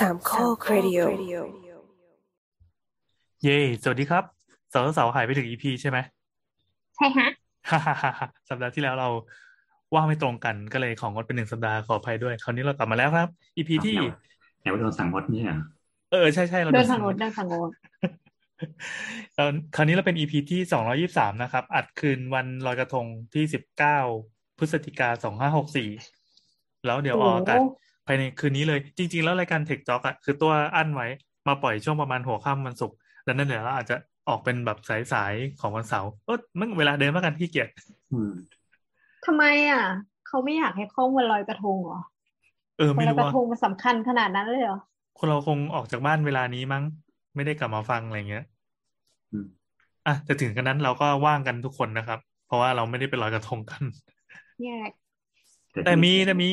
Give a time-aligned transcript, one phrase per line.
[0.00, 1.00] สามข้อครดิโอ
[3.42, 4.24] เย่สวัสดีครับ
[4.70, 5.98] เสาร์เสาร์หายไปถึง EP ใช่ไหม
[6.96, 7.28] ใช่ฮะ
[7.70, 9.08] ฮ่าฮ่าฮ่าฮ่าสัปดาห์ที่แล้วเรา
[9.94, 13.96] ว่างไม่ตรงกันก็เลยของงดเป็นหนึ่งสัปดาห์ขออภัยด้วย คราวนี้เรากลับมาแล้วครับ EP ที่
[14.60, 15.56] ไหนว่าโดนสั่งงดเนี่ยเหรอ
[16.12, 17.68] เออใช่ใช่เราเดินโดนทาสั่งงโน้งนดเดินทางโน้น
[19.36, 23.98] ตอนคราวนี้เราเป็น EP ที่สองร้อยี่สามนะครับ อัดคืนวันลอยกระทงที่สิบเก้า
[24.58, 25.88] พฤศจิกาสองห้าหกสี่
[26.86, 27.58] แล้วเดี๋ยวออกอากาศ
[28.06, 31.06] ภายในคืนนี้เลย จริง ๆ แล้วรายการเทคจ็อกอะคือตัวอั้นไว้
[31.48, 32.96] มาปล่อยช่วงประมาณหัวค่ำวันศุกร์
[33.26, 33.96] ดังนั้นเดี๋ยวเราอาจจะ
[34.28, 37.68] ออกเป็นแบบสายๆของวันเสาร์เออมันเวลาเดิมแล้วกันขี้เกียจ
[38.10, 38.30] อืม
[39.24, 39.82] ทำไมอะ
[40.26, 41.98] เขาไม่อยากให้เข้าวันลอยกระทงเหรอ
[42.76, 44.78] เออวัไม่นลอยรู้กระว่าทงมันสำคัญขนาดนั้นเลยเหรอ
[45.18, 46.84] คนเราคงออกจากบ้านเวลานี้มั้ง
[47.34, 48.44] ไม่ได้กลับมาฟังอะไรเงี้ย
[49.32, 49.46] อืม
[50.06, 53.84] อะแต่ถึงกันนั้นเราก็ว่างกันทุกคนนะครับ เพราะว่าเราไม่ได้ไปลอยกระทงกัน
[54.62, 54.92] แยก
[55.82, 56.46] แต่มีแต่มี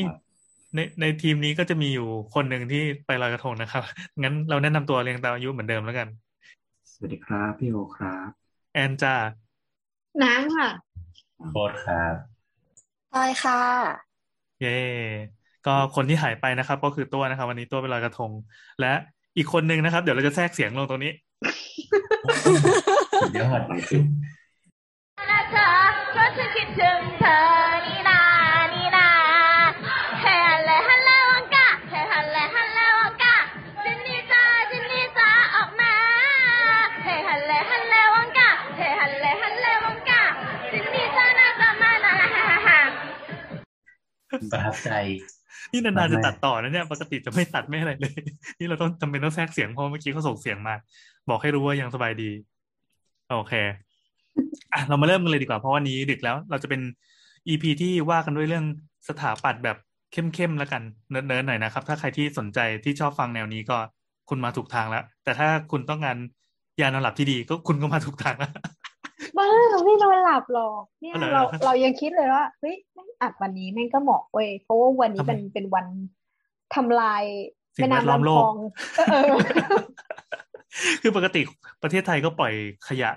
[0.76, 3.84] ในในทีมนี้ก็จะมีอยู่คนหนึ่งที่ไปลอยกระทงนะครับ
[4.22, 6.08] งั้นเราแนะนำตัวเรียงตามอายุเหมือนเดิมแล้วกัน
[6.92, 8.30] สวัสดีครับ พี่โอครับ
[8.74, 9.16] แอนจ้า
[10.24, 10.70] น้ำค่ะ
[11.52, 12.14] โคตรครับ
[13.12, 13.62] ใช่ค่ะ
[14.62, 14.80] เย่
[15.66, 18.32] ก็คนที่หายไปนะครับ ก็คือตัวนะครับ วันนี้ตัวไปลอยกระทง
[18.82, 18.94] และ
[19.38, 21.12] อีกคนหนึ่งนะครับ เดี๋ยวเราจะแทรกเสียงลงตรงนี้
[23.22, 23.98] สุดยอดไปสิ
[25.30, 25.70] นะเธอ
[26.12, 27.63] เพราะฉันคิดถึงเธอ
[44.52, 44.92] ประทับใจ
[45.72, 48.14] นี่นานๆไม่จะตัดต่อนะเนี่ยปกติจะไม่ตัดไม่อะไรเลย
[48.60, 50.76] นี่เราต้องจำเป็นต้องแทรกเสียงเพราะเมื่อกี้เขาส่งเสียงมา
[51.30, 52.30] บอกให้รู้ว่ายังสบายดี
[53.30, 53.54] โอเค
[54.74, 56.82] อะเรามาเริ่มกันเลยดีกว่าเพราะวันนี้ดึกแล้ว เราจะเป็น
[57.48, 58.66] อีพีที่ว่ากันด้วยเรื่อง
[59.08, 59.78] สถาปัตย์แบบ
[60.14, 63.78] เข้มๆแล้วกันเนิร์ดๆหน่อยนะครับ ถ้าใครที่สนใจที่ชอบฟังแนวนี้ก็
[64.30, 66.18] คุณมาถูกทางแล้ว แต่ถ้าคุณต้องการ
[66.82, 68.52] ยานอนหลับที่ดีก็คุณก็มาถูกทางแล้ว
[69.44, 75.86] บ้าเราไม่นอนหลับหรอกเนี่ยอ๋อเหรอเราเรายังคิดเลยว่าเฮ้ยแม่งอัดวันนี้แม่งก็เหมาะเว้ยเพราะว่าวันนี้ทำไมเป็นเป็นวัน
[76.76, 77.24] ทำลาย
[77.76, 78.56] สิ่งแม่แวดล้อมน้ำโลลำคลกอง
[78.98, 79.34] เออ
[81.02, 81.42] คือปกติ
[81.84, 82.54] ประเทศไทยก็ปล่อย
[82.88, 83.10] ขยะ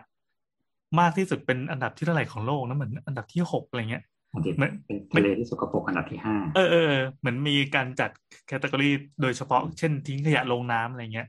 [1.00, 8.10] มากที่สุดเป็นอันดับที่เท่าไหร่ของโลกนะเหมือนอันดับที่หกอะไรเงี้ยอันที่เหมือนเป็นทะเลที่สกปรกอันดับที่ห้าเออเออเออเหมือนมีการจัด
[8.46, 8.90] แคตตากรี
[9.22, 11.28] โดยเฉพาะเช่นทิ้งขยะลงน้ำอะไรเงี้ย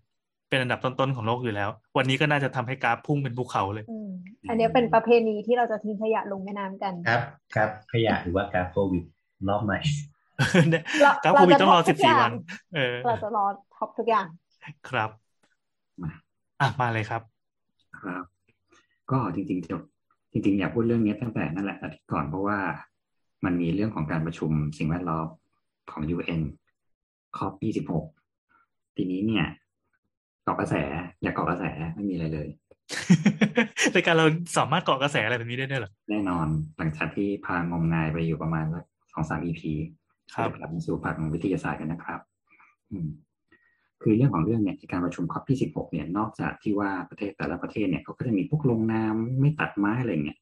[0.49, 4.06] เป็นอันดับต้นๆของโลกอยู่แล้ว วันนี้ก็น่าจะทำให้กราฟพุ่งเป็นภูเขาเลย อืม
[4.49, 7.21] อันเนี้ยเป็นประเพณีที่เราจะทิ้งขยะลงแม่น้ำกัน ครับ
[7.55, 9.03] ครับขยะหรือว่ากราฟโควิด
[9.49, 9.79] รอบใหม่
[10.69, 12.33] เนี่ยเรากราฟโควิดต้องรอเราจะสิบสี่ท็อปทุกอย่างวัน
[12.75, 13.45] เออเราจะรอ
[13.75, 14.25] ท็อปทุกอย่าง
[14.89, 15.09] ครับ
[16.01, 16.11] มา
[16.61, 17.21] อะมาเลยครับ
[17.99, 18.23] ครับ
[19.11, 19.79] ก็จริงๆเดี๋ยว
[20.31, 22.57] จริงๆอยากพูดเรื่องนี้ตั้งแต่นั่นแหละอาทิตย์ก่อนเพราะว่า
[23.45, 25.27] มันมีเรื่องของการประชุมสิ่งแวดล้อม
[25.91, 26.41] ของ UN
[27.37, 29.45] คอป26ทีนี้เนี่ย
[30.43, 30.75] เกาะกระแส
[31.21, 31.63] อย่าเกาะกระแส
[31.95, 32.47] ไม่มีอะไรเลย
[33.95, 34.25] รายการเรา
[34.57, 39.61] สามารถเกาะกระแสอะไรแบบนี้ได้ด้วยเหรอ แน่นอน หลังจากที่พางมงายไปอยู่ประมาณสักสองสาม EP
[40.35, 42.19] ครับจะกลับมาสู่ภาควิทยาศาสตร์กันนะครับ
[42.91, 43.09] อืม
[44.01, 50.39] คือเรื่องของเรื่องเนี่ยการประชุมคอปที่สิบหกเนี่ย นอกจากที่ว่าประเทศแต่ละประเทศเนี่ยเขาก็จะมีพวกลงนามไม่ตัดไม้อะไรเนี่ย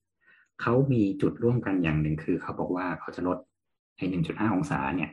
[0.62, 3.38] เขามีจุดร่วมกันอย่างหนึ่งคือเขาบอกว่าเขาจะลด
[3.98, 5.12] ไอ้หนึ่งจุดห้าองศาเนี่ย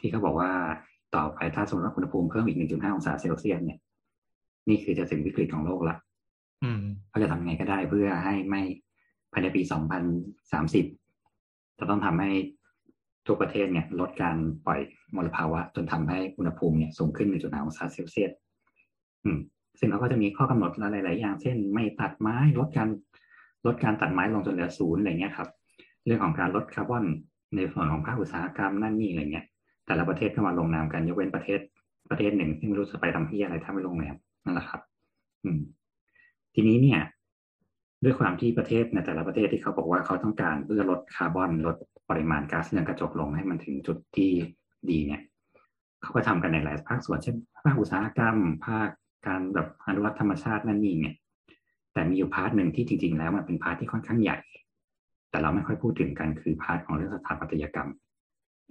[0.00, 0.50] ที่เขาบอกว่า
[1.14, 3.78] ต่อไปถ้าสมมติว่าอุณหภูมิเพิ่มอีกหนึ่งจุดห้าองศาเซลเซียสเนี่ย
[4.68, 6.13] นี่คือจะถึงวิกฤตของโลกละอืม
[7.08, 8.62] เขาจะทำไงก็ได้เพื่อให้ไม่
[9.32, 9.62] ภายในปี
[10.90, 12.30] 2030จะต้องทำให้
[13.26, 14.80] ทุกประเทศเนี่ยลดการปล่อย
[15.16, 18.32] มลภาวะ จนทำให้อุณหภูมิเนี่ยสูงขึ้น1.5องศาเซลเซียส
[19.78, 22.88] ซึ่งเขาก็จะมีข้อกำหนดหลาย ๆ อย่าง เช่น ไม่ตัดไม้ลดการ
[23.66, 25.48] ลดการตัดไม้ลงจนเหลือศูนย์อะไรเงี้ยครับ
[26.06, 27.04] เรื่องของการลดคาร์บอน
[27.56, 29.46] ในส่วนของภาคอุตสาหกรรมนั่นนี่อะไรเงี้ย
[29.86, 31.60] แต่ละประเทศก็มาลงนามกันยกเว้นประเทศ
[32.10, 34.80] ประเทศหนึ่งที่ไม่รู้จะไปทำที่อะไรถ้าไม่ลงนามนั่นแหละครับ
[35.44, 35.60] อืม
[36.54, 37.00] ทีนี้เนี่ย
[38.04, 41.76] ด้วยความที่ประเทศในแต่ละประเทศที่เขาบอกว่าเขาต้องการเพื่อลดคาร์บอนลด
[42.10, 44.30] ปริมาณก๊าซเรือนกระจกลงให้มันถึงจุดที่
[44.90, 45.20] ดีเนี่ย
[46.02, 48.36] เขาก็ทำกันในหลายภาคส่วนเช่นภาคอุตสาหกรรม
[48.66, 48.88] ภาค
[49.26, 51.14] การแบบอนุรักษ์ธรรมชาตินั่นนี่เนี่ย
[51.92, 54.38] แต่มีอยู่ part หนึ่งที่จริง ๆ แล้วมันเป็น part ที่ค่อนข้างใหญ่
[55.30, 57.88] แต่เราไม่ค่อยพูดถึงกันคือ part ของเรื่องสถาปัตยกรรม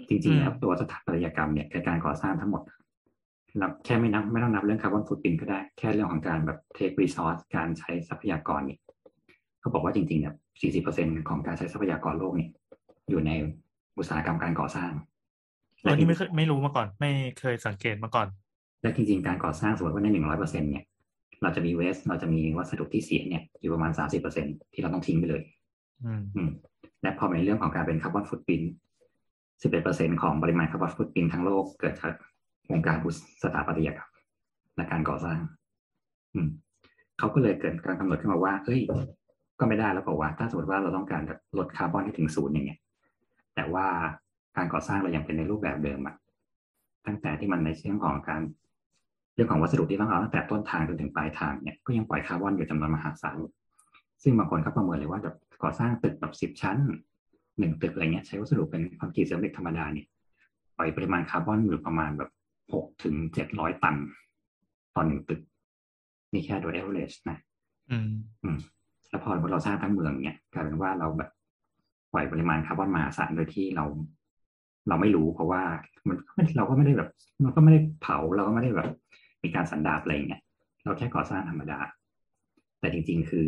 [0.09, 2.61] จริงๆแล้วตัวสถาปัตยกรรมเนี่ยการก่อสร้างทั้งหมด
[3.57, 8.79] เราแค่ไม่นับไม่ต้องนับเรื่อง carbon footprint ก็ได้แค่เรื่องของการแบบ take resource การใช้ทรัพยากรเนี่ย
[9.59, 10.33] เขาบอกว่าจริงๆเนี่ย
[10.81, 12.49] 40%ของการใช้ทรัพยากรโลกเนี่ย
[13.09, 13.31] อยู่ใน
[13.97, 14.91] อุตสาหกรรมการก่อสร้าง
[15.83, 18.27] อันนี้ไม่เคยไม่รู้มาก่อน ไม่เคยสังเกตมาก่อน
[18.81, 20.07] และจริงๆการก่อสร้างสมมติว่าใน
[20.39, 20.83] 100%เนี่ย
[21.41, 23.91] เราจะมี waste เราจะมีวัสดุที่เสียเนี่ยอยู่ประมาณ
[24.33, 25.41] 30%ที่เราต้องทิ้งไปเลย
[26.05, 26.49] อืมอืม
[27.01, 28.61] และพอในเรื่องของการเป็น carbon footprint
[29.41, 32.13] 11%ของปริมาณ carbon footprint ทั้งโลกเกิดจาก
[32.71, 34.09] วงการอุตสถาปัตยกรรม
[34.75, 35.39] และการก่อสร้าง
[36.33, 36.47] อืม
[37.17, 38.81] เขาก็เลยเกิดการกำหนดขึ้นมาว่า เอ้ย
[39.59, 41.21] ก็ไม่ได้แล้วบอกว่า ถ้าสมมติว่าเราต้องการ
[41.57, 42.79] ลดคาร์บอนให้ถึงศูนย์อย่างเงี้ย
[43.55, 43.87] แต่ว่า
[44.57, 46.15] การก่อสร้างเรายังเป็นในรูปแบบเดิมอะ
[47.05, 48.41] ตั้งแต่ที่มันในเรื่องของการ
[49.35, 53.37] เรื่องของวัสดุที่ต้องเอาตั้งแต่ต้นทางจนถึงปลายทางเนี่ยก็ยังปล่อยคาร์บอนอยู่จำนวนมหาศาล
[54.23, 56.77] ซึ่งบางคนก็ประเมินเลยว่าแบบก่อสร้างตึกแบบสิบชั้น
[57.59, 60.07] หนึ่งตึกอะไรเงี้ยใช้วัสดุเป็นคอนกรีตเซรามิกธรรมดาเนี่ย
[60.77, 62.29] ปล่อยปริมาณคาร์บอนอยู่ประมาณแบบ
[62.73, 63.95] หกถึงเจ็ดร้อยตัน
[64.95, 65.41] ต่อหนึ่งตึก
[66.33, 67.37] นี่แค่โดย average นะ
[67.91, 68.11] อืม
[68.43, 68.57] อืม
[69.09, 71.29] แล้วพอเราสร้างทั้งเมืองเนี่ยกลายเป็นว่าเราแบบ
[72.13, 73.85] ปล่อยปริมาณคาร์บอนมหาศาลโดยที่เรา
[74.87, 75.61] เราไม่รู้เพราะว่า
[76.07, 77.09] มันไม่เราก็ไม่ได้แบบ
[77.43, 78.89] มันก็ไม่ได้เผาเราก็ไม่ได้แบบ
[79.43, 80.41] มีการสันดาปอะไรเงี้ย
[80.83, 81.79] เราแค่ก่อสร้างธรรมดา
[82.79, 83.47] แต่จริง ๆ คือ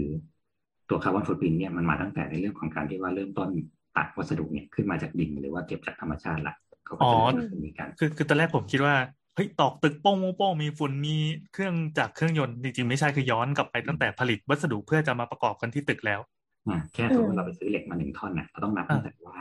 [0.89, 3.49] ตัวคาร์บอนฟุตปรินเนี่ยมันมาตั้งแต่ในเรื่องของการที่ว่าเริ่มต้น
[3.97, 8.95] ตัดวัสดุเนี่ยขึ้นมาจากดินหรือว่าเก็บจากธรรมชาติละ เขาก็จะอ๋อเริ่มมีการคือคือตอนแรกผมคิดว่า
[9.35, 11.11] เฮ้ยตอกตึกโป้งโป้งโป้งมีฝุ่นมี
[11.51, 16.19] เครื่องจากเครื่องยนต์จริงๆไม่ใช่คือย้อนกลับไปตั้งแต่ผลิตวัสดุเพื่อจะมาประกอบกันที่ตึกแล้ว
[16.67, 19.37] อะแค่สมมติเราไปซื้อเหล็กมาหนึ่งท่อนน่ะเราต้องนับตั้งแต่ว่า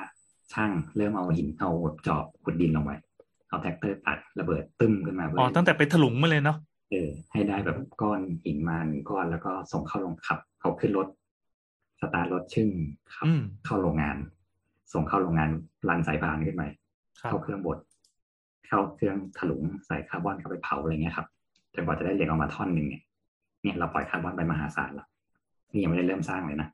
[0.52, 1.70] ช่างเริ่มเอาหินเอา
[2.06, 2.92] จอบขุดดินลงไป
[3.48, 6.56] เอาแทรกเตอร์ตัดระเบิดตึ้มขึ้นมาเพื่อ๋อตั้งแต่ไปถลุงมาเลยเนาะ
[6.90, 11.06] เออให้ได้แบบก้อนหินมาหนึ่งก้อนแล้วก็ส่งเข้าโรงขับ เขาขึ้นรถ
[12.00, 12.68] สตาร์ทรถชึ่ง
[13.14, 14.16] ขับอืมเข้าโรงงาน
[14.92, 15.50] ส่งเข้าโรงงาน
[15.88, 16.83] รันสายพานขึ้นไปครับ
[17.18, 17.78] เข้าเครื่องบด
[18.66, 21.26] เข้าเครื่องถลุงใส่คาร์บอนเข้าไปเผาอะไรเงี้ยครับ
[21.74, 23.02] จนกว่าจะได้เหล็กออกมาท่อนหนึ่งเนี่ย
[23.62, 25.08] เนี่ยเราปล่อยคาร์บอนไปมหาศาลแล้ว
[25.72, 26.68] นี่ยังไม่ได้เริ่มสร้างเลยนะ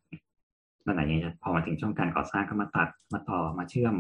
[0.84, 3.94] แล้วไหนยังจะพอมาถึงช่วงการก่อสร้างก็มาตัดมาต่อมาเชื่อม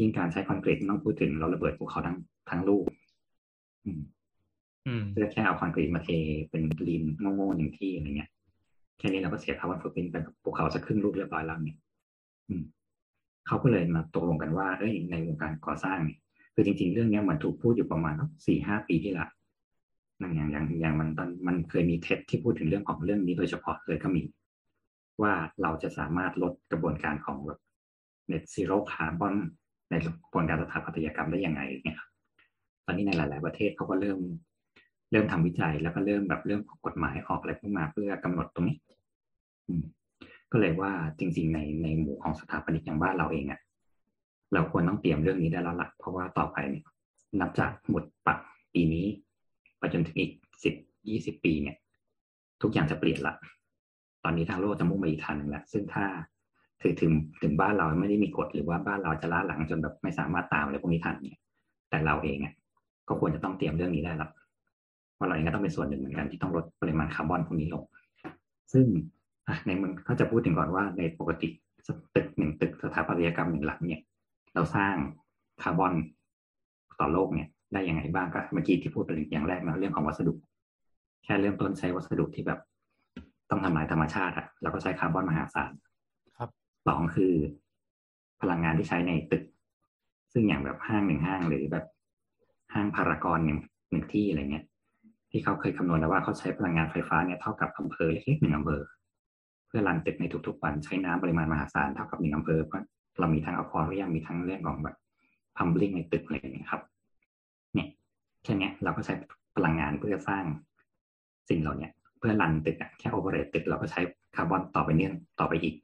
[0.00, 2.16] ยิ่งการใช้คอนกรีตไม่ต้องพูดถึงเราระเบิดภูเขาทั้ง
[2.50, 2.84] ทั้งลูก
[3.84, 4.00] อืม
[4.86, 6.10] อืมเพื่อแค่เอาคอนกรีตมาเท
[6.50, 7.02] เป็นลีน
[7.34, 8.30] โง่ๆหนึ่งที่อะไรเงี้ย
[8.98, 11.78] แค่นี้เราก็เสียคาร์บอนฟุตปรินท์ไปกับภูเขาสักครึ่งลูกเรียบร้อยแล้วเนี่ย
[12.48, 12.64] อืม
[13.46, 16.18] เขาก็เลยมาตกลงกันว่าเอ้ยในวงการก่อสร้างเนี่ย
[16.54, 18.14] คือจริง ๆ เรื่องนี้มันถูกพูดอยู่ประมาณ
[18.46, 19.26] สี่ห้าปีที่ละ
[20.20, 24.22] นั่นอย่างอย่างอย่างมันตอนมันเคยมีเทปที่พูดถึงเรื่องของเรื่องนี้โดยเฉพาะเลยก็มี
[25.22, 25.32] ว่า
[25.62, 27.60] เราจะสามารถลดกระบวนการของแบบ
[28.30, 29.34] net zero carbon
[29.90, 32.08] ในกระบวนการสถาปัตยกรรมได้ยังไงเนี่ยครับ
[32.84, 34.18] ตอนนี้ในหลาย ๆ ประเทศเขาก็เริ่ม
[35.10, 38.76] เริ่มทำวิจัยแล้วก็เริ่มแบบเริ่มกฎหมายออกอะไรขึ้นมาเพื่อกำหนดตรงนี้
[39.68, 39.84] อืม
[40.56, 43.60] ก็เลยว่าจริง ๆ ในในหมู่ของสถาปนิกอย่างบ้านเราเองอะ
[44.52, 46.84] เราควรต้องเตรียมเรื่องนี้ได้แล้วล่ะเพราะว่าต่อไปเนี่ย
[47.40, 48.38] นับจากหมดปัก
[48.74, 49.06] ปีนี้
[49.78, 50.32] ไปจนถึงอีก
[50.64, 50.74] สิบ
[51.08, 51.76] ยี่สิบปีเนี่ย
[52.62, 53.34] ทุกอย่างจะเปลี่ยนละ
[54.24, 56.04] ตอนนี้ทางโลกจะมุ่งไปอีกทางหนึ่งแล้วซึ่งถ้า
[56.82, 57.12] ถึงถึง
[57.42, 61.38] ถึงบ้านเราไม่ได้มีกฎหรือว่าบ้านเราจะล้าหลังจนแบบไม่สามารถตามอะไรพวกนี้ทันเนี่ย
[61.90, 62.54] แต่เราเองอะ
[63.08, 64.30] ก็ควรจะต้องเตรียมเรื่องนี้ได้แล้ว
[65.14, 67.84] เพราะเราเองก็ต้องเป็นส่วนหนึ่งเหมือนกันที่ต้องลดปริมาณคาร์บอนพวกนี้ลง
[68.72, 68.86] ซึ่ง
[69.66, 71.48] ในเมืองเขาจะพูดถึงก่อนว่าในปกติ
[72.14, 74.02] ตึกหนึ่งตึกสถาปัตยกรรมหนึ่งหลังเนี่ย
[74.54, 74.94] เราสร้าง
[75.62, 75.92] คาร์บอน
[77.00, 80.32] ต่อโลกเนี่ย ได้ยังไงบ้างก็เมื่อกี้ที่พูดไปอย่างแรกนะเรื่องของวัสดุ
[81.24, 82.60] แค่เริ่มต้นใช้วัสดุที่แบบ
[83.50, 85.72] ต้องทำลายธรรมชาติอะเราก็ใช้คาร์บอนมหาศาล
[86.36, 86.50] ครับ
[86.86, 87.34] สองคือ
[88.40, 89.44] พลังงานที่ใช้ในตึก
[90.32, 91.84] ซึ่งอย่างแบบห้างหนึ่งห้างหรือแบบ
[92.74, 93.58] ห้างพารากอนหนึ่ง
[93.90, 94.64] หนึ่งที่อะไรเงี้ย
[95.30, 102.84] ที่เขาเคยคำนวณแล้วว่าเขาใช้พลังงานไฟฟ้าเนี่ยเท่ากับอำเภอเล็กๆหนึ่งอำเภอเพื่อรันตึกในทุกๆวันใช้น้ำปริมาณมหาศาลเท่ากับหนึ่งอำเภอเพราะ
[103.18, 104.96] เรามีทั้งอควาเรียมมีทั้งเรื่องของแบบ
[105.56, 106.82] พัมบลิงในตึกอะไรอย่างเงี้ยครับ
[107.74, 107.88] เนี่ย
[108.42, 109.14] แค่เนี้ยเราก็ใช้
[109.56, 110.44] พลังงานเพื่อสร้าง
[111.48, 114.00] สิ่งเหล่าเนี้ยเพื่อรันตึกอะแค่โอเปเรตตึกเราก็ใช้
[114.36, 115.74] คาร์บอนต่อไปเนื่องต่อไปอีก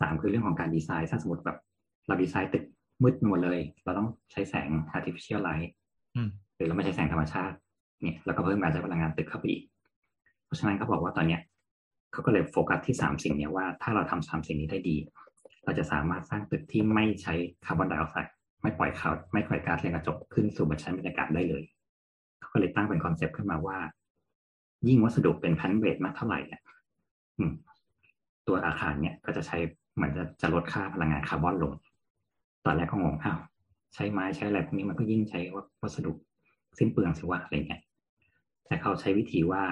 [0.00, 1.58] สามคือเรื่องของการดีไซน์ถ้าสมมติแบบ
[2.06, 2.64] เราดีไซน์ตึก
[3.02, 5.70] มืดไปหมดเลย เราต้องใช้แสง artificial light
[6.16, 7.56] อืมหรือเราไม่ใช้แสงธรรมชาติ
[8.02, 9.62] เนี่ยแล้วก็เพิ่มการใช้พลังงานตึกเข้าไปอีก
[10.44, 11.40] เพราะฉะนั้นเขาบอกว่าตอนเนี้ย
[12.16, 14.96] เขาก็เลยโฟกัสที่สามสิ่งนี้ว่าถ้าเราทำสามสิ่งนี้ได้ดี
[15.64, 18.32] เราจะสามารถสร้างตึกที่ไม่ใช้คาร์บอนไดออกไซด์
[18.62, 21.62] ไม่ปล่อยคาร์ไม่ปล่อยก๊าซเรือนกระจกขึ้นสู่บรรชั้นบรรยากาศได้เลย
[22.40, 23.78] เขาก็เลยตั้งเป็น concept ขึ้นมาว่า
[24.88, 26.62] ยิ่งวัสดุเป็นพันเวทมากเท่าไหร่เนี่ย
[28.46, 29.56] ตัวอาคารเนี่ยก็จะใช้
[29.94, 31.72] เหมือนจะจะลดค่าพลังงานคาร์บอนลง
[32.64, 33.38] ตอนแรกก็งงอ้าว
[33.94, 35.40] ใช้ไม้ใช้อะไรพวกนี้มันก็ยิ่งใช้
[35.82, 36.12] วัสดุ
[36.78, 37.82] สิ้นเปลืองสิว่าอะไรเงี้ย
[38.66, 39.62] แต่เขาใช้วิธีว่า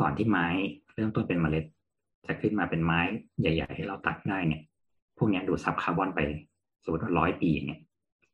[0.00, 0.46] ก่อนที่ไม้
[0.94, 1.64] เริ่มต้นเป็นเมล็ด
[2.28, 3.00] จะขึ้นมาเป็นไม้
[3.40, 4.62] ใหญ่ ๆ ให้เราตัดได้เนี่ย
[5.18, 6.20] พวกเนี้ยดูดซับคาร์บอนไป
[6.84, 7.80] สมมติว่าร้อยปีอย่างเงี้ย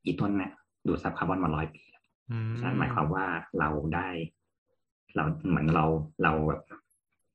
[0.04, 0.52] อีต้นเนี่ย
[0.86, 1.82] ดูดซับคาร์บอนมาร้อยปี
[2.30, 3.24] อืมนั่นหมายความว่า
[3.58, 4.08] เราได้
[5.16, 5.84] เราเหมือนเรา
[6.22, 6.62] เราแบบ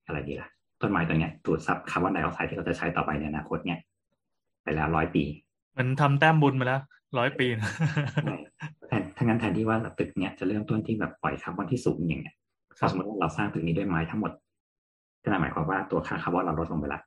[0.06, 0.50] อะไรดีล่ะ
[0.82, 3.80] ต้นไม้ตัวเนี้ยดูดซับคาร์บอนไดออกไซด์ที่เราจะใช้ต่อไปในอนาคตเนี่ย
[4.64, 5.24] ไปแล้วร้อยปี
[5.74, 6.82] เหมือนทำแต้มบุญมาแล้ว
[7.18, 7.72] ร้อยปีนะ
[8.26, 8.38] ใช่
[8.88, 12.36] แทนถ้างั้นแทนที่ว่าตึกเนี้ยจะเริ่มต้นที่แบบปล่อยคาร์บอนที่สูงอย่างเงี้ย
[12.80, 14.32] ครับสมมติว่าเราสร้างตึกนี้ด้วยไม้ทั้งหมด
[15.28, 17.02] ก็นั่นหมายความว่าตัวค่าคาร์บอนเราลดลงไปละ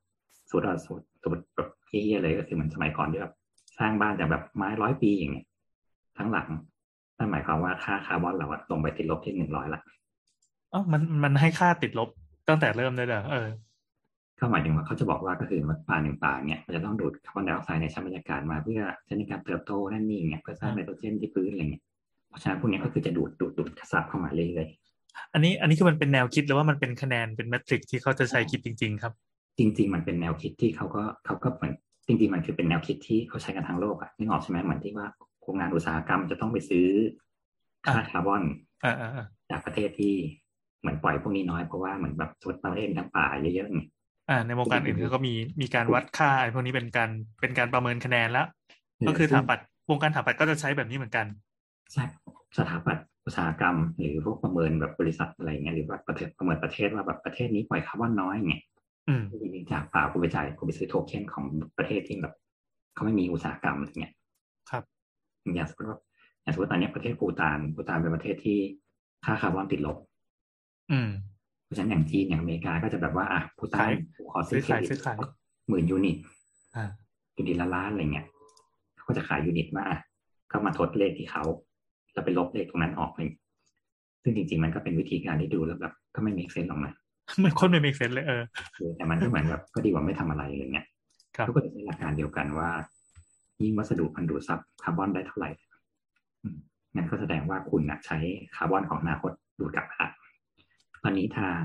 [0.49, 3.35] สมมติเราสมมติสมมติแบบเฮี้ยๆเลยก็คือเหมือนสมัยก่อนที่แบบ
[3.79, 5.47] สร้างบ้านจากแบบไม้ร้อยปีอย่างเงี้ย
[6.19, 6.49] ทั้งหลัง
[7.19, 9.81] นั่นหมายความว่าค่าคาร์บอนเราอะลงไปติดลบที่หนึ่งร้อยละ
[10.73, 12.09] อ๋อมันมันให้ค่าติดลบ
[12.49, 13.49] ตั้งแต่เริ่มได้เลยเออ
[14.39, 21.83] ก็หมายถึงว่าเขาจะบอกว่าก็คือมันป่าหนึ่งป่าเนี่ยมันจะต้องดูดคาร์บอนไดออกไซด์ในชั้นบรรยากาศมาเพื่อใช้ในการเติบโตนั่นนี่เนี่ยเพื่อสร้างไนโตรเจนที่พื้นอะไรเงี้ย
[22.29, 24.67] เพราะฉะนั้นพวกเนี้ยก็คือจะดูดดูดดูดกระสับเข้ามาเรื่อย
[25.33, 31.73] อันนี้อันนี้คือมันเป็นแนวคิดหรือว่ามันเป็นคะแนนเป็นเมทริกที่เขาจะใช้คิดจริง ๆ ครับๆจริง ๆ มันเป็นแนวคิดที่เขาก็เขาก็เหมือน
[32.07, 35.09] จริง ๆ มันคือเป็นแนวคิดที่เขาใช้กันทั้งโลกอะนึกออกใช่ไหมเหมือนที่ว่า
[35.43, 36.87] โรงงานอุตสาหกรรมจะต้องไปซื้อ
[37.87, 38.43] ค่าอะคาร์บอน
[38.85, 40.15] อ่าอ่าอ่าจากประเทศที่
[40.81, 43.89] เหมือนปล่อยพวกนี้น้อยเพราะว่าเหมือนแบบสมมติประเทศมีทั้งป่าเยอะๆเนี่ย
[44.31, 48.47] อ่าในวงการอื่นเขาก็มีมีการวัดค่าไอ้พวกนี้เป็นการเป็นการประเมินคะแนนแล้ว
[49.09, 51.27] ก็คือถาปัดวงการถาปัดก็จะใช้แบบนี้เหมือนกัน
[51.93, 52.05] ใช่
[52.59, 58.63] สถาปัตย์ อุตสาหกรรม หรือพวกประเมินแบบบริษัทอะไรเงี้ยหรือว่าประเทศประเมินประเทศว่าแบบประเทศนี้ปล่อยคาร์บอนน้อยเนี่ย
[59.09, 61.45] อืมจริงๆจากป่ากูไปจ่ายกูไปซื้อโทเค็นของ
[61.79, 62.35] ประเทศที่แบบ
[62.95, 64.15] เขาไม่มีอุตสาหกรรมอะไรเงี้ย
[64.71, 64.83] ครับ
[65.43, 65.99] อย่างสมมติว่า
[66.43, 68.59] อย่างสมมติตอนเนี้ยประเทศภูฏานภูฏานเป็นประเทศที่
[69.25, 69.97] ค่าคาร์บอนติดลบ
[70.93, 71.11] อืม
[71.65, 75.19] เพราะฉะนั้นอย่างจีนอย่างอเมริกาก็จะแบบว่าอะภูตานขายกูขอซื้อเครดิตซื้อขาย
[75.69, 76.17] หมื่น unit
[76.77, 76.91] อ่า
[77.37, 78.27] unit ละล้านอะไรเงี้ย
[78.97, 79.99] เขาก็จะขาย unit มาอะ
[80.51, 81.45] ก็มาทดเลขที่เขา
[82.13, 83.31] แล้วไปลบเลขตรงนั้นออกเลย
[84.23, 86.93] ซึ่งจริง ๆ มันก็เป็นวิธีการที่ดูแล้วแบบก็ไม่มี sense หรอกนะ
[87.43, 88.43] มันโคตรไม่ make sense เลยเออ
[88.77, 90.87] เออแต่มันก็เหมือนแบบก็ดีกว่าไม่ทำอะไรอะไรเงี้ย
[91.37, 92.71] ครับเขาก็จะใช้หลักการเดียวกันว่า
[93.63, 95.51] ยิ่งวัสดุมันดูดซับคาร์บอนได้เท่าไหร่
[96.43, 96.57] อืม
[96.95, 98.19] งั้นก็แสดงว่าคุณนะใช้
[98.57, 100.11] คาร์บอนของอนาคตดูดกลับมาละ
[101.03, 101.63] ตอนนี้ทาง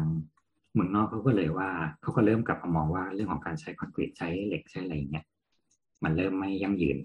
[0.74, 1.70] เมืองนอกเขาก็เลยว่า
[2.02, 5.26] เขาก็เริ่มกลับมามองว่าเรื่องของการใช้คอนกรีตใช้เหล็กใช้อะไรอย่างเงี้ย
[6.04, 6.98] มันเริ่มไม่ยั่งยืน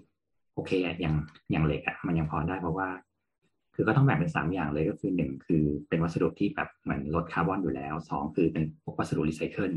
[0.53, 1.15] โอเคอะอย่าง
[1.51, 2.87] อย่างเหล็กอะมันยังพอได้เพราะว่า
[3.75, 9.71] คือก็ต้องแบ่งเป็นสามอย่างเลยก็คือหนึ่งคือเป็นวัสดุที่แบบเหมือนลดคาร์บอนอยู่แล้วสองคือเป็นพวกวัสดุรีไซเคิล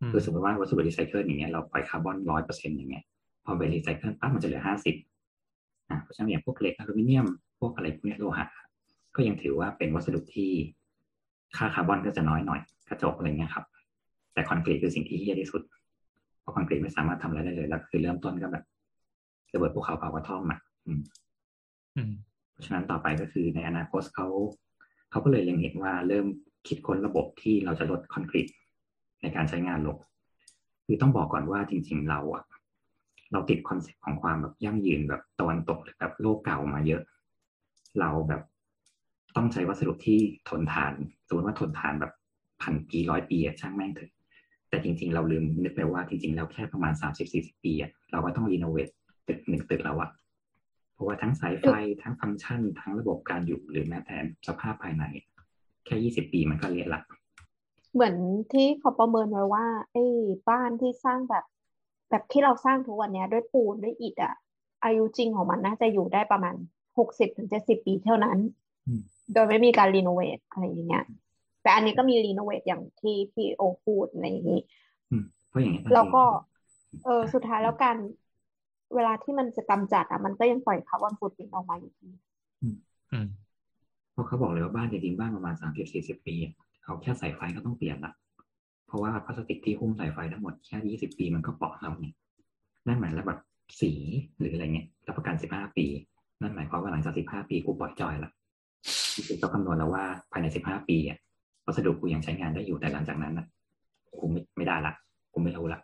[0.00, 3.04] อืมคือสมมติว่าวัสดุรีไซเคิลอย่างเงี้ยเราปล่อยคาร์บอนร้อยเปอร์เซ็นต์อย่างเงี้ย
[3.44, 4.94] พอไปรีไซเคิลปั๊บมันจะเหลือห้าสิบ
[5.88, 7.26] อ่าเพราะฉะนั้นอย่างพวกเหล็กอลูมิเนียม
[7.60, 8.46] พวกอะไรพวกเนี้ยโลหะ
[9.16, 10.50] ก็ยังถือว่าเป็นวัสดุที่
[11.56, 13.64] ค่าคาร์บอนก็จะน้อยหน่อยกระจกอะไรเงี้ยครับ
[14.34, 15.62] แต่คอนกรีตคือสิ่งที่เหี้ยที่สุด
[16.40, 18.64] เพราะคอนกรีตไม่สามารถทำอะไรได้เลยแล้วคือเริ่มต้นก็แบบ
[19.52, 21.00] ระเบิดภูเขาเผากระท่อมอะอืม
[21.96, 22.12] อืม
[22.54, 24.28] เพราะฉะนั้นต่อไปก็คือในอนาคตเขา
[25.10, 26.26] เขาก็เลยยังเห็นว่าเริ่ม
[26.68, 28.48] คิดค้นระบบที่เราจะลดคอนกรีต
[29.22, 29.96] ในการใช้งานลง
[30.86, 32.44] คือต้องบอกก่อนว่าจริง ๆ เราอะ
[33.32, 37.02] เราติด concept ของความแบบยั่งยืนแบบตะวันตกหรือแบบโลกเก่ามาเยอะ
[38.00, 38.42] เราแบบ
[39.36, 40.92] ต้องใช้วัสดุที่ทนทาน
[41.26, 42.12] สมมติว่าทนทานแบบ
[42.62, 44.12] พันปีร้อยปีอะช่างแม่งเถอะ
[44.68, 48.88] แต่จริง ๆ เราลืมนึกไปว่าจริง ๆ แล้วแค่ประมาณสามสิบสี่สิบปีอะเราก็ต้อง renovate
[49.28, 50.10] ตึกหนึ่งตึกแล้วอะ
[50.94, 51.68] เพราะว่าทั้งสายไฟ
[52.02, 55.04] ทั้งฟังก์ชัน ทั้งระบบการอยู่หรือแม้แต่สภาพภายใน
[55.84, 57.00] แค่ยี่สิบปีมันก็เละละ
[57.94, 58.14] เหมือน
[58.52, 60.04] ที่เขาประเมินไว้ว่าไอ้
[60.48, 61.44] บ้านที่สร้างแบบ
[62.10, 64.34] แบบที่เราสร้างทุกวันเนี้ยด้วยปูนด้วยอิฐอะ
[64.84, 66.54] อายุจริงของมันน่าจะอยู่ได้ประมาณ
[66.98, 68.38] หกสิบถึงเจ็ดสิบปีเท่านั้น
[68.86, 69.00] อืม
[69.32, 71.04] โดยไม่มีการ renovate อะไรอย่างเงี้ย
[71.62, 74.60] แต่อันนี้ก็มี renovate อย่างที่พี่โอพูดอะไรอย่างนี้
[75.10, 76.22] อืมเพราะอย่างนี้ยแล้วก็
[77.04, 77.96] เออสุดท้ายแล้วการ
[78.94, 82.10] เวลาที่มันจะกำจัดอะมันก็ยังปล่อยคาร์บอนฟุตปรินท์ออกมาอยู่ดี
[82.62, 83.26] อืม
[84.12, 86.52] เพราะเขาบอกเลยว่าบ้านจริงๆบ้านประมาณสามสิบสี่สิบปีอะ
[86.84, 88.12] เอาแค่สายไฟก็ต้องเปลี่ยนละ
[88.86, 92.14] เพราะว่าพลาสติกที่หุ้มสายไฟทั้งหมดแค่ยี่สิบปีมันก็เปาะแล้วเนี่ย
[92.86, 93.40] นั่นหมายแล้วแบบ
[93.80, 93.92] สี
[94.38, 95.86] หรืออะไรเงี้ยรับประกันสิบห้าปี
[96.40, 98.30] นั่นหมายความว่าหลังจากสิบห้าปีกูปล่อยจอยละ
[99.26, 101.18] คือเขาคำนวณแล้วว่าภายในสิบห้าปีอะ
[101.66, 103.46] วัสดุกูยังใช้งานได้อยู่แต่หลังจากนั้นนะ
[104.18, 104.92] กูไม่ไม่ได้ละ
[105.32, 105.80] กูไม่รู้ละ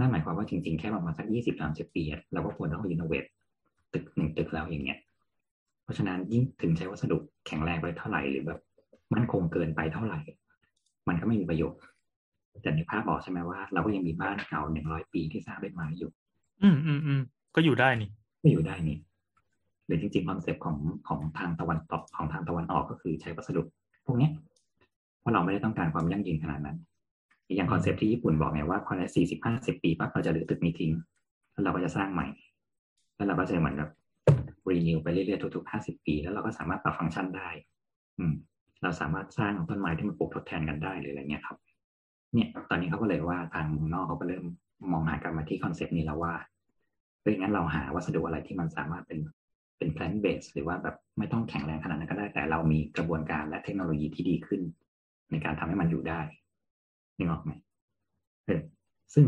[0.00, 3.24] นั่นหมายความว่าจริงๆ แค่ประมาณสักยี่สิบสามสิบปีอะเราก็ควรต้องรีโนเวท
[3.92, 4.98] ตึกหนึ่งตึกแล้วอย่างเงี้ย
[5.82, 8.60] เพราะฉะนั้นยิ่งถึงใช้วัสดุแข็งแรงไปเท่าไหร่หรือแบบ
[9.14, 10.20] มั่นคงเกินไปเท่าไหร่
[11.08, 11.80] มันก็ไม่มีประโยชน์
[12.62, 16.10] แต่ในภาพบอกใช่ไหมว่า เราก็ยังมีบ้านเก่าหนึ่งร้อยปีที่สร้างด้วยไม้อยู่
[16.62, 17.20] อืมอืมอืม
[17.54, 18.10] ก็อยู่ได้นี่
[18.42, 18.98] ก็อยู่ได้นี่
[19.86, 20.76] หรือจริงๆ concept ของ
[21.08, 23.62] ของทางตะวันตกของทางตะวันออกก็คือใช้วัสดุ
[24.06, 24.32] พวกเนี้ย
[25.20, 26.76] เพราะเราไม่ได้ต้องการความยั่งยืนขนาดนั้น
[27.54, 30.92] อย่าง concept ที่ญี่ปุ่นบอกไงว่าภายในสี่สิบห้าสิบปีปั๊บเราจะรื้อตึกนี้ทิ้ง
[31.52, 32.28] แล้วเราก็จะสร้างใหม่
[33.16, 33.88] แล้วเราก็จะเหมือนกับ
[34.68, 37.48] renew ไปเรื่อยๆทุกๆห้าสิบปี แล้วเราก็สามารถปรับฟังก์ชันได้
[38.18, 38.34] อืม
[38.82, 41.56] เราสามารถสร้างต้นไม้ที่มันปลูกทดแทนกันได้หรืออะไรเงี้ยครับ
[42.34, 44.44] เนี่ย ตอนนี้เขาก็เลยว่าทางเมืองนอกเขาก็เริ่ม
[44.92, 46.34] มองหากันมาที่ concept นี้แล้วว่า
[47.22, 49.18] เฮ้ยงั้นเราหาวัสดุอะไรที่มันสามารถเป็น
[49.78, 54.60] เป็น plant base หรือว่าแบบไม่ต้องแข็งแรงขนาดนั้นก็ได้แต่เรามีกระบวนการและเทคโนโลยีที่ดีขึ้น
[55.30, 56.20] ในการทำให้มันอยู่ได้
[57.20, 57.52] นึกออกไหม
[58.46, 58.60] เออ
[59.14, 59.24] ซึ่ง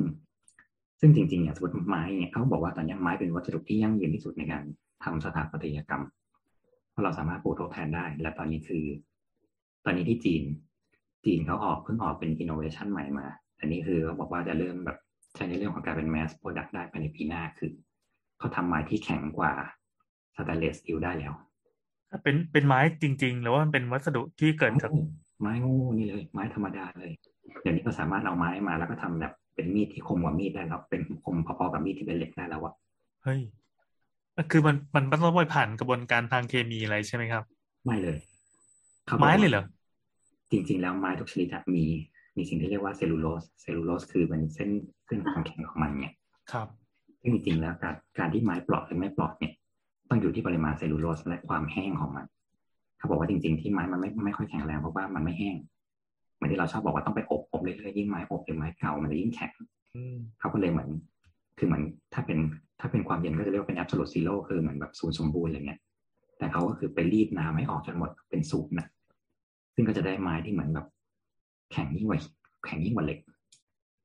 [1.01, 4.63] ซึ่งจริงๆเนี่ยสมมติไม้เนี่ยเขาบอกว่าตอนนี้ไม้เป็นวัสดุที่ยั่งยืนที่สุดในการ
[5.05, 6.05] ทำสถาปัตยกรรม
[6.91, 8.85] เพราะเราสามารถปลูกทดแทนได้ และตอนนี้คือ
[9.85, 10.43] ตอนนี้ที่จีน
[11.25, 13.27] จีนเขาออกเพิ่งออกเป็นอินโนเวชันใหม่มา
[13.61, 14.99] อันนี้คือเขาบอกว่าจะเริ่มแบบ
[15.35, 17.71] ใช้ในเรื่องของการเป็น mass product ได้ภายในปีหน้าคือ
[18.39, 19.53] เขาทำไม้ที่แข็งกว่า
[20.37, 21.33] stainless steel ได้แล้ว
[22.23, 25.01] เป็นเป็นไม้จริง ๆ หรือว่ามันเป็นวัสดุที่เกิดจากโอ้
[25.41, 27.13] ไม้โง่ๆนี่เลย ไม้ธรรมดาเลย
[27.61, 32.75] เดี๋ยวนี้ก็สามารถเอาไม้มาแล้วก็ทำแบบเป็นมีดที่คมกว่ามีดได้แล้วเป็นคมพอๆกับมีดที่เป็นเหล็กได้แล้วอะ
[33.25, 33.41] เฮ้ย
[34.51, 37.45] คือมันมันต้องไปผ่านกระบวนการทางเคมีอะไรใช่ไหมครับ
[37.85, 38.19] ไม่เลย
[39.09, 39.65] เขาบอกไม้ว่าเลยเหรอ
[40.51, 41.85] จริง ๆ แล้วไม้ทุกชนิดอะมี
[42.37, 44.71] มีสิ่งที่เรียกว่าเซลลูโลสเซลลูโลสคือเป็นเส้น
[45.07, 46.15] เส้นความแข็งของมันเนี่ย
[46.53, 46.69] ครับ
[47.21, 49.53] ซึ่งจริงๆแล้วการการที่ไม้เปราะหรือไม่เปราะเนี่ย
[50.09, 52.27] ต้องอยู่ที่ปริมาณเซลลูโลสและความแห้งของมัน
[52.99, 55.72] เขาบอกว่าจริง ๆ ที่ไม้มันไม่ไม่ค่อยแข็งแรงเพราะว่ามันไม่แห้งเห
[56.43, 59.53] มือนที่เราชอบบอกว่าต้องไปอบอบเรื่อยๆยิ่งไม้อบหรือไม้เก่ามันจะยิ่งแข็ง
[59.97, 60.89] อืมเขาก็เลยเหมือน
[61.59, 61.83] คือเหมือน
[62.15, 62.39] ถ้าเป็น
[62.81, 65.81] ถ้าเป็นความเย็นก็จะเรียกว่าเป็น absolute zero คือเหมือนแบบศูนย์สมบูรณ์อะไรเงี้ย
[66.39, 68.87] แต่เขาก็คือไปรีดน้ำให้ออกจนหมดเป็นศูนย์นะ
[69.75, 70.87] ซึ่งก็จะได้ไม้ที่เหมือนแบบ
[71.73, 72.19] แข็งยิ่งกว่า
[72.67, 73.19] แข็งยิ่งกว่าเหล็ก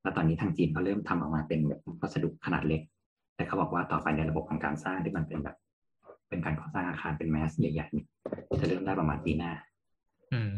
[0.01, 2.81] แล้วตอนนี้ทางจีนเขาเริ่มทำออกมาเป็นแบบวัสดุขนาดเล็ก
[3.35, 5.55] แต่เขาบอกว่าต่อไปในระบบของการสร้างที่มันเป็นแบบ
[6.29, 8.07] เป็นการก่อสร้างอาคารเป็นแมสใหญ่ๆเนี่ย
[8.61, 9.51] จะเริ่มได้ประมาณปีหน้า
[10.33, 10.53] อืม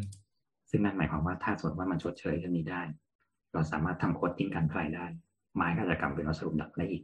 [0.69, 2.81] ซึ่งนั่นหมายความว่าถ้าสมมติว่ามันชดเชยเรื่องนี้ได้
[3.53, 5.05] เราสามารถทำโคดดิ้งกันไกลได้
[5.55, 7.03] ไม้ก็จะกลับเป็นวัสดุหลักได้อีก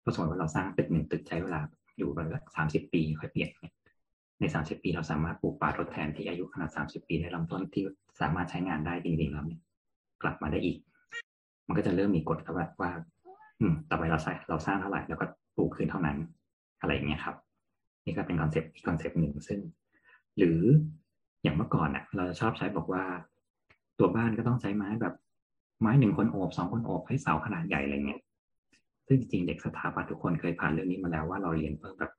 [0.00, 1.60] เพราะสมมติว่าเราสร้างตึกหนึ่งตึกใช้เวลา
[1.96, 3.50] อยู่ประมาณสามสิบปีค่อยเปลี่ยน
[4.40, 7.84] ในสามสิบปีเราสามารถปลูกป่าทดแทนที่อายุขนาดสามสิบปีได้ลำต้นที่
[8.20, 9.60] สามารถใช้งานได้จริงๆแล้วเนี่ย
[10.22, 10.78] กลับมาได้อีก
[11.66, 12.90] มันก็จะเริ่มมีกฎครับว่าว่า
[13.60, 16.16] อืม ต่อไปเราใช้เราสร้างเท่าไหร่แล้วก็ปลูกคืนเท่านั้น
[16.80, 17.36] อะไรอย่างเงี้ยครับ
[18.04, 19.60] นี่ก็เป็น concept อีก concept หนึ่งซึ่ง
[20.38, 20.60] หรือ
[21.44, 23.02] อย่างเมื่อก่อนอะ เราจะชอบใช้บอกว่า
[23.98, 25.14] ตัวบ้านก็ต้องใช้ไม้แบบ
[25.80, 28.22] ไม้หนึ่งคนโอบสองคนโอบให้เสาขนาดใหญ่อะไรเงี้ย
[29.06, 32.12] ซึ่งจริงๆเด็กสถาปัตย์ทุกคนเคยผ่านเรื่องนี้มาแล้วว่าเราเรียนเพิ่มแบบ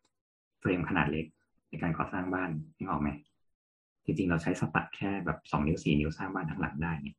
[0.59, 1.25] เฟรมขนาดเล็ก
[1.69, 3.09] ในการก่อสร้างบ้านนึกออกไหม
[4.05, 7.15] จริงๆเราใช้สตัดแค่แบบสองนิ้วสี่นิ้วสร้างบ้านทั้งหลังได้เนี่ย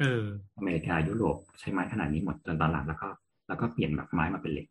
[0.00, 0.24] เออ
[0.58, 3.08] อเมริกายุโรปใช้ไม้ขนาดนี้หมดจนตอนหลังแล้วก็
[3.48, 4.66] แล้วก็เปลี่ยนแบบไม้มาเป็นเหล็ก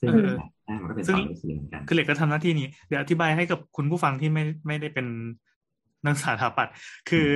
[0.00, 0.34] ซึ่งเออ
[0.66, 5.06] หน้ามันก็เป็นซึ่สงองนิ้วสี่เหมือนกันคือเหล็กก็ทำหน้าที่นี้เดี๋ยวอธิบายให้กับคุณผู้ฟังที่ไม่ไม่ได้เป็น
[6.04, 6.74] นักสถาปัตย์
[7.10, 7.26] คือ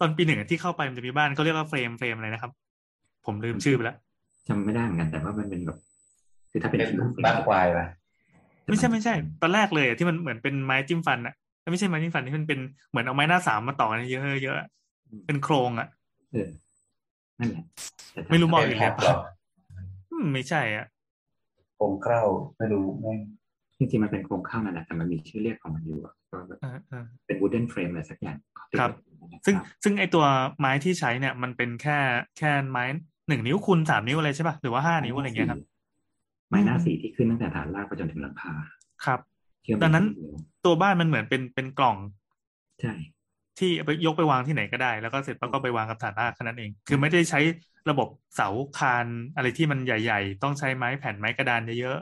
[0.00, 2.52] ตอนปีหนึ่งอะที่เข้าไปมันจะมีบ้านเขาเรียกว่าเฟรมเฟรมอะไรนะครับ
[3.26, 3.96] ผมลืมชื่อไปแล้ว
[4.48, 5.78] จำไม่ได้เหมือนกันแต่ว่ามันเป็นแบบ
[6.50, 7.86] คือถ้าเป็นเป็นชิ้นบ้านควายป่ะ
[8.66, 11.34] ไม่ใช่ไม่ใช่ ตอนแรกเลยอะที่มันเหมือนเป็นไม้จิ้มฟันอะ
[11.70, 14.68] ไม่ใช่ไม้จิ้มฟันที่มันเป็นเหมือนเอาไม้หน้าสามมาต่อกันเยอะๆเยอะๆอะ
[15.26, 15.88] เป็นโครงอะ
[16.32, 16.48] เออ
[17.38, 17.64] นั่นแหละ
[18.12, 19.14] แต่ถ้าไม่รู้มองเป็นแคปหรอ
[20.10, 20.86] อืมไม่ใช่อะ
[21.76, 22.22] โครงเกล้า
[22.58, 23.18] ไม่รู้แม่ง
[23.80, 28.38] จริงๆมันเป็นโครงข้าวนั่นแหละแต่มันมีชื่อเรียกของมันอยู่อะก็แบบเออเออเป็น wooden frame อะไรสักอย่าง
[28.78, 28.90] ครับ
[29.46, 30.24] ซึ่งซึ่งไอตัว
[30.58, 31.98] ไม้ที่ใช้เนี่ย มันเป็นแค่
[32.38, 32.84] แค่ไม้
[33.28, 35.60] หนึ่งนิ้วคูณสามนิ้วอะไรใช่ป่ะหรือว่าห้านิ้วอะไรเงี้ยครับ
[36.50, 38.52] ไม้หน้าสีที่ขึ้นตั้งแต่ฐานรากไปจนถึงหลังคา
[39.04, 39.20] ครับ
[39.62, 41.96] เชื่อมดังนั้นเดียวตัวบ้านมันเหมือนเป็นเป็นกล่อง
[42.80, 42.94] ใช่
[43.58, 47.40] ที่เอาไปยกไปวางที่ไหนก็ได้ แล้วก็เสร็จแล้วก็ไปวางกับฐานรากแค่นั้นเอง คือไม่ได้ใช้
[47.90, 51.98] ระบบเสาคานอะไรที่มันใหญ่ ๆ ต้องใช้ไม้แผ่นไม้กระดานเยอะ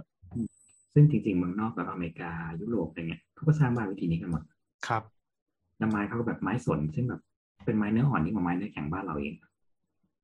[0.98, 5.02] ซึ่งจริงๆเมืองนอกแบบอเมริกายุโรปอะไรเงี้ยเขาก็สร้างบ้านวิธีนี้กันหมดๆครับ
[5.78, 7.22] แล้วไม้เขาก็แบบไม้สนซึ่งแบบ
[7.64, 9.34] เป็นไม้เนื้ออ่อนนี่งกว่าไม้เนื้อแข็งบ้านเราเอง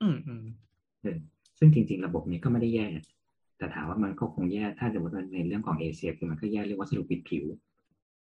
[0.02, 0.44] อืมอืม
[1.02, 1.16] เออ
[1.58, 2.86] ซึ่งจริง ๆ ระบบนี้ก็ไม่ได้แย่
[3.58, 7.44] แต่ถามว่ามันก็คงแย่ ถ้าสมมติว่าในเรื่องของเอเชียคือมันก็แย่เรื่องวัสดุปิดผิว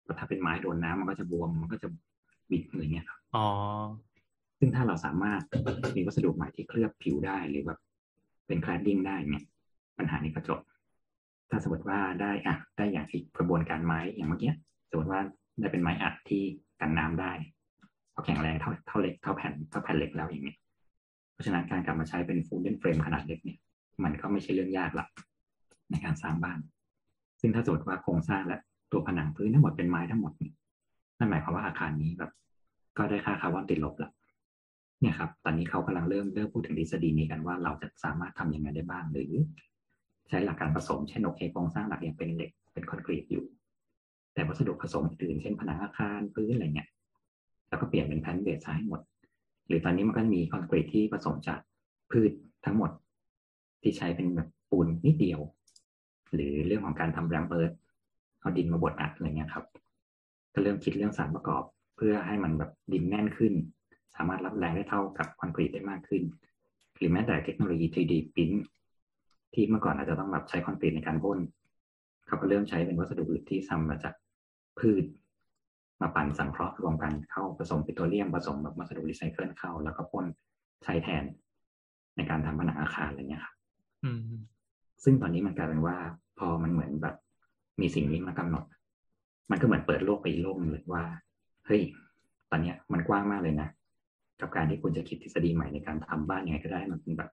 [0.04, 1.88] เพราะถ้าเป็นไม้โดนน้ำมันก็จะบวม มันก็จะ
[2.52, 3.48] บิดอะไรเงี้ยครับอ๋อ
[4.60, 5.42] ซึ่งถ้าเราสามารถ
[5.96, 7.80] มีวัสดุใหม่ที่เคลือบผิวได้หรือแบบ
[8.48, 9.44] เป็น cladding ได้เนี่ย
[9.98, 10.60] ปัญหานี้ก็จบ
[11.50, 14.54] ถ้าสมมติว่าได้อะได้อย่างอีกกระบวนการไม้อย่างเมื่อกี้
[14.90, 15.22] สมมติว่า
[15.60, 16.44] ได้เป็นไม้อัดที่
[16.82, 17.32] กันน้ำได้
[18.14, 20.58] พอแข็งแรงเท่าเท่าเหล็กเท่าแผ่นเท่าแผ่นเหล็กแล้วอย่างเงี้ย
[21.34, 23.58] เพราะฉะนั้นการกลับมาใช้เป็น wooden frame ขนาดเล็กเนี่ย
[24.04, 25.06] มันก็ไม่ใช่เรื่องยากละ
[25.90, 26.60] ในการสร้างบ้าน
[27.42, 28.60] ซึ่งถ้าสมมติว่าโครงสร้างและ
[28.92, 30.54] ตัวผนังพื้นทั้งหมดเป็นไม้ทั้งหมดเนี่ย
[31.18, 32.32] นั่นหมายความว่าอาคารนี้แบบ
[32.98, 34.12] ก็ได้ค่าคาร์บอนติดลบละ
[35.02, 39.34] เนี่ยครับ ตอนนี้เขากำลังเริ่มเริ่มพูดถึงทฤษฎีนี้กันว่าเราจะสามารถทำยังไงได้บ้าง หรือ
[40.30, 43.46] ใช้หลักการผสมเช่นโอเคโครงสร้างหลักยังเป็นเหล็กเป็นคอนกรีตอยู่
[44.34, 46.90] แต่วัสดุผสมอื่นเช่นผนังอาคารพื้นอะไรเงี้ย
[47.70, 49.02] แล้วก็เปลี่ยนเป็นแผ่นเบสให้หมด
[49.68, 51.60] หรือตอนนี้มันก็มีคอนกรีตที่ผสมจาก
[52.12, 52.32] พืช
[52.66, 52.92] ทั้งหมด
[53.82, 55.40] ที่ใช้เป็นแบบปูนนิดเดียว
[56.34, 57.72] หรือเรื่องของการทำ rammed earth
[58.40, 59.66] เอาดินมาบดอัดอะไรเงี้ยครับ
[60.54, 61.64] ก็เริ่มคิดเรื่องสารประกอบ
[61.96, 63.54] เพื่อให้มันแบบดินแน่นขึ้น
[64.16, 66.24] สามารถรับแรงได้เท่ากับคอนกรีตได้มากขึ้น
[66.98, 68.62] หรือแม้แต่เทคโนโลยี 3D พิมพ์
[69.54, 71.40] ที่เมื่อก่อนอาจจะต้องแบบใช้คอนกรีตในการพ่น
[72.28, 74.14] เขาก็เริ่มใช้เป็นวัสดุอื่นที่ทำมาจาก
[74.80, 75.04] พืช
[76.02, 80.26] มาปั่นสังเคราะห์รวมกันเข้าผสมปิโตรเลียมผสมแบบวัสดุรีไซเคิลเข้า แล้วก็พ่น
[80.84, 81.24] ใช้แทน
[82.16, 83.56] ในการทำผนังอาคารอะไรเงี้ยครับ
[85.04, 85.98] ซึ่งตอนนี้มันกลายเป็นว่า
[86.40, 87.16] พอมันเหมือนแบบ
[87.82, 88.64] มีสิ่งนี้มากำหนด
[89.52, 91.04] มันก็เหมือนเปิดโลกไปอีกโลกหนึงเลยว่า
[91.66, 91.82] เฮ้ย
[92.52, 93.70] ตอนเนี้ยมันกว้างมากเลยนะ
[94.42, 97.32] กับการที่คุณจะคิดทฤษฎีใหม่ในการทำบ้านยังไงก็ได้มันเป็นแบบ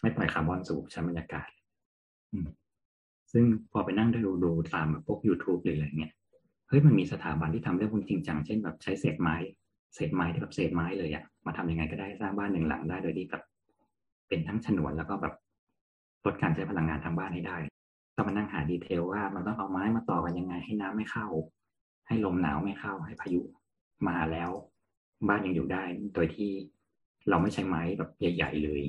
[0.00, 1.48] ไม่ปล่อยคาร์บอนสู่ชั้นบรรยากาศ
[2.32, 2.48] อืม
[3.32, 6.12] ซึ่งพอไปนั่งดูดูตามแบบพวก YouTube หรืออะไรเงี้ย
[6.68, 9.36] เฮ้ยมันมีสถาบันที่ทำเรื่องพวกนี้จริงจังเช่นแบบใช้เศษไม้
[9.94, 13.42] เศษไม้ที่แบบเศษไม้เลยอะมาทำยังไงก็ได้สร้างบ้านหนึ่งหลังได้โดยที่แบบ
[14.28, 15.34] เป็นทั้งฉนวนแล้วก็แบบ
[16.24, 17.56] ลดการใช้พลังงานทางบ้านให้ได้
[18.16, 21.26] ต้องมานั่งหาดีเทลว่ามันต้องเอาไม้มาต่อกันยังไงให้น้ำไม่เข้า
[22.08, 23.40] ให้ลมหนาวไม่เข้า ให้พายุ
[24.08, 24.50] มาแล้ว
[25.28, 25.82] บ้านยังอยู่ได้
[26.14, 26.50] โดยที่
[27.28, 28.82] เราไม่ใช้ไม้แบบใหญ่ ๆ เลย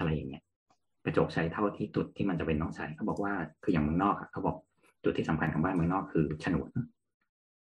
[0.00, 0.42] อะไรอย่างเงี้ย
[1.04, 4.56] กระจกใช้เท่าที่จุดที่มันจะเป็นต้องใช้เขาบอกว่าคืออย่างเมืองนอกอะเขาบอก
[5.04, 6.70] จุดที่สำคัญของบ้านเมืองนอกคือฉนวน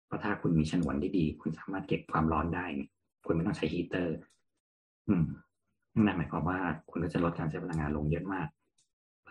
[0.07, 2.65] เพราะถ้าคุณมีฉนวนที่ดี คุณสามารถเก็บความร้อนได้
[3.25, 4.15] คุณไม่ต้องใช้ฮีเตอร์
[5.07, 5.23] อืม
[5.95, 8.47] นั่นหมายความว่าคุณก็จะลดการใช้พลังงานลงเยอะมาก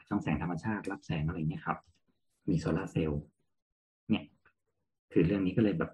[0.08, 1.78] ช่องแสงธรรมชาติ รับแสงอะไรเงี้ยครับ
[2.50, 3.22] มีโซลาร์เซลล์
[4.10, 4.24] เนี่ย
[5.12, 5.90] คือเรื่องนี้ก็เลยแบบ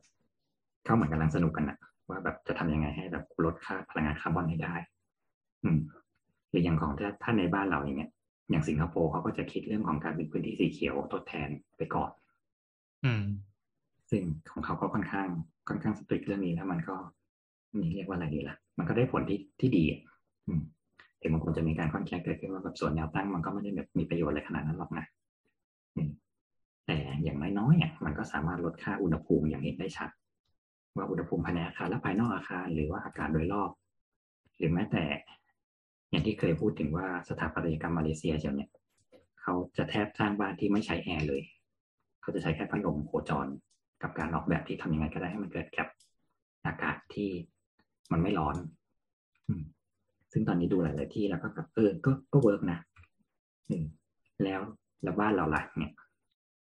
[0.85, 4.75] เข้าเหมือนกำลังสนุกกันนะว่าแบบจะทำยังไงให้แบบลดค่าพลังงานคาร์บอนให้ได้
[5.65, 5.79] อืม
[6.51, 8.11] หรืออย่างของถ้าถ้าในบ้านเราอย่างเงี้ย
[8.51, 12.11] อย่างสิงคโปร์เขาก็จะคิดเรื่องของการเป็นพื้นที่สีเขียวทดแทนไปก่อน
[13.05, 13.25] อืม
[14.11, 15.29] ซึ่งของเขาก็ค่อนข้าง
[15.69, 16.97] ค่อนข้างสตริกเรื่องนี้แล้วมันก็
[17.79, 20.01] นี่เรียกว่าอะไรดีล่ะ มันก็ได้ผลที่ที่ดีอะ
[20.47, 20.63] อืม
[21.21, 25.07] ถึงบางคนจะมีการค่อนข้างเกิดขึ้นว่าแบบส่วนแนวตั้งมันก็ไม่ได้แบบมีประโยชน์อะไรขนาดนั้นหรอกนะ
[25.97, 26.11] อืม
[26.87, 30.11] แต่อย่างน้อยๆอะมันก็สามารถลดค่าอุณหภูมิอย่างเห็นได้ชัด
[30.97, 33.71] ว่าอุณหภูมิภายในอาคารและภายนอกอาคารหรือว่าอากาศโดยรอบ
[34.57, 35.05] หรือแม้แต่
[36.11, 38.71] อย่างที่เคยพูดถึงว่าสถาปัตยกรรมมาเลเซียเชียวเนี่ย
[39.43, 41.43] เขาจะแทบสร้างบ้านที่ไม่ใช้แอร์เลย
[42.21, 43.47] เขาจะใช้แค่พัดลมโคจร
[44.03, 45.89] กับการออกแบบที่ทำยังไงก็ได้ให้มันเกิดแคบ
[46.67, 47.31] อากาศที่
[48.13, 48.57] มันไม่ร้อน
[50.33, 52.79] ซึ่งตอนนี้ดูหลาย ๆ ที่แล้วก็แบบเออ ก็ก็เวิร์กนะ
[54.45, 54.61] แล้ว
[55.03, 55.93] แล้วบ้านเราล่ะเนี่ย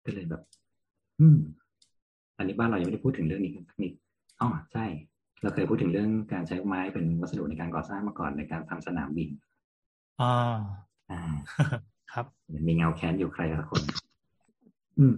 [0.04, 0.42] ก็เลยแบบ
[1.20, 1.38] อืม
[2.38, 3.92] อันนี้บ้านเรายังไม่ได้พูดถึงเรื่องนี้นิด
[4.40, 4.84] อ๋อใช่
[5.46, 9.28] เราเคยพูดถึงเรื่องการใช้ไม้เป็นวัสดุในการก่อสร้างมาก่อนในการทำสนามบิน
[10.20, 10.58] อ่า
[11.10, 11.20] อ่า
[12.12, 12.26] ครับ
[12.68, 13.82] มีเงาแค้นอยู่ใครละคน
[14.98, 15.14] อืม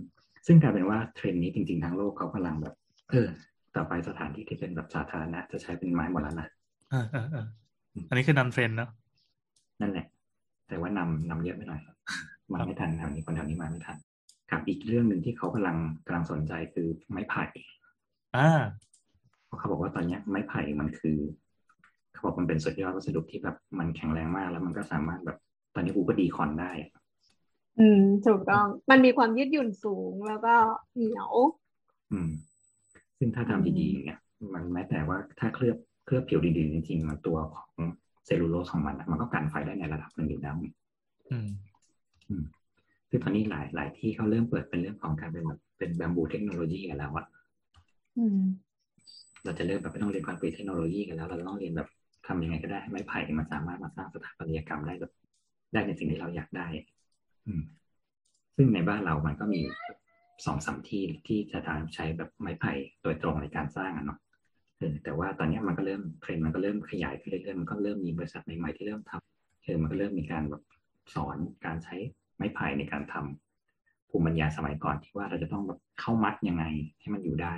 [0.47, 2.75] ซึ่งกลายเป็นว่าเทรนด์นี้จริงๆทั้งโลกเขากำลังแบบ
[3.11, 3.29] เออ
[3.77, 6.49] ต่อไปสถานที่ที่เป็นแบบสาธารณะจะใช้เป็นไม้หมดแล้วนะ
[6.91, 7.47] เออเออเออ
[8.09, 8.91] อันนี้คือนำเทรนด์เนาะ
[9.81, 10.07] นั่นแหละ
[10.69, 11.81] แต่ว่านำนำเยอะไปหน่อย
[12.53, 13.97] มาไม่ทันแถวนี้คนแถวนี้มาไม่ทัน
[14.51, 17.43] ครับอีกเรื่องหนึ่งที่เขากำลังกำลังสนใจคือไม้ไผ่
[18.37, 18.51] อ่า
[19.49, 21.19] เพราะเขาบอกว่าตอนเนี้ยไม้ไผ่มันคือ
[22.13, 25.39] เขาบอกมันเป็นสุดยอดวัสดุที่แบบมันแข็งแรงมากแล้วมันก็สามารถแบบ
[25.75, 26.91] ตอนนี้กูก็ดีคอนได้อะ
[27.79, 30.55] อืมถูกต้องมันมีความยืดหยุ่นสูงแล้วก็
[30.95, 31.31] เหนียว
[32.13, 32.31] อืม
[33.19, 34.21] ซึ่งถ้าทำดีๆอย่างเงี้ย
[34.55, 37.69] มันแม้แต่ว่าถ้าเคลือบเคลือบผิวดีๆจริงๆมันตัวของ
[38.27, 40.55] เซลลูโลสของมันอะมันก็กันไฟได้ในระดับหนึ่งอยู่แล้ว
[41.33, 41.49] อืม
[43.09, 47.27] ซึ่งตอนนี้หลายหลายที่เขาเริ่มเปิดเป็นเรื่องของการเป็นแบบเป็น bamboo technology กันแล้วอะ
[48.19, 48.41] อืม
[49.49, 51.89] เราจะเริ่มแบบไม่ต้องเรียนคอนกรีตเทคโนโลยีกันแล้ว เราต้องเรียนแบบ
[52.27, 55.13] ทำยังไงก็ได้ให้ไม้ไผ่มันสามารถมาสร้างสถาปัตยกรรมได้แบบ
[55.73, 56.69] ได้ในสิ่งที่เราอยากได้
[57.47, 57.63] อืม
[58.57, 59.61] ซึ่งในบ้านเรามันก็มี
[60.47, 64.19] สองสามที่ที่จะทำใช้แบบไม้ไผ่โดยตรงในการสร้างอะเนาะ
[65.05, 70.63] แต่ว่าตอนนี้มันก็เริ่มเทรนด์มันก็เริ่มขยายขึ้นเรื่อยๆมันก็เริ่มมีบริษัทใหม่ๆที่เริ่มทำเออมันก็เริ่มมีการแบบ
[71.15, 71.97] สอนการใช้
[72.37, 76.65] ไม้ไผ่ในการทำภูมิปัญญาสมัยก่อนที่ว่าเราจะต้องแบบเข้ามัดยังไง
[77.01, 77.55] ให้มันอยู่ได้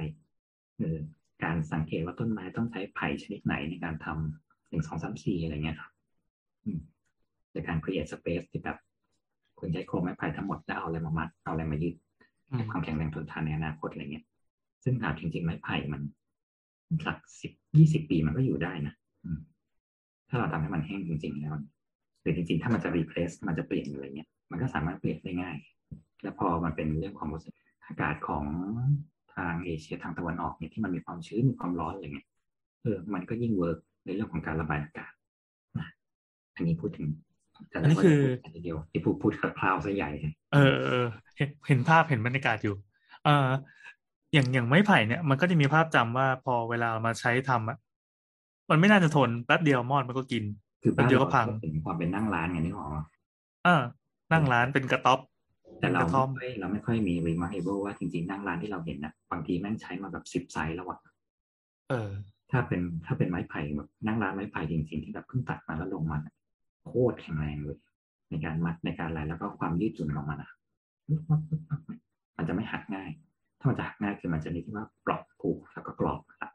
[0.78, 0.98] เออ
[1.44, 5.92] การสังเกตว่าต้นไม้ต้องใช้ไผ่ชนิดไหนในการทำหนึ่งสองสามสี่อะไรเงี้ยครับ
[6.64, 6.80] อืม
[7.52, 8.78] ในการ create space ที่แบบ
[9.58, 11.94] คุณใช้โครงไม้ไผ่ทั้งหมดแล้วเอาอะไรมามัดเอาอะไรมายึด
[12.50, 14.24] อืมให้ความแข็งแรงทนทานในอนาคตอะไรเงี้ย
[14.84, 16.02] ซึ่งถามจริง ๆ ไม้ไผ่มัน
[17.06, 19.38] สักสิบยี่สิบปีมันก็อยู่ได้นะอืม
[20.28, 21.54] ถ้าเราทำให้มันแห้งจริง ๆ แล้ว
[22.20, 25.56] หรือจริง ๆ ถ้ามันจะ replace มันจะเปลี่ยนอะไรเงี้ย มันก็สามารถเปลี่ยนได้ง่าย
[26.22, 27.28] แล้วพอมันเป็นเรื่องของ
[27.86, 28.44] อากาศของ
[29.19, 32.26] ทางเอเชียทางตะวันออกเนี่ยที่มันมีความชื้นมีความร้อนอะไรเงี้ย
[32.82, 35.12] เออมันก็ยิ่งเวิร์กในเรื่องของการระบายอากาศ
[35.78, 35.88] นะ
[36.56, 37.08] อันนี้พูดถึง
[37.70, 40.10] แต่ละอันนี้คืออันเดียวที่พูดพูดคร่าวๆซะใหญ่
[40.52, 42.74] เออเออเห็นเห็นภาพเห็นบรรยากาศอยู่
[43.24, 43.48] เอ่อ
[44.32, 47.78] อย่างอย่างไม้ไผ่เนี่ยมันก็จะมีภาพจำว่าพอเวลาเอามาใช้ทำอะ
[48.70, 50.44] มันไม่น่าจะทนแป๊บเดียวมอดมันก็กิน
[50.82, 52.96] คือบ้านเดี๋ยวเราก็พังถึงความเป็นนั่งร้านไงนึกออกไหม
[53.64, 53.82] เออ
[54.32, 55.20] นั่งร้านเป็นกระต๊อบ
[55.80, 60.98] แต่เรากระท่อมไม่ค่อยเราไม่ค่อยมี remarkable ว่าจริงๆนั่งร้านที่เราเห็นนะบางทีแม่งใช้มาแบบสิบไซส์แล้วอะ
[61.90, 62.10] เออ
[62.50, 66.34] ถ้าเป็นถ้าเป็นไม้ไผ่แบบนั่งร้านไม้ไผ่จริงๆที่แบบเพิ่งตัดมาแล้วลงมาน่ะ
[66.86, 67.78] โคตรแข็งแรงเลย
[68.30, 70.50] ในการมัดในการอะไรแล้วก็ความยืดหยุ่นของมันอะ
[72.36, 73.10] มันจะไม่หักง่าย
[73.58, 76.50] ถ้ามันจะหักง่ายคือมันจะมีที่ว่าปลอกผูกแล้วก็กรอบอะ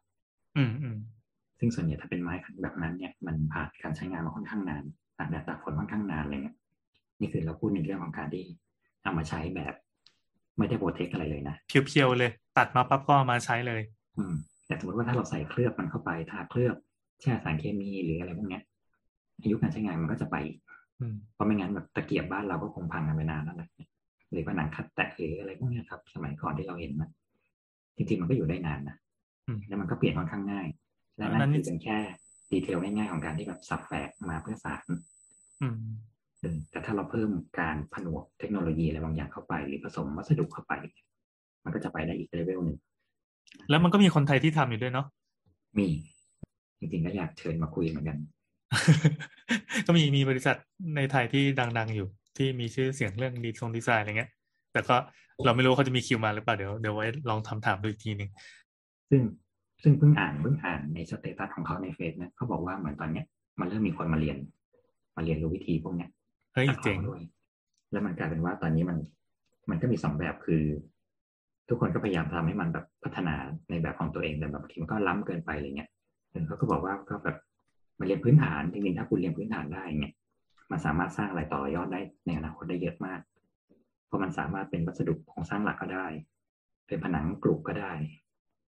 [0.58, 0.98] อืมอืม
[1.60, 4.84] ซึ่งส่วนใหญ่ถ้าเป็นไม้แบบนั้นเนี่ยมันผ่านการใช้งานมาค่อนข้างนาน
[5.18, 6.58] ตากแดดตากฝนค่อนข้างนานอะไรเงี้ย
[7.20, 8.44] นี่คือเราพูดในเรื่องของการที่
[9.06, 9.74] เอามาใช้แบบ
[10.58, 13.82] ไม่ได้โปรเทคอะไรเลยนะเพียวๆเลย ตัดมาปั๊บก็เอามาใช้เลย
[14.18, 14.34] อืม
[14.68, 16.76] แต่สมมติว่าถ้าเราใส่เคลือบมันเข้าไปทาเคลือบ
[17.22, 18.64] แช่สารเคมีหรืออะไรพวกเนี้ย
[19.42, 20.58] อายุการใช้งานมันก็จะไปอีก
[21.02, 23.70] อืมเพราะไม่งั้นแบบตะเกียบบ้านเราก็คงพังกันไปนานแล้วแหละ
[24.32, 27.10] หรือว่าหนังคัดแตะหรืออะไรพวกเนี้ยครับ สมัยก่อนที่เราเห็นนะ
[27.98, 28.96] จริงๆมันก็อยู่ได้นานนะ
[29.48, 30.68] อืมแล้วมันก็เปลี่ยนค่อนข้างง่าย
[31.18, 31.98] และอันนั้นั่นนคือเป็นแค่
[32.52, 34.84] ดีเทลง่ายๆของการที่แบบสับแฝกมาเพื่อสาร
[35.62, 36.15] อืมเออ
[36.72, 37.30] แต่ถ้าเราเพิ่ม
[37.60, 40.74] การผนวกเทคโนโลยีอะไรบางอย่างเข้าไป หรือผสมวัสดุเข้าไป
[41.64, 42.78] มันก็จะไปได้อีกเลเวลหนึ่ง
[43.70, 45.08] แล้วมันก็มีคนไทยที่ทำอยู่ด้วยเนาะ
[45.78, 45.88] มี
[46.80, 48.18] จริงๆก็อยากเชิญมาคุยเหมือนกัน
[49.86, 50.56] ก็มีมีบริษัท
[50.96, 54.32] ในไทยที่ดัง ๆ อยู่ที่มีชื่อเสียงเรื่องดีทรงดีไซน์อะไรเงี้ย
[54.74, 54.96] แต่ก็
[55.46, 58.30] เราไม่รู้ว่าเขาจะมีคิวมาหรือเปล่าเดี๋ยวเดี๋ยวไว้ลองทำถามดูอีกทีหนึ่ง
[59.10, 59.22] ซึ่ง
[59.84, 63.26] ซึ่งเพิ่งอ่านเพิ่งอ่านในสเตตัสของเขาในเฟซนะเขาบอกว่าเหมือนตอนเนี้ย
[63.60, 64.38] มันเริ่มมีคนมาเรียน
[65.16, 66.10] มาเรียนรู้วิธีพวกเนี้ย
[66.56, 67.22] เฮ้ยจากเจ๋งขาด้วย
[67.92, 68.98] แล้วมันกลายเป็นว่าตอนนี้มัน
[69.70, 70.64] มันก็มีสองแบบคือ
[71.70, 73.36] ทุกคนก็พยายามทำให้มันแบบพัฒนา
[73.70, 75.90] ในแบบของตัวเองแต่แบบบางทีมันก็ล้ำเกินไปอะไรเงี้ย
[76.32, 77.38] เออเขาก็บอกว่าก็แบบ
[78.00, 80.14] มาเรียนพื้นฐานจริงๆถ้าคุณเรียนพื้นฐานได้เนี่ย
[80.72, 83.20] มันสามารถสร้างอะไรต่อยอดได้ในอนาคตได้เยอะมาก
[84.06, 86.08] เพราะมันสามารถเป็นวัสดุโครงสร้างหลักก็ได้
[86.88, 87.92] เป็นผนังกรุก็ได้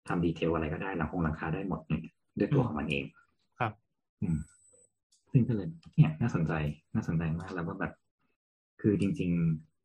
[0.08, 2.02] ทำดีเทลอะไรก็ได้หลังคงหลังคาได้หมดเนี่ย
[2.40, 3.04] ด้วยตัวของมันเอง
[3.60, 3.72] ครับ
[4.22, 4.38] อืม
[5.32, 6.54] ซึ่งก็เลยเนี่ยน่าสนใจ
[6.94, 7.94] น่าสนใจมากแล้วว่าแบบ
[8.82, 9.32] คือจริง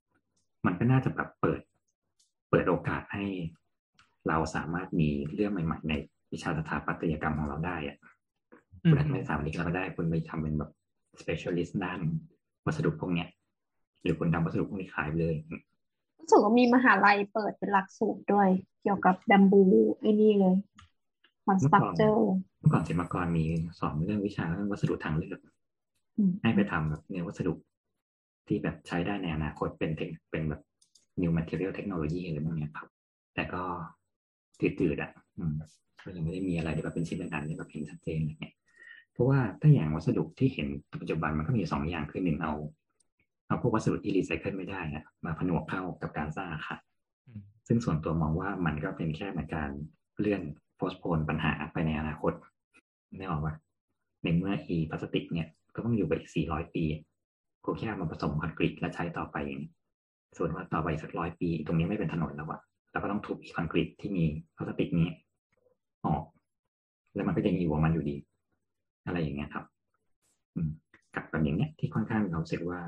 [0.05, 1.61] ๆ มันก็น่าจะแบบเปิด
[2.51, 3.25] เปิดโอกาสให้
[4.29, 5.93] เราสามารถมีเรื่องใหม่ ๆ ใน
[6.33, 7.97] วิชาสถาปัตยกรรมของเราได้อะ
[8.85, 10.71] อืคุมณอาจจะไม่สถาปนิกเราก็ได้คุณไปทำเป็นแบบ
[11.21, 12.01] specialist ด้าน
[12.67, 13.29] วัสดุพวกเนี้ย
[14.03, 15.37] หรือคุณทำวัสดุพวกนี้ขายไปเลย
[16.21, 18.49] รู้สึกว่ามีมหาลัยเปิดเป็นหลักสูตรด้วย
[18.83, 19.63] เกี่ยวกับแบมบู
[20.01, 20.55] ไอ้นี่เลย
[21.47, 23.45] คอนสตรักเจอร์เมื่อก่อนศิลปากรมี
[23.81, 25.41] สอนเรื่องวิชาเรื่องวัสดุทางเลือก
[26.43, 27.53] ให้ไปทำแบบเนี่ยวัสดุ
[28.47, 30.63] ที่แบบใช้ได้ในอนาคตเป็นเทคเป็นแบบ
[31.21, 32.89] new material technology อะไรพวกเนี้ยครับ
[33.35, 33.63] แต่ก็
[34.61, 35.55] ตืดๆอะอืม
[36.05, 38.55] ก็ยังไม่ได้มีอะไรที่แบบเป็นชิ้นเป็นอันที่แบบเห็นชัดเจนอะไรเงี้ย
[39.13, 40.69] เพราะว่าถ้าอย่างวัสดุที่เห็น
[41.01, 42.53] ปัจจุบันมันก็มีสองอย่างคือหนึ่งเอา
[43.47, 46.81] เอาพวกวัสดุที่รีไซเคิลไม่ได้อะมาผนวกเข้ากับการสร้างอาคาร
[47.27, 49.71] อืมซึ่งส่วนตัวมองว่ามันก็เป็นแค่เหมือนการ
[50.21, 50.43] เลื่อน
[50.77, 52.33] โพสโพนปัญหาไปในอนาคต
[53.17, 53.55] ไม่ออกว่า
[54.23, 56.85] ในเมื่ออีพลาสติกเนี่ยก็ต้องอยู่ไปอีก 400 ปี
[57.65, 59.73] กูแค่มาผสมคอนกรีตและใช้ต่อไปอย่างนี้
[60.37, 62.61] ส่วนว่าต่อไปสักร้อยปี ตรงนี้ไม่เป็นถนนแล้วอะ
[62.93, 64.25] เราก็ต้องทุบอีคอนกรีตที่มี
[64.57, 65.09] พลาสติกนี้
[66.07, 66.23] ออก
[67.15, 68.17] แล้วมันก็ยังอยู่ของมันอยู่ดี
[69.07, 69.65] อะไรอย่างเงี้ยครับ
[70.55, 70.71] อืม
[71.15, 72.81] กับแบบอย่างเนี้ยที่ค่อนข้างเราเสร็จว่า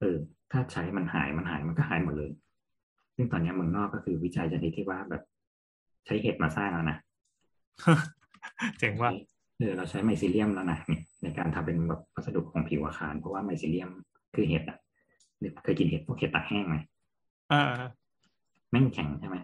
[0.00, 0.16] เออ
[0.52, 2.30] ถ้าใช้มันหายมันหายมันก็หายหมดเลย
[3.16, 5.22] ซึ่งตอนนี้เมืองนอกก็คือวิจัยชนิดที่ว่าแบบ
[6.06, 6.98] ใช้เห็ดมาสร้างแล้วนะ
[8.78, 9.10] เจ๋งว่า
[9.58, 13.90] เออเราใช้ไมซิเลียมแล้วนะเนี่ยในการทำเป็นแบบวัสดุของผิวอาคาร เพราะว่าไมซิเลียม
[14.34, 14.78] คือเห็ดอะ
[15.62, 16.76] เคยกินเห็ดพวกเห็ดตากแห้งไหม
[17.52, 17.62] อ่า
[18.70, 19.36] แม่งแข็งใช่ไหม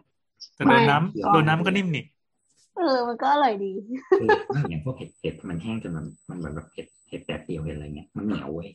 [0.54, 2.04] แต่โดนน้ไม่ำโดนน้ำมันก็นิ่มนี่
[2.76, 3.72] เออ มันก็อร่อยดี
[4.20, 8.68] เออไม่อย่างพวกเห็ดเห็ดมันแห้งจนมันมันเหมือนแบบเห็ดเห็ดแดดเดียวเห็ดอะไรเงี้ยมันเหนียวเว้ย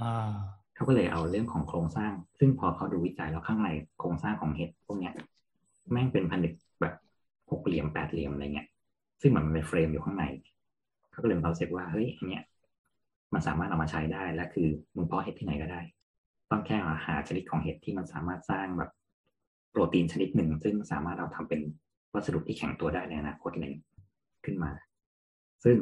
[0.00, 0.32] อ่า
[0.74, 5.12] เขาก็เลยเอาเรื่องของโครงสร้าง ซึ่งพอเขาดูวิจัยแล้วข้างในโครงสร้างของเห็ดพวกเนี้ย
[5.92, 6.94] แม่งเป็นผนึกแบบ
[7.50, 8.68] หกเหลี่ยมแปดเหลี่ยมอะไรเงี้ย
[9.20, 10.24] ซึ่งเหมือนมันเป็นเฟรมอยู่ข้างใน
[11.10, 12.44] เขาก็เลยมีความรู้สึกว่าเฮ้ยอันเนี้ย
[13.34, 15.80] มันสามารถเอามาใช้ได้และคือมึงเพาะเห็ดที่ไหนก็ได้
[16.50, 16.76] ต้องแค่
[17.06, 18.90] หาชนิดของเห็ดที่มันสามารถสร้างแบบ
[19.70, 21.60] โปรตีนชนิดหนึ่ง ซึ่งสามารถเอาทำเป็น
[22.14, 23.74] วัสดุที่แข็งตัวได้ในอนาคตหนึ่ง
[24.44, 24.70] ขึ้นมา
[25.64, 25.76] ซึ่ง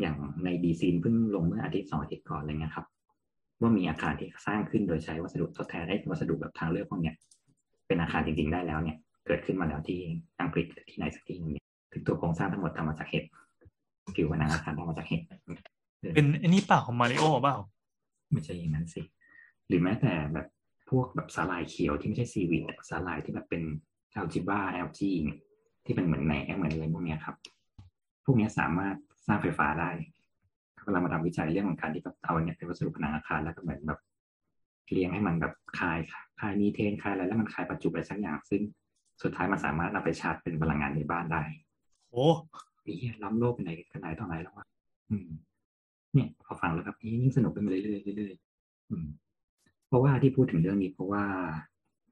[0.00, 2.86] อย่างในดีซีนเพิ่งลงเมื่ออาทิตย์สองอาทิตย์ก่อนอะไรเงี้ยครับ
[3.60, 7.14] ว่ามีอาคารที่สร้างขึ้นโดยใช้วัสดุทดแทนไอ้วัสดุแบบทางเลือกพวกเนี้ย
[7.86, 10.00] เป็นอาคารจริง ๆ ได้แล้วเนี่ย เกิดขึ้นมาแล้วที่
[10.40, 13.24] อังกฤษหรือที่ไหนสักที่หนึงเนี่ยคือตัวโครงสร้างทั้งหมดทำมาจากเห็ด
[14.16, 15.22] ผิวผนังอาคารทำมาจากเห็ด
[16.14, 17.56] เป็นอันนี้เปล่าของมาริโอเปล่า
[18.32, 19.02] ไม่ใช่อย่างนั้นสิ
[19.68, 20.46] หรือแม้แต่แบบ
[20.90, 23.62] พวกแบบสาหร่ายเขียวที่ไม่ใช่ seaweed แต่สาหร่ายที่แบบเป็น
[24.12, 25.10] algae ป่ะ algae
[25.84, 27.36] ที่เป็นเหมือนแหนเหมือนอะไรพวกเนี้ยครับ
[28.24, 29.90] พวกเนี้ยสามารถสร้างไฟฟ้าได้
[30.76, 34.00] เขากำลังมาทำวิจัยเรื่องของการที่แบบเอาเนี่ยเป็นวัสดุผนังอาคารแล้วก็เหมือนแบบ
[34.92, 35.98] เลี้ยงให้มันแบบคาย
[36.40, 38.62] คายมีเทนคายอะไรแล้วมันคายประจุอะไรสักอย่าง ซึ่ง
[39.22, 41.42] สุดท้ายมันสามารถเอาไปชาร์จเป็นพลังงานในบ้านได้
[42.10, 42.26] โอ้
[42.84, 44.66] ปีเหี้ยล้ำโลกไปไหนกันไหนต่อไหนแล้ววะ
[45.10, 45.28] อืม
[46.14, 49.06] เนี่ยพอฟังแล้วครับนี่ยิ่งสนุกขึ้นมาเรื่อยๆเรื่อยๆอืม
[49.88, 51.24] เพราะว่าที่พูดถึงเรื่องนี้เพราะว่า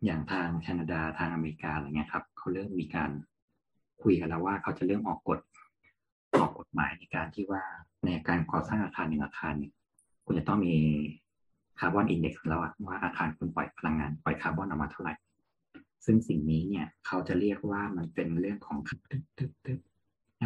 [0.04, 3.10] อย่างทางแคนาดาทางอเมริกาอะไรเงี้ยครับเขาเริ่มมีการ
[4.02, 5.40] คุยกันแล้วว่าเขาจะเริ่มออกกฎ
[6.40, 7.62] ออกกฎหมายในการที่ว่า
[8.04, 9.72] ในการก่อสร้างอาคารหนึ่งอาคารเนี่ย
[10.24, 10.74] คุณจะต้องมี
[11.78, 15.14] คาร์บอนอินเด็กซ์แล้วอะว่าอาคารคุณปล่อยพลังงานปล่อยคาร์บอนออกมาเท่าไหร่
[16.04, 18.78] ซึ่งสิ่งนี้เนี่ย เขาจะเรียกว่ามันเป็นเรื่องของ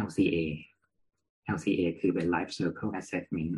[0.05, 0.37] LCA
[1.55, 3.53] LCA คือเป็น Life Cycle Assessment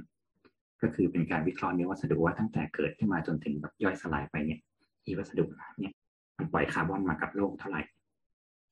[0.81, 4.59] ก็คือเป็นการวิเคราะห์เนื้อวัสดุว่าตั้งแต่เกิดขึ้นมาจนถึงแบบย่อยสลายไปเนี่ย
[5.05, 5.45] อีวัสดุ
[5.79, 5.93] เนี่ย
[6.37, 7.81] มันปล่อยคาร์บอนมากับโลกเท่าไหร่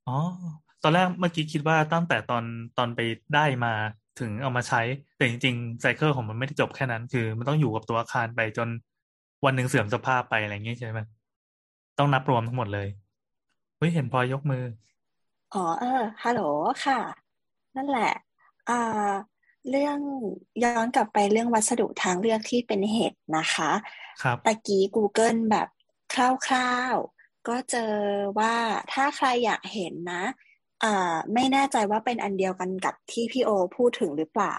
[0.07, 0.17] อ๋อ
[0.83, 2.43] ตอนแรกเมื่อกี้คิดว่าตั้งแต่ตอน
[2.77, 2.99] ตอนไป
[3.35, 3.73] ได้มา
[4.19, 4.81] ถึงเอามาใช้
[5.17, 8.69] แต่จริงๆไซเคิลของมันไม่ได้จบแค่นั้น คือมันต้องอยู่กับตัวอาคารไปจน
[9.45, 11.01] วันหนึ่งเสื่อมสภาพไปอะไรอย่างงี้ยใช่ไหม
[11.99, 12.87] ต้องนับรวมทั้งหมดเลย
[13.83, 14.63] ฮ้ยเห็นพลอยยกมือ
[15.53, 16.41] อ๋อ เออ ฮัลโหล
[16.85, 16.99] ค่ะ
[17.75, 18.11] นั่นแหละ
[18.69, 19.11] อ่า
[19.69, 19.97] เรื่อง
[20.63, 23.71] ย้อนกลับไปเรื่องวัสดุทางเลือกที่เป็นเห็ดนะคะ
[24.23, 25.67] ครับ ตะกี้ Google แบบ
[26.13, 26.15] ค
[26.53, 27.93] ร่าวๆ ก็เจอ
[28.39, 28.55] ว่า
[28.93, 30.23] ถ้าใครอยากเห็นนะ
[30.83, 34.57] อ่าไม่แน่ใจว่าเป็นอันเดียวกันกับที่พี่โอพูดถึงหรือเปล่า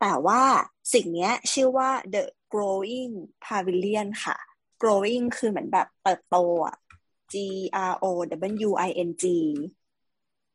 [0.00, 0.42] แต่ว่า
[0.94, 3.12] สิ่งเนี้ยชื่อว่า The Growing
[3.44, 4.36] Pavilion ค่ะ
[4.82, 6.76] Growing คือเหมือนแบบเติบโตอะ
[7.32, 7.34] G
[7.90, 8.06] R O
[8.68, 9.24] W I N G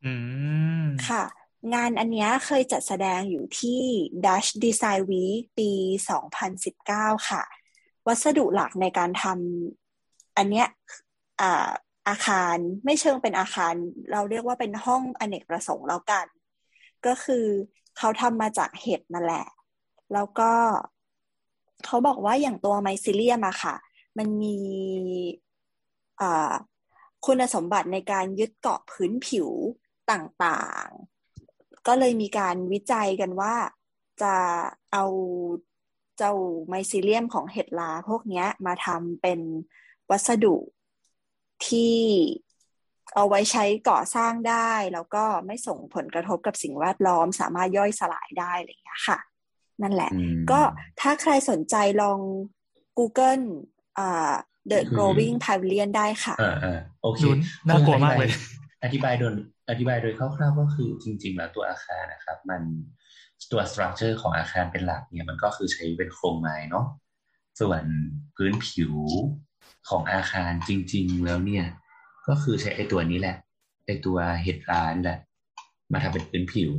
[0.05, 0.13] อื
[0.83, 1.23] มค่ะ
[1.73, 3.81] งานอันเนี้ยเคยจัดแสดงอยู่ที่
[4.25, 5.71] Dutch Design Week ปี
[6.49, 7.43] 2019 ค่ะ
[8.07, 10.67] วัสดุหลักในการทำอันเนี้ย
[11.41, 11.69] อ่า
[12.09, 13.73] อาคารไม่เชิงเป็นอาคาร
[14.11, 16.25] เราเรียกว่าเป็นห้องอเนกประสงค์แล้วกัน
[17.05, 17.45] ก็คือ
[17.97, 19.47] เขาทำมาจากเห็ดนั่นแหละ
[20.13, 20.51] แล้วก็
[21.85, 23.75] เขาบอกว่าอย่างตัวไมซิเลียมอะค่ะ
[24.17, 24.57] มันมี
[25.51, 25.52] อ่า
[27.25, 29.49] คุณสมบัติในการยึดเกาะพื้นผิว
[30.11, 33.55] ต่างๆ ก็เลยมีการวิจัยกันว่า
[34.21, 34.35] จะ
[34.91, 35.05] เอา
[36.17, 36.33] เจ้า
[36.67, 39.39] ไมซิเลียมของเห็ดลาพวกเนี้ยมาทำเป็น
[40.09, 40.55] วัสดุ
[41.67, 41.97] ที่
[43.15, 49.19] เอาไว้ใช้ก่อสร้างได้ แล้วก็ไม่ส่งผลกระทบกับสิ่งแวดล้อม สามารถย่อยสลายได้อะไรอย่างเงี้ยค่ะ
[49.81, 50.59] นั่นแหละอืมก็
[51.01, 52.19] ถ้าใครสนใจลอง
[52.97, 53.45] Google
[53.97, 54.33] อ่า
[54.71, 57.29] The อืม Growing Pavilion ได้ค่ะอ่าอ่าโอเคดู
[57.67, 58.29] น่ากลัวมากเลย
[58.83, 59.33] อธิบายโดย
[59.69, 62.61] อธิบายโดยคร่าวๆก็คือจริง ๆ แล้วตัวอาคารนะครับ มัน
[63.51, 66.85] ตัวสตรัคเจอร์ของอาคารเป็นหลักเนี่ยมันก็คือใช้เป็นโครงไม้เนาะ
[67.59, 67.83] ส่วน
[68.35, 68.93] พื้นผิว
[69.89, 71.65] ของอาคารจริง ๆ แล้วเนี่ย
[72.27, 73.35] ก็คือใช้ไอ้ตัวนี้แหละ
[73.85, 75.17] ไอ้ตัวเห็ดร้านแหละ
[75.91, 76.71] มาทำเป็นพื้นผิว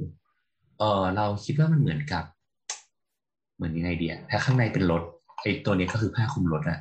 [0.79, 2.25] เออเราคิดว่ามันเหมือนกับ
[3.55, 5.03] เหมือนยังไงเดียถ้าข้างในเป็นรถ
[5.43, 6.79] ไอ้ตัวนี้ก็คือผ้าคลุมรถอะ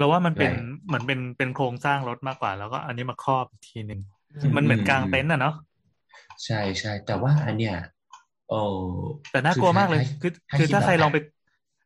[0.00, 4.00] เราว่ามันเป็นใช่เหมือนเป็นเป็นโครงสร้างรถมากกว่า แล้วก็อันนี้มาครอบอีกทีหนึ่ง
[4.56, 5.52] มันเหมือนกลางเต็นท์อะเนาะ
[6.44, 7.74] ใช่ใช่แต่ว่าอันเนี้ย
[8.46, 8.54] โอ้
[9.30, 11.16] แต่น่ากลัวมากเลย คือคือถ้าใครลองไป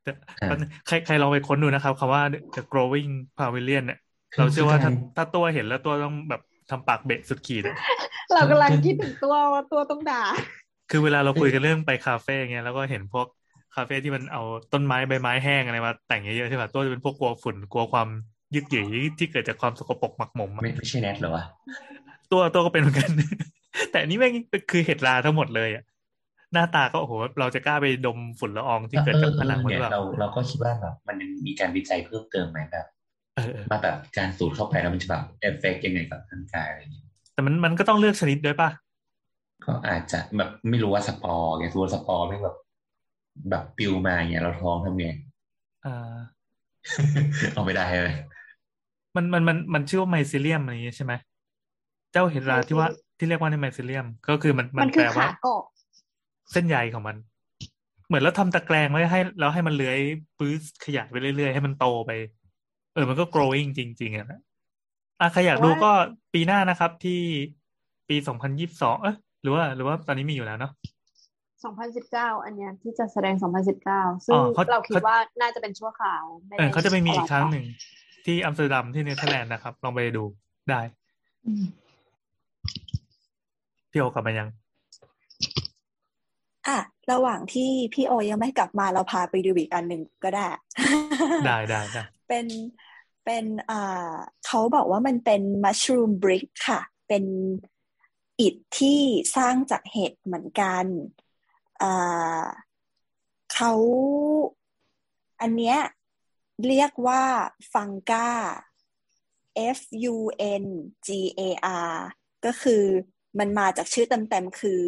[0.03, 0.11] แต่
[0.49, 0.55] อ่า
[0.87, 2.23] ใครใครลองไปค้นดูนะครับคำว่า
[2.55, 3.99] the growing pavilion เนี่ย
[4.37, 7.77] เราเชื่อว่าถ้าถ้าตัวเห็นแล้วตัวต้องแบบทำปากเบะสุดขีดอะ
[8.33, 10.23] เรากำลังคิดถึงตัวว่าตัวต้องด่า
[10.89, 13.27] คือเวลาเราคุยกันเรื่องไปคาเฟ่เงี้ยแล้วก็เห็นพวก
[13.75, 18.09] คาเฟ่ที่มันเอาต้นไม้ใบไม้แห้งอะไรมาแต่งเยอะๆใช่ป่ะตัวจะเป็นพวกกลัวฝุ่นกลัวความ
[18.55, 18.87] ยึกยือ
[19.19, 21.45] ที่เกิดจากความสกปรกหมักหมมอะไม่ไม่ใช่แนทเหรอวะ
[22.33, 23.11] ตัวตัวก็เป็นเหมือนกัน
[23.91, 24.33] แต่อันนี้แม่ง
[24.71, 25.85] คือเห็ดราทั้งหมดเลยอะ
[26.53, 32.87] หน้าตาก็โอ้โหเราจะกล้าไปดมฝุ่นละอองที่เกิดจากผนังมันเนี่รืยอเปล่าเราเราก็คิดว่าแบบมันยังมีการวิจัยเพิ่มเติมไหมแบบ
[33.37, 38.71] เออเออมาแบบการสูดเข้าไปแล้วมันจะแบบเอฟเฟกยังไงกับร่างกายอะไรอย่างเงี้ยแต่มันมันก็ต้องเลือกชนิดด้วยป่ะ
[39.65, 42.57] ก็อาจจะแบบไม่รู้ว่าสปอร์ไงตัวสปอร์ไม่แบบ
[43.51, 45.09] แบบปลิวมาอย่างเงี้ยเราต้องทำไง
[45.87, 46.17] อ่า
[47.53, 48.17] เอาไม่ได้เลย
[49.17, 51.13] มันมันมันมันชื่อว่าไมซิเลียมอะไรอย่างงี้ใช่ไหม
[52.13, 55.63] เจ้าเห็ดราที่ว่าที่เรียกว่าในไมซิเลียม ก็คือมันมันแปคืลอว่าขาเกาะ
[56.53, 57.17] เส้นใยของมัน
[58.07, 59.99] เหมือนเราทำตะแกรงไว้ให้แล้วให้มันเลื้อย
[60.39, 62.11] ปื้ดขยายไปเรื่อยๆให้มันโตไป
[62.95, 64.41] เออมันก็ growing จริงๆอะนะ
[65.21, 65.91] อะใครอยากดูก็
[66.35, 67.21] ปีหน้านะครับที่
[68.09, 70.73] ปีสองพันยี่สิบสองเอะหรือว่า หรือว่าตอนนี้มีอยู่แล้วเนาะ
[71.73, 73.35] 2019 อันเนี้ยที่จะแสดง
[73.81, 77.67] 2019 ซึ่งอ๋อเขาเราคิดเขาว่าน่าจะเป็นชั่วคราวไม่เออได้เขาจะไปมีอีกตลดครั้งหนึ่ง
[78.27, 80.25] ที่อัมสเตอร์ดัมที่เนเธอร์แลนด์นะครับ ลองไปดู
[80.71, 80.81] ได้
[81.47, 81.65] อืม
[83.91, 84.49] พี่โอกลับมายัง
[86.69, 86.79] อะ
[87.13, 90.47] ระหว่างที่พี่โอยังไม่กลับมาเราพาไปดูอีกอันหนึ่งก็ได้
[91.47, 92.47] ได้ได้ได้เป็น
[93.25, 94.15] เป็นอ่า
[94.47, 97.25] เขาบอกว่ามันเป็น mushroom brick ค่ะ เป็น
[98.41, 99.01] อิฐที่
[99.37, 101.24] สร้างจากเห็ดเหมือนกันอ่า
[103.55, 103.73] เขา
[105.41, 105.79] อันเนี้ย
[106.67, 107.25] เรียกว่า
[107.75, 108.31] ฟังกา
[109.77, 109.81] F
[110.15, 110.17] U
[110.63, 110.65] N
[111.07, 111.43] G A
[111.91, 111.95] R
[112.45, 112.83] ก็คือ
[113.39, 114.83] มันมาจากชื่อเต็มๆคือ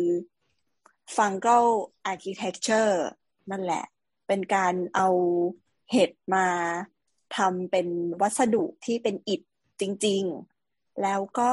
[1.15, 1.67] fungal
[2.11, 2.95] architecture
[3.51, 3.85] นั่นแหละ
[4.27, 5.09] เป็นการเอา
[5.93, 6.49] เห็ดมา
[7.37, 7.89] ทำเป็น
[8.21, 9.41] วัสดุที่เป็นอิฐ
[9.81, 11.53] จริงๆ แล้วก็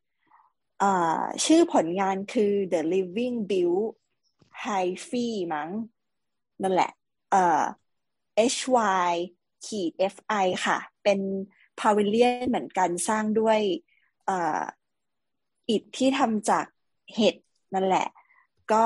[1.46, 3.86] ชื่อผลงานคือ The Living Build
[4.64, 5.70] Hi-Fi มั้ง
[6.62, 6.92] นั่นแหละ
[7.32, 7.64] เอ่อ
[8.54, 9.12] HY
[9.66, 11.20] ขีด FI ค่ะ เป็น
[11.80, 13.60] พาวิเลียนเหมือนกันสร้างด้วย
[14.30, 14.32] อ
[15.70, 16.66] อิฐที่ทำจาก
[17.16, 17.36] เห็ด
[17.74, 18.08] นั่นแหละ
[18.72, 18.84] ก็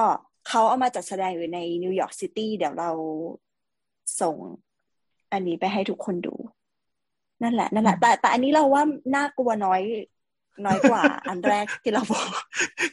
[0.47, 2.91] เขาเอามาจัดแสดงอยู่ในนิวยอร์กซิตี้เดี๋ยวเรา
[4.21, 4.35] ส่ง
[5.31, 6.35] อันนี้ไปให้ทุกคนดู
[7.43, 8.83] นั่นแหละ นั่นแหละ แต่แต่อันนี้เราว่า
[9.15, 9.81] น่ากลัวน้อย
[10.65, 12.27] น้อยกว่า อันแรกที่เราบอก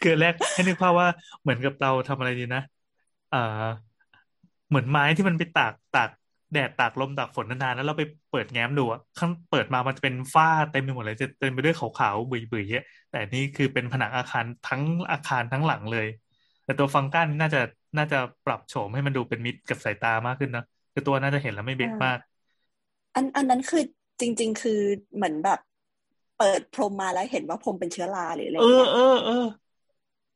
[0.03, 1.09] คือแรกให้นึกภาพว่า
[1.43, 2.63] เหมือนกับเราทำอะไรดีนะ
[3.35, 3.65] อ่า
[4.69, 6.11] เหมือนไม้ที่มันไปตากตาก
[6.53, 16.07] แดดตากลมตากฝนนานๆแล้วเราไปเปิดแง้มดูอะข้างเปิดมามันจะเป็นฝ้าเต็มไปหมดเลยจะเต็มไปด้วยขาวๆบุยๆอะแต่นี่คือเป็นผนังอาคารทั้งอาคารทั้งหลังเลย
[16.65, 17.61] แต่ตัวฟังก้านน่าจะ
[17.97, 22.19] น่าจะปรับโฉมให้มันดูเป็นมิตรกับสายตามากขึ้นนะคือตัวน่าจะเห็นแล้วไม่เบกมาก
[23.15, 23.83] อันอันนั้นคือ
[24.21, 24.81] จริง ๆ คือ
[25.15, 25.61] เหมือนแบบ
[26.41, 29.35] เปิดพรมมาแล้วเห็นว่าพรมเป็นเชื้อราหรืออะไรเออเงี้ยเออเออ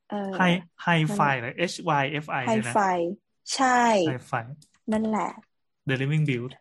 [0.08, 0.40] เออไฮ
[0.82, 2.76] ไฮไฟเลย H Y F I ไฮเนี่ยนะไฟ
[3.54, 3.66] ใช่
[4.02, 4.32] ไฮไฟ
[4.92, 5.28] นั่นแหละ
[5.88, 6.52] The Living Build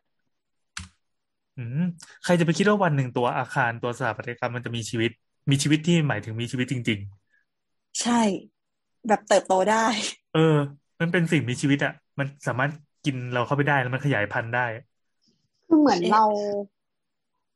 [1.58, 1.80] อืม
[2.24, 5.12] ใครจะไปคิดว่าวันหนึ่งตัวอาคารตัวสถาปัตยกรรมมันจะมีชีวิต
[5.52, 7.00] มีชีวิตที่หมายถึงมีชีวิตจริง
[8.02, 8.22] ใช่
[9.08, 10.40] แบบเติบโตได้ๆเออ
[11.00, 12.72] มันเป็นสิ่งมีชีวิตอะมันสามารถ
[13.06, 14.66] กินเราเข้าไปได้แล้วมันขยายพันธุ์ได้
[15.68, 16.24] คือเหมือนเอ๊ะเรา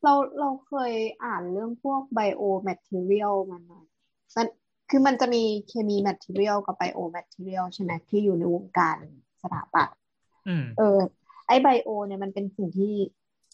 [0.03, 0.93] เราเราเคย
[1.23, 3.85] อ่านเรื่องพวก biomaterial มันหน่อย
[4.35, 4.47] มัน
[4.89, 8.97] คือมันจะมีเคมี material กับ biomaterial ใช่ไหมที่อยู่ในวงการ
[9.41, 9.95] สถาปัตย์
[10.47, 10.99] อืมเออ
[11.47, 12.93] ไอ bio เนี่ยมันเป็นสิ่งที่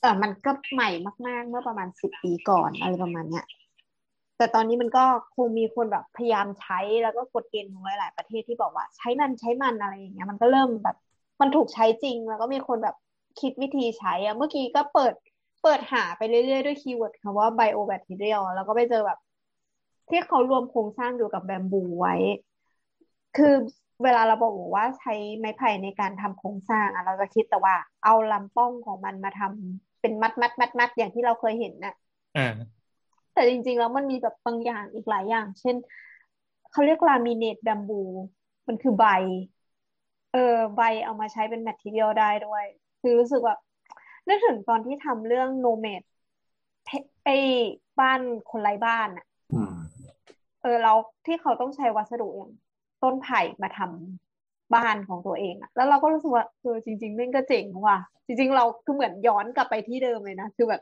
[0.01, 0.89] เออมันก็ใหม่
[1.27, 3.45] มาก ๆ เมื่อประมาณสิบปีก่อนอะไรประมาณเนี้ย
[4.37, 10.97] แต่ตอนนี้มันก็คงมีคนแบบพยายามใช้แล้วก็กฎเกณฑ์ของหลาย ๆ ประเทศที่บอกว่าใช้มันใช้มันอะไรอย่างเงี้ยมันก็เริ่มแบบ
[11.41, 12.95] มันถูกใช้จริงแล้วก็มีคนแบบ
[13.39, 15.13] คิดวิธีใช้อะเมื่อกี้ก็เปิด
[15.63, 19.19] เปิดหาไปเรื่อยๆ ด้วย keyword คำว่า biomaterial แล้วก็ไปเจอแบบ
[20.09, 22.15] ที่เขารวมโครงสร้างอยู่กับ bamboo ไว้
[23.37, 23.53] คือ
[24.03, 31.95] เวลาเราบอกว่าใช้ไม้ไผ่ในการทำโครงสร้างอะเราจะคิดแต่ว่าเอาลำป้องของมันมาทำเป็นมัดมัดมัดมัดอย่างที่เราเคยเห็นน่ะ
[32.37, 32.47] อ่า
[33.33, 35.75] แต่จริงๆแล้วมันมีแบบบางอย่างอีกหลายอย่าง เช่น
[36.71, 38.01] เขาเรียกลามิเนตแบมบู
[38.67, 39.05] มันคือใบ
[40.33, 42.65] เออใบเอามาใช้เป็นแมททีเรียลได้ด้วย
[43.01, 43.55] คือรู้สึกว่า
[44.27, 46.01] นึกถึงตอนที่ทำเรื่องโนเมด
[47.25, 47.35] ไอ้
[47.99, 48.19] บ้าน
[48.49, 49.73] คนไร้บ้านอะอืม
[50.61, 50.93] เออเรา
[51.25, 52.51] ที่เขาต้องใช้วัสดุอย่าง
[53.03, 60.81] ต้นไผ่มาทำบ้านของตัวเองอะแล้วเราก็รู้สึกว่าเออจริงๆแม่งก็เจ๋งว่ะ จริง ๆ เราคือเหมือนย้อนกลับไปที่เดิมเลยนะ คือแบบ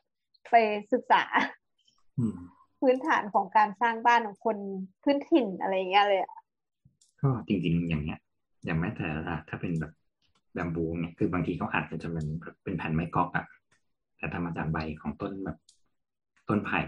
[0.52, 0.56] ไป
[0.94, 1.24] ศึกษา
[2.18, 2.38] อืม
[2.80, 4.58] พื้นฐานของการสร้างบ้านของคน
[5.04, 6.32] พื้นถิ่นอะไรอย่างเงี้ยเลยอะ
[7.22, 8.20] ก็จริง ๆ อย่างเนี้ย
[8.66, 9.92] อย่างแม้แต่อะถ้าเป็นแบบ
[10.54, 12.28] แบมบูเนี่ยคือบางทีเขาอัดกันจะเป็น
[12.64, 13.46] เป็นแผ่นไม้ก๊อกอะ
[14.18, 15.58] แต่ทำมาจากใบของต้นแบบ
[16.50, 16.80] ต้นไผ่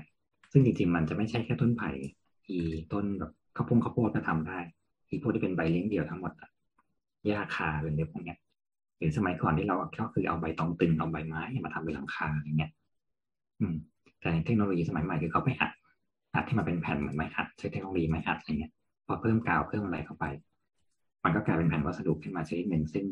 [0.51, 1.89] ซึ่งจริงๆมันจะไม่ใช่แค่ต้นไผ่
[2.47, 2.57] อี
[2.93, 4.59] ต้นแบบข้าวโพดข้าวโพดก็ทำได้
[5.09, 6.32] อีพวกที่เป็นใบเลี้ยงเดี่ยวทั้งหมด
[7.28, 8.38] หญ้าคาอะไรเนี่พวกเนี้ย
[8.97, 12.72] หรือสมัยก่อนที่เราก็คือเอาใบตองตึงเอาใบไม้มาทำเป็นหลังคาอย่างเงี้ย
[13.59, 13.76] อืม
[14.20, 15.72] แต่เทคโนโลยีสมัยใหม่คือเขาไปอัด
[16.36, 18.74] อัดที่มาเป็นแผ่นเหมือนไม้อัดใช้เทคโนโลยีไม้อัดอะไรเงี้ย
[19.05, 20.26] พอเพิ่มกาวเพิ่มอะไรเข้าไป
[21.24, 23.05] มันก็กลายเป็นแผ่นวัสดุขึ้นมาชนิดหนึ่งซึ่ง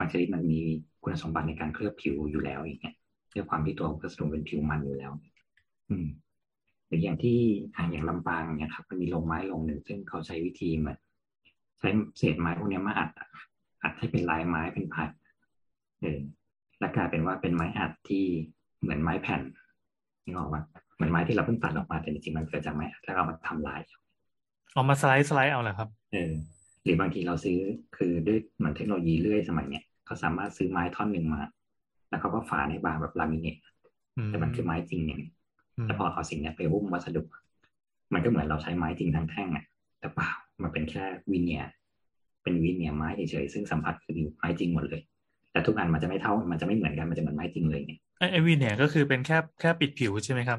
[0.00, 0.60] บางชนิดมันมี
[1.02, 2.96] คุณสมบัติในการเคลือบผิวอยู่แล้วอย่างเงี้ย
[3.34, 5.12] ด้วยความที่ตัววัสดุเป็นผิวมันอยู่แล้ว
[5.90, 6.06] อืม
[6.86, 7.38] หรืออย่างที่
[7.74, 10.98] อ่าอย่างลำปางเนี่ยครับมันมีโรงไม้โรงหนึ่ง ซึ่งเขาใช้วิธีเหมือน
[11.78, 11.88] ใช้
[12.18, 13.28] เศษไม้พวกเนี้ยมาอัดอะ
[13.82, 15.10] อัดให้เป็นลายไม้เป็นพัด
[16.00, 16.18] เออ
[16.78, 18.24] แล้วกลายเป็นว่าเป็นไม้อัดที่
[18.80, 19.42] เหมือนไม้แผ่น
[20.24, 20.62] นี่บอกว่า
[20.94, 23.80] เหมือนไม้ที่เราเพิ่งตัดออกมาแต่จริงๆมันเกิดจากไม้อัดแล้วเรามาทำลาย
[24.72, 26.32] เอามาสไลด์สไลด์เอาแหละครับเออ
[26.84, 27.58] หรือบางทีเราซื้อ
[27.96, 31.42] คือด้วยเหมือนเทคโนโลยีเลื่อยสมัยเนี้ย เขาสามารถซื้อไม้ท่อนหนึ่งมา
[32.08, 33.56] แล้วเขาก็ฝาในบางแบบลามิเนต
[34.16, 35.18] อืมแต่มันคือไม้จริงเนี่ย
[35.78, 37.22] อืมแต่พอเอาสิ่งเนี้ยไปหุ้มวัสดุ
[38.12, 39.64] มันก็เหมือนเราใช้ไม้จริงทั้งแท่งอะ
[40.00, 40.28] แต่เปล่า
[40.62, 41.70] มันเป็นแค่วิเนียร์
[42.42, 45.02] เป็นวิเนียร์ไม้เฉยๆซึ่งสัมผัสคือไม้จริงหมดเลย
[45.52, 50.58] แต่ทุกอันมันจะไม่เท่ามันจะไม่เหมือนกันมันจะเหมือนไม้จริงเลยเนี่ยไอไอวีเนี่ยก็คือเป็นแค่แค่ปิดผิวใช่ไหมครับ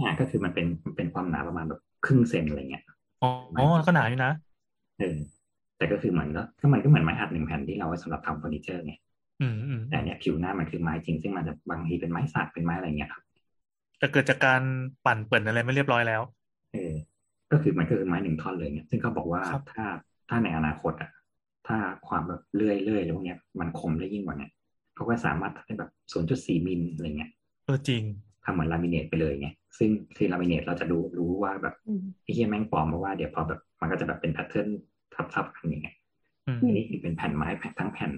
[0.00, 2.84] อ่าก็คือมันเป็นมันเป็นความหนาประมาณแบบครึ่งเซนอะไรเงี้ย
[3.22, 4.32] อ๋ออ๋อก็หนาอยู่นะ
[4.98, 5.16] เออ
[5.82, 8.94] แต่ก็คือเหมือนก็ก็มันก็เหมือนไม้อัดหนึ่งแผ่นที่เราไว้สำหรับทำเฟอร์นิเจอร์ไง
[9.40, 13.22] อืมอืมแต่เนี่ยผิวหน้ามันคือไม้จริง ซึ่งมันจะบางทีเป็นไม้สักเป็นไม้อะไรเงี้ยครับ
[13.98, 14.62] แต่เกิดจากการ
[15.06, 16.22] ปั่นเปิดอะไรไม่เรียบร้อยแล้ว
[16.72, 16.94] เออ
[17.52, 19.86] ก็คือมันก็คือไม้หนึ่งท่อนเลยเนี่ยซึ่งเขาบอกว่าครับถ้า
[20.28, 21.10] ถ้าในอนาคตอะ
[21.66, 21.78] ถ้า
[22.08, 24.50] ความแบบเลื่อยเลื่อยแล้วพวกเนี้ยมันคมได้ยิ่งกว่าเนี้ย
[24.94, 27.30] เขาก็สามารถทำได้แบบศูนย์จุดสี่มิลอะไรเงี้ย
[27.66, 28.02] เออจริง
[28.44, 34.68] ทำเหมือนลามิเนตไปเลยไงซึ่งคือลามิเนตเราจะดูรู้ว่าแบบอืมไอ้เหี้ยแม่งปลอมเพราะว่าเดี๋ยวพอแบบมันก็จะแบบเป็นแพทเทิร์น
[35.34, 35.96] ทับๆกันอย่างเงี้ย
[36.46, 38.10] อืมอันนี้คือเป็นแผ่นไม้แผ่นทั้งแผ่น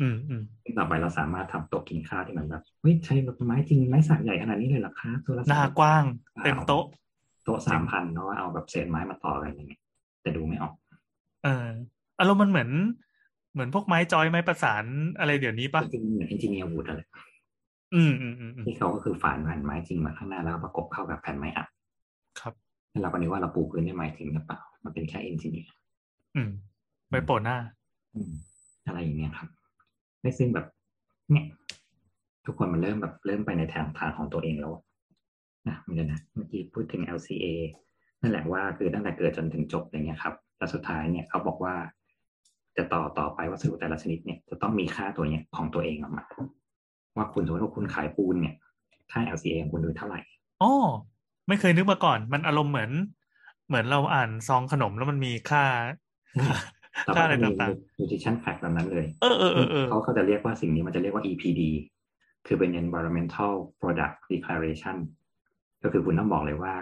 [0.00, 6.04] อืมอืมซึ่งต่อไปเราสามารถทำโต๊ะกินข้าวที่มันแบบเฮ้ยใช้แบบไม้จริงไม้สักใหญ่ขนาดนี้เลยเหรอคะตัวละหน้ากว้าง
[6.44, 6.84] เต็มโต๊ะ
[7.44, 9.80] โต๊ะสามพันเพราะว่าเอาแบบเศษไม้มาต่อกันอย่างเงี้ย
[10.22, 10.74] แต่ดูไม่ออก
[11.44, 11.66] เออ
[12.20, 12.70] อารมณ์มันเหมือน
[13.52, 14.84] เหมือนพวกไม้จอยไม้ประสาน
[15.18, 17.00] อะไรเดี๋ยวนี้ปะจริงๆเหมือนเอนจิเนียร์วูดอะไร
[17.94, 21.68] อืมอืมอืมอืมที่เขาก็คือฝานแผ่นไม้จริงมาข้างหน้าแล้วก็ประกบเข้ากับแผ่นไม้อัด
[22.40, 22.54] ครับ
[22.90, 25.72] แล้วเราก็นึกว่าเราปูพื้นด้วยไม้จริงหรือเปล่ามันเป็นแค่เอนจิเนียร์
[26.34, 26.50] อืม
[27.08, 27.56] ไว้โปะหน้า
[28.14, 28.32] อืม
[28.86, 29.48] อะไรอย่างเงี้ยครับ
[30.20, 30.66] ไม่ซึ่งแบบ
[31.30, 31.46] เนี่ย
[32.46, 34.82] ทุกคนมันเริ่มแบบเริ่มไปในทางทางของตัวเองแล้วอะ
[35.68, 37.46] นะมันจะนะเมื่อกี้พูดถึง LCA
[38.20, 41.74] นั่นแหละว่าคือตั้งแต่เกิดจนถึงจบอะไรเงี้ยครับแล้วสุดท้ายเนี่ยเขาบอกว่า
[42.76, 46.24] จะต่อต่อไปวัสดุแต่ละชนิดเนี่ยจะต้องมีค่าตัวเนี้ยของตัวเองออกมา
[47.16, 48.54] ว่าคุณสมมติว่าคุณขายปูนเนี่ย
[49.12, 50.20] ค่า LCA ของคุณดูเท่าไหร่
[50.62, 50.72] อ๋อ
[51.48, 52.90] ไม่เคยนึกมาก่อน มันอารมณ์เหมือน
[53.68, 56.00] เหมือนเราอ่านซองขนมแล้วมันมีค่าต่อไป
[57.16, 61.60] ค่าอะไรก็มีต่าง nutrition fact แบบนั้นเลยๆเออเออเออเออเขาเขาจะเรียกว่าสิ่งนี้มันจะเรียกว่า EPD
[62.46, 64.96] คือเป็น environmental product declaration
[65.82, 66.72] ก็คือคุณต้องบอกเลยว่า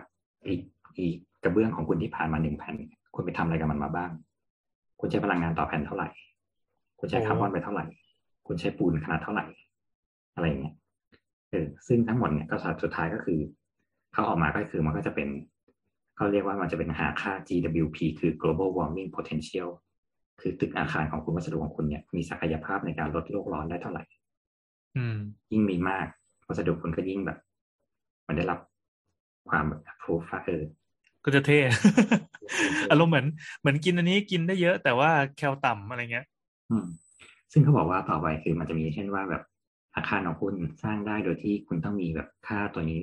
[0.47, 0.55] อี
[0.99, 1.09] อี
[1.43, 2.77] กระเบื้องของคุณที่ผ่านมาหนึ่งแผ่น
[3.15, 4.11] คุณไปทำอะไรกับมันมาบ้าง
[5.01, 6.09] คุณใช้พลังงานต่อแผ่นเท่าไหร่
[6.99, 7.85] คุณใช้โอ้คาร์บอนไปเท่าไหร่
[8.47, 9.45] คุณใช้ปูนขนาดเท่าไหร่
[10.35, 10.75] อะไรอย่างเงี้ย
[11.51, 13.39] เออซึ่งทั้งหมดเนี่ยก็สุดท้ายก็คือ
[14.13, 15.29] เขาออกมาก็คือมันก็จะเป็น
[16.21, 19.69] เขาเรียกว่ามันจะเป็นหาค่า GWP คือ global warming potential
[20.41, 24.03] คือตึกอาคารของคุณวัสดุของคุณเนี่ยมีศักยภาพในการลดโลกร้อนได้เท่าไหร่
[24.97, 25.17] อืม
[25.53, 26.07] ยิ่งมีมาก
[26.49, 27.39] วัสดุคุณก็ยิ่งแบบ
[28.27, 28.59] มันได้รับ
[29.49, 30.63] ความแบบ approve ว่าเออ
[31.25, 31.59] ก็จะเท่
[32.91, 33.27] อารมณ์เหมือน
[33.61, 36.27] เหมือนกินอันนี้กินได้เยอะ แต่ว่าแคลต่ำอะไรเงี้ย
[36.71, 36.87] อืม
[37.53, 39.43] ซึ่งเขาบอกว่าต่อไปคือมันจะมีเช่นว่าแบบ
[39.97, 42.99] อาคารของคุณสร้างได้โดยที่คุณต้องมีแบบค่าตัวนี้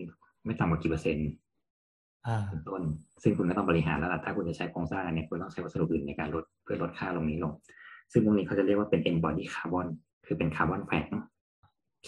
[0.45, 1.46] ไม่ต่ำกว่ากี่เปอร์เซ็นต์อ่า
[2.49, 2.81] เป็นต้น
[3.23, 7.53] ซึ่งคุณก็ต้องบริหารแล้วล่ะถ้าคุณจะใช้โครงสร้างอันเนี้ยคุณต้องใช้วัสดุอื่นในการลดเพื่อลดค่าลงนี้ลง
[8.11, 9.87] ซึ่งพวกนี้เขาจะเรียกว่าเป็น embody carbon
[10.25, 11.07] คือเป็นคาร์บอนแฝง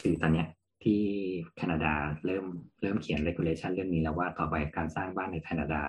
[0.02, 0.48] คือตอนเนี้ย
[0.84, 1.02] ที่
[1.56, 1.94] แคนาดา
[2.26, 2.46] เริ่ม
[2.82, 5.82] เริ่มเขียน regulation เรื่องนี้แล้วว่าต่อไปการสร้างบ้านในแคนาดา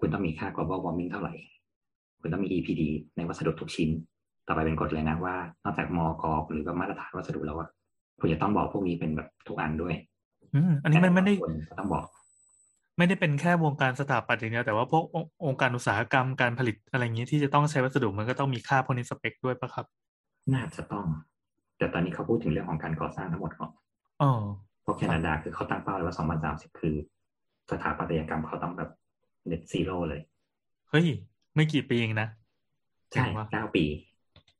[0.00, 1.32] คุณต้องมีค่า global warming เท่าไหร่
[2.20, 2.82] คุณต้องมี EPD
[3.16, 3.90] ในวัสดุทุกชิ้น
[4.46, 7.68] ต่อไปเป็นกฎเลยนะว่า นอกจากมอกหรือว่ามาตรฐานวัสดุแล้วว่า
[8.20, 9.94] คุณจะต้องบอกพวกนี้เป็นแบบทุกอันด้วย
[10.54, 12.04] อืมอันนี้มันไม่ได้คนก็ต้องบอก
[13.00, 19.86] ไม่ได้เป็นแค่วงการสถาปัตย์อย่างเดียวแต่ว่าพวกององค์การอุตสาหกรรมการผลิตอะไรอย่างนี้ที่จะต้องใช้วัสดุมันก็ต้องมีค่าพวกนี้สเปคด้วยปะครับ
[20.52, 21.06] น่าจะต้อง
[21.78, 23.70] แต่ตอนนี้เขาพูดถึงเรื่องของการก่อสร้างทั้งหมดก่อน
[24.22, 24.32] อ๋อ
[24.82, 26.16] เพราะแคนาดาคือเขาตั้งเป้าเลยว่า
[26.66, 26.94] 2030คือ
[27.70, 28.90] สถาปัตยกรรมเขาต้องแบบ
[29.46, 30.20] net zero เลย
[30.90, 31.06] เฮ้ย
[31.54, 32.28] ไม่กี่ปีเองนะ
[33.10, 33.84] ใช่เจ๋งว่ะเก้าปี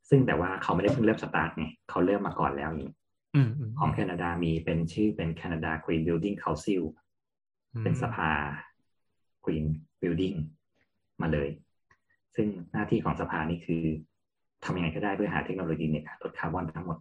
[0.09, 2.91] ซึ่งแต่ว่าเขาไม่ได้เพิ่งเริ่มสตาร์ทไงเขาเริ่มมาก่อนแล้วนี่
[3.35, 8.31] อืมอืมของแคนาดามีเป็นชื่อเป็น Canada Green Building Council เป็นสภา
[9.45, 9.67] Green
[10.01, 10.37] Building
[11.21, 11.49] มาเลย
[12.35, 13.83] ซึ่งหน้าที่ของสภานี้คือ
[14.65, 16.99] ทำยังไงก็ได้เพื่อหาเทคโนโลยีในการลดคาร์บอนทั้งหมด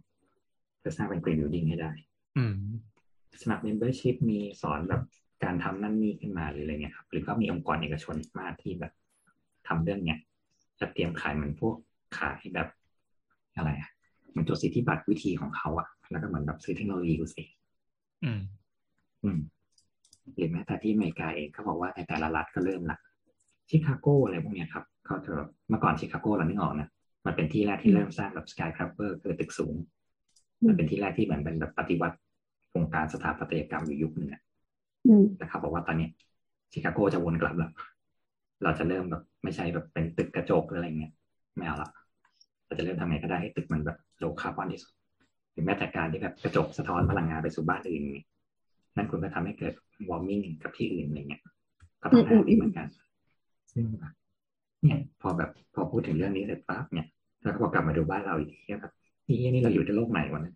[0.78, 1.90] เพื่อสร้างเป็น Green Building ให้ได้
[2.38, 2.54] อืม
[3.42, 5.02] สมัคร membership มีสอนแบบ
[5.44, 8.92] การทำนั่นนี่ขึ้นมาหรืออะไรเงี้ยครับ หรือก็มีองค์กรเอกชนมากที่แบบ
[9.68, 10.18] ทำเรื่องเนี้ย
[10.80, 11.74] จะเตรียมขายเหมือนพวก
[12.18, 12.68] ขายแบบ
[13.56, 13.90] อะไรอะ
[14.30, 17.42] เหมือนจดสิทธิบัตรวิธีของเขาอะแล้วก็เหมือนแบบซื้อเทคโนโลยีกูสิ
[18.24, 18.40] อืม
[19.24, 19.38] อืม
[20.36, 22.98] หรือแม้แต่ที่อเมริกาเองเขาบอกว่าในแต่ละรัฐก็เริ่มละ
[23.68, 25.32] ชิคาโกอะไรพวกเนี้ยครับเขาจะ
[25.68, 26.88] เมื่อก่อนชิคาโกเรานึกออกนะ
[27.26, 29.74] มันเป็นที่แรกที่เริ่มสร้างแบบ skyscraper คือตึกสูง
[30.68, 32.16] มันเป็นที่แรกที่เหมือนเป็นแบบปฏิวัติ
[32.74, 34.42] วงการสถาปัตยกรรมอยู่ยุคหนึ่งอะ
[35.06, 36.08] อืมนะครับ บอกว่าตอนนี้
[36.72, 37.70] ชิคาโกจะวนกลับแล้ว
[38.62, 41.12] เราจะเริ่มแบบไม่ใช่แบบเป็นตึกกระจกหรืออะไรเงี้ย
[41.56, 41.90] ไม่เอาละ
[42.66, 44.92] เราจะเริ่มทำไงก็ได้ให้ตึกมันแบบ low carbon ที่สุด
[45.52, 49.74] หรือแม้แต่การที่แบบกระจกสะท้อนพลังงานไปสู่บ้านอื่นเนี่ยนั่นคุณก็ทำให้เกิด
[50.08, 51.42] วอร์มิ่งกับที่อื่นอะไรเงี้ย
[52.02, 52.86] ก็ต้องหาดีเหมือนกัน
[53.72, 54.12] ซึ่งแบบ
[54.82, 57.06] เนี่ย พอแบบพอพูดถึงเรื่องนี้เสร็จปั๊บเนี่ย
[57.42, 58.92] แล้วก็พอกลับมาดูบ้านเราอีกทีแบบ
[59.28, 60.54] นี่นี่เราอยู่ในโลกไหนวะเนี่ย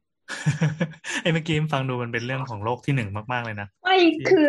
[1.23, 3.97] ไอ้เมื่อกี้ฟังดูมันเป็นเรื่องของโลกที่หนึ่งมากๆเลยนะไม่
[4.31, 4.47] คือ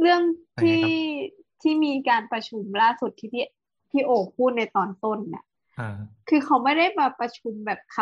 [0.00, 0.20] เรื่อง
[0.62, 3.44] ที่ยังไงครับที่มีการประชุมล่าสุดที่พี่
[3.90, 5.47] พี่โอพูดในตอนต้นเนี่ยอ่า
[6.28, 7.96] คือเขาไม่ได้มาประชุมแบบข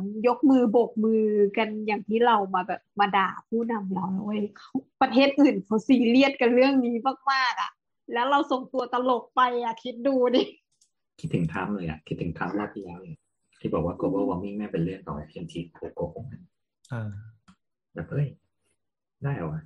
[0.00, 1.24] ำๆยกมือโบกมือ
[1.56, 4.72] กันอย่างที่เรามาแบบมาด่าผู้นำเราเว้ยเขา
[5.02, 6.94] ประเทศอื่นเขาซีเรียสกันเรื่องนี้
[7.32, 7.70] มากๆอะ
[8.12, 10.42] แล้วเราส่งตัวตลกไปอะคิดดูดิ
[11.20, 13.16] คิดถึงทรัมป์เลยอะคิดถึงทรัมป์รอบที่แล้วเลย
[13.60, 16.26] ที่บอกว่า global warming แม่งเป็นเรื่องของ FMT โกโกหก
[16.92, 17.10] อ่า
[17.94, 18.26] แบบเฮ้ย
[19.24, 19.60] ได้เหรอวะ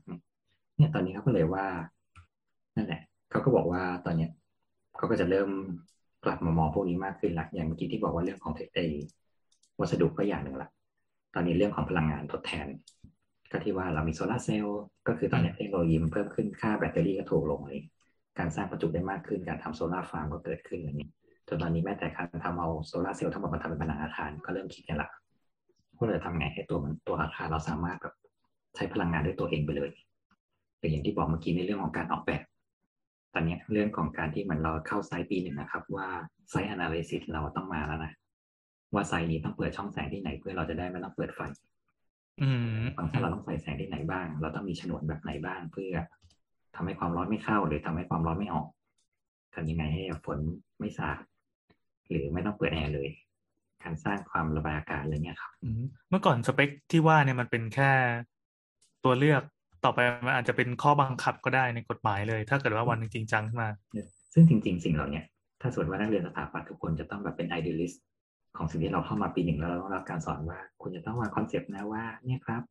[0.77, 1.67] เนี่ยตอนนี้เขาก็เลยว่า
[2.77, 4.31] นั่นแหละเขาก็บอกว่าตอนเนี้ย
[4.97, 5.51] เขาก็จะเริ่ม
[6.25, 9.01] กลับมามองพวกนี้มากขึ้นละอย่างเมื่อกี้ที่บอกว่าเรื่องของเทคโนโลยี
[9.81, 10.71] วัสดุก็อย่างหนึ่งละ
[11.35, 12.67] ตอนนี้เรื่องของพลังงานทดแทน
[13.51, 17.81] ก็ที่ว่าเรามีโซลาร์เซลล์ก็คือตอนนี้เทคโนโลยีมันเพิ่มขึ้นค่าแบตเตอรี่ก็ถูกลงเลย
[18.39, 21.13] การสร้างประจุได้มากขึ้นการทำโซลาร์ฟาร์มก็เกิดขึ้นอะไรเงี้ย
[21.49, 25.09] จนตอนนี้แม้แต่การทำเอาโซลาร์เซลล์ทั้งหมดมาทำเป็นผนังอาคารก็เริ่มคิดกันละ
[25.97, 28.15] ว่าเราจะทำไงให้ตัวมันตัวอาคารเราสามารถแบบ
[28.77, 29.91] ใช้พลังงานด้วยตัวเองไปเลย
[30.79, 32.43] แต่อย่างที่บอกเมื่อกี้ในเรื่องของการออกแบบ
[33.35, 36.09] ตอนเนี้ยเรื่องของการที่เหมือนเราเข้าไซต์ปีหนึ่งนะครับ ว่า
[36.51, 38.13] ไซต์ analysis เราต้องมาแล้วนะ
[38.95, 41.41] ว่าไซต์นี้ต้องเปิดช่องแสงที่ไหนเพื่อเราจะได้ไม่ต้องเปิดไฟ
[42.43, 42.51] อื
[42.81, 45.95] มฟังก์ชันเราต้องใส่แสงที่ไหนบ้าง เราต้องมีฉนวนแบบไหนบ้างเพื่อ
[46.77, 48.67] ทำให้ความร้อนไม่เข้า หรือทำให้ความร้อนไม่ออก
[49.55, 50.39] ทำยังไงให้ฝน
[50.79, 51.19] ไม่สาด
[52.09, 53.09] หรือไม่ต้องเปิดแอร์เลย
[53.83, 57.91] การสร้างความระบายอากาศอะไรเงี้ยครับอืมเมื่อก่อนสเปคที่ว่าเนี่ยมันเป็นแค่
[59.05, 59.43] ตัวเลือก
[59.85, 63.71] ต่อไปมันอาจจะเป็นข้อบังคับก็ได้ในกฎหมายเลย ถ้าเกิดว่าวันหนึงจริงจังขึ้นมา
[64.33, 65.25] ซึ่งจริง ๆ สิ่งเหล่าเนี้ย
[65.61, 67.97] ถ้าสมมติว่านักเรียนสถาปัตย์ทุกคนจะต้องแบบเป็น idealist
[68.57, 72.63] ของสิ่งที่เราเข้ามาปีหนึ่งแล้วเราต้องรับการสอนว่า คุณจะต้องวางคอนเซปต์นะว่าเนี่ยครับ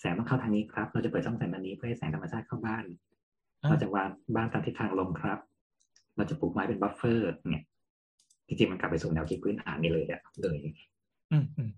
[0.00, 2.84] แสงต้องเข้าทางนี้ครับ เราจะเปิดช่องแสงทางนี้เพื่อให้แสงธรรมชาติเข้าบ้าน
[3.62, 5.38] อ่าเราจะวางบ้านตามทิศทางลมครับ
[6.16, 7.64] เราจะปลูกไม้เป็น buffer เนี่ย
[8.46, 10.58] จริงๆมันกลับไปสู่แนวคิดพื้นฐานนี่เลยอะเลย
[11.32, 11.70] อืมอืม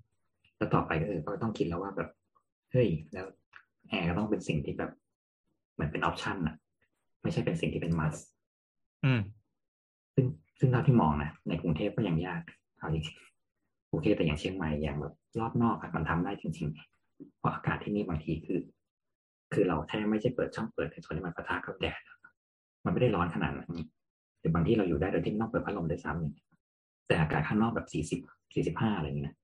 [0.56, 2.08] แล้วต่อไปก็เออก็ต้องคิดแล้วว่าแบบ
[2.72, 3.26] เฮ้ยแล้ว
[3.88, 4.90] แอร์ก็ต้องเป็นสิ่งที่แบบ
[5.74, 6.56] เหมือนเป็น option อะ
[7.22, 8.16] ไม่ใช่เป็นสิ่งที่เป็น must
[9.04, 9.20] อืม
[10.14, 10.26] ซึ่ง
[10.58, 12.42] ซึ่งเท่าที่มองนะในกรุงเทพก็ยังยาก
[12.78, 16.68] เอาจริงๆโอเค แต่อย่างเชียงใหม่อย่างแบบรอบนอกอะมันทำได้จริง
[17.02, 18.60] ๆ เพราะอากาศที่นี่บางทีคือ
[19.52, 22.18] คือเราแค่ไม่ใช่เปิดช่องเปิดในส่วนที่มันปะทะกับแดดอะ
[22.84, 23.72] มันไม่ได้ร้อนขนาดนั้น
[24.40, 26.46] หรือบางทีเราอยู่ได้โดยที่ไม่ต้องเปิดพัดลมด้วยซ้ำอย่างเงี้ย
[27.06, 28.20] แต่อากาศข้างนอกแบบสี่สิบ
[28.54, 29.36] สี่สิบห้าอะไรอย่างเงี้ยนะ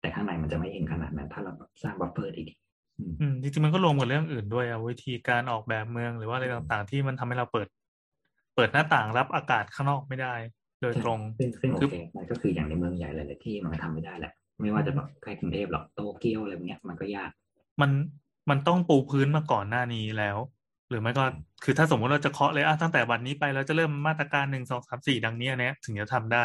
[0.00, 2.65] แต่ข้างในมันจะไม่เย็นขนาดนั้น ถ้าเราแบบสร้าง buffer ดีๆ
[2.98, 7.68] อืมอืมจริงๆมันก็รวมกับเรื่องอื่นด้วยอะวิธีการออกแบบเมืองหรือว่าอะไรต่างๆ ที่มันทำให้เราเปิด
[8.54, 10.34] เปิดหน้าต่างรับอากาศข้างนอกไม่ได้
[10.82, 17.30] โดยตรงซึ่งซึ่งโอคือเคมันก็คืออย่างในเมืองใหญ่หลายๆที่มันก็ทำไม่ได้แหละ ไม่ว่าจะแบบใกล้กรุงเทพหรือโตเกียวอะไรพวกเนี้ยมันก็ยาก
[17.80, 17.90] มัน
[18.50, 20.36] มันต้องปูพื้นมาก่อนหน้านี้แล้ว
[20.88, 21.24] หรือไม่ก็
[21.64, 26.44] คือถ้าสมมติเราจะเคาะเลยอะตั้งแต่วันนี้ไปเราจะเริ่มมาตรการหนึ่งสองสามสี่ดังเนี้ยเนี้ยถึงจะทำได้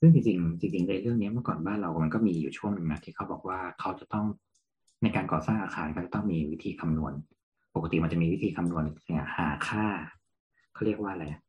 [0.00, 4.26] ซึ่งจริงๆจริงๆในเรื่องนี้เมื่อก่อนบ้านเรา มันก็มีอยู่ช่วงหนึ่งนะที่เขาบอกว่าเขาจะต้อง
[5.02, 7.12] ในการก่อสร้างอาคารเขาจะต้องมีวิธีคำนวณ
[7.74, 9.86] ปกติมันจะมีวิธีคำนวณเนี่ยหาค่า
[10.74, 11.42] เขาเรียกว่าอะไรอะ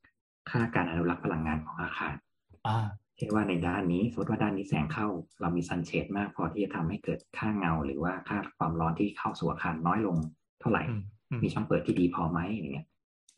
[0.50, 2.14] ค่าการอนุรักษ์พลังงานของอาคาร
[2.68, 2.78] อ่า
[3.18, 5.08] เช่นว่าในด้านนี้สมมติว่าด้านนี้แสงเข้า
[5.42, 10.18] เรามีซันเชดมากพอที่จะทำให้เกิดค่าเงา หรือว่าค่าความร้อนที่เข้าสู่อาคารน้อยลง
[10.60, 12.86] เท่าไหร่อืมอืมมีช่องเปิดที่ดีพอไหมอย่างเงี้ย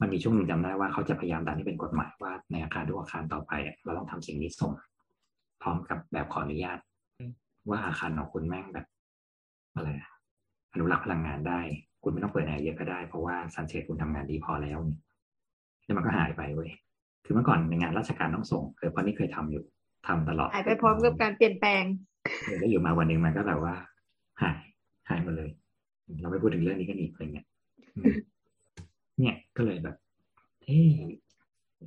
[0.01, 4.71] มันมีช่วงหนึ่งจำได้ว่าเขาจะพยายามดันให้เป็นกฎหมายว่าในอาคารทุกอาคารต่อไปอะเราต้องทำสิ่งนี้ส่ง
[5.61, 6.79] พร้อมกับแบบขออนุญาต
[7.69, 8.85] ว่าอาคารของคุณแม่งแบบ
[9.75, 10.09] อะไรอะ
[10.73, 11.59] อนุรักษ์พลังงานได้
[12.03, 14.99] คุณไม่ต้องเปิดแอร์เยอะก็ได้ เพราะว่าซันเชดคุณทำงานดีพอแล้วเนี่ย
[15.85, 16.69] แล้วมันก็หายไปเว้ย
[17.25, 19.63] คือเมื่อก่อนในงานราชการต้องส่งเออเพราะนี่เคยทำอยู่
[20.07, 21.83] ทำตลอดหายไปพร้อมกับการเปลี่ยนแปลง
[22.43, 23.75] เออแล้วอยู่มาวันหนึ่งมันก็แบบว่า
[24.41, 24.59] หาย
[25.09, 25.49] หายหมดเลย
[26.21, 27.47] เราไม่พูดถึงเรื่องนี้กันอีกอะไรเงี้ย
[27.95, 28.13] อืม
[29.19, 29.95] เนี่ยก็เลยแบบ
[30.63, 30.89] เฮ้ย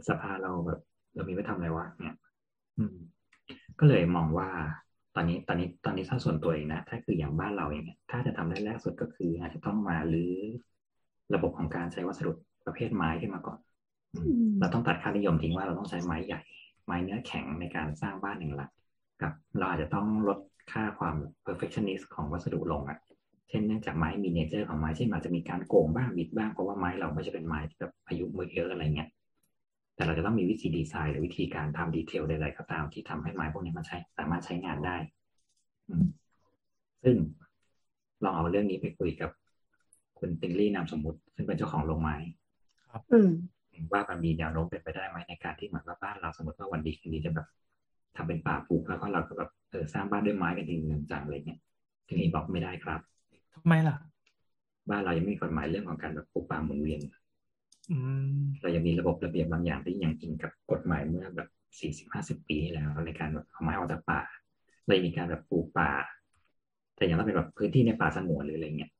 [0.08, 0.80] สภาเราแบบ
[1.14, 2.16] เรามีไว้ทำอะไรวะเนี่ย
[2.78, 2.96] อืม
[3.80, 4.48] ก็เลยมองว่า
[5.14, 10.34] ตอนนี้ตอนนี้ตอนนี้ถ้าส่วนตัวเองนะถ้าคืออย่างบ้านเราเองเนี่ยถ้าจะทำได้แรกสุดก็คือ อาจจะต้องมารื้อ
[11.34, 12.32] ระบบของการใช้วัสดุ
[12.66, 13.58] ประเภทไม้ขึ้นมาก่อน
[14.14, 16.40] อืมอืมเราต้องตัดค่านิยมทิ้งว่าเราต้องใช้ไม้ใหญ่
[16.86, 18.70] ไม้เนื้อแข็งในการสร้างบ้านหนึ่งหลัง
[19.22, 20.38] กับเราอาจจะต้องลด
[20.72, 22.98] ค่าความ perfectionist ของวัสดุลงอะ
[23.48, 29.10] เช่นเนื่องจากไม้มีเนเจอร์ของไม้เช่นอาจจะมีการโก่งบ้างบิดบ้างเพราะว่าไม้เราไม่ใช่เป็นไม้ที่แบบอายุมือเยอะอะไรเงี้ย
[29.94, 34.96] แต่เราจะต้องมีวิธีดีไซน์หรือวิธีการทำดีเทลใดๆก็ตามที่ทำให้ไม้พวกนี้มันใช้สามารถใช้งานได้
[35.88, 36.06] อืม
[37.02, 37.16] ซึ่ง
[38.24, 39.30] ลองเอาเรื่องนี้ไปคุยกับ
[40.18, 42.16] คุณติงลี่นามสมมุติ ซึ่งเป็นเจ้าของโรงไม้
[43.12, 43.30] อืม
[43.92, 47.48] ว่ามันมีแนวโน้มเป็นไปได้ไหมในการที่เหมือนว่าบ้านเราสมมติว่าวันดีคืนดีจะแบบ
[48.16, 51.60] ทำเป็นป่าปลูกแล้วก็เราก็แบบเออสร้างบ้านด้วยไม้กันจริงๆจังๆอะไรเงี้ย
[52.08, 53.00] ทีนี้บอกไม่ได้ครับ
[53.54, 53.96] ทำไมล่ะ
[54.90, 57.21] บ้านเรายังไม่มีกฎหมายเรื่องของการแบบปลูกป่าหมุนเวียนอืม
[58.60, 61.48] เรายังมีระบบระเบียบบางอย่างที่ยังอิงกับกฎหมายเมื่อแบบ
[61.80, 64.20] สี่สิบห้าสิบปีที่แล้ว ในการแบบเอาไม้ออกจากป่า
[64.86, 65.90] เลยมีการแบบปลูกป่า
[66.96, 68.90] แต่ยังต้องเป็นแบบพื้นที่ในป่าสงวนหรืออะไรเงี้ย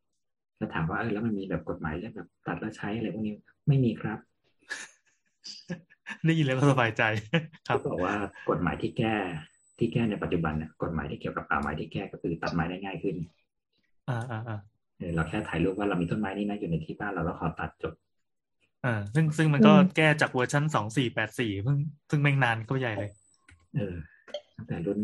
[0.57, 3.35] แล้วถามว่าเออแล้วมันมีแบบกฎหมายเรื่องแบบตัดแล้วใช้อะไรพวกนี้
[3.68, 4.18] ไม่มีครับ
[6.26, 7.03] ได้ยินแล้วก็สบายใจ
[7.68, 8.14] ครับเขาบอกว่า
[8.51, 9.14] กฎหมายที่แก้
[9.78, 13.16] ที่แก้ในปัจจุบันเนี่ยกฎหมายที่เกี่ยวกับป่าไม้ที่แก้ก็คือตัดไม้ได้ง่ายขึ้น
[14.09, 14.59] อ่าอ่าอ่า
[14.99, 17.95] เออเราแค่ถ่ายรูปว่าเรามีต้นไม้นี่นะอยู่ในที่บ้านเราแล้วขอตัดจบ
[18.85, 21.78] อ่าซึ่งซึ่งมันก็อืมแก้จากเวอร์ชันสองสี่แปดสี่เพิ่ง
[22.11, 23.11] ซึ่งแม่งนานก็ใหญ่เลย
[23.74, 23.95] เออ
[24.57, 25.01] ตั้งแต่รุ่น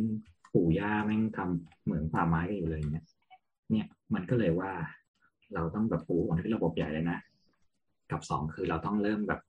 [0.52, 3.04] ปู่ย่าแม่งทำเหมือนป่าไม้กันอยู่เลยเนี่ย
[3.70, 4.72] เนี่ยมันก็เลยว่า
[5.54, 7.18] เราต้องแบบปูอันที่ระบบใหญ่เลยนะ
[8.10, 9.40] กับสองคือเราต้องเริ่มแบบ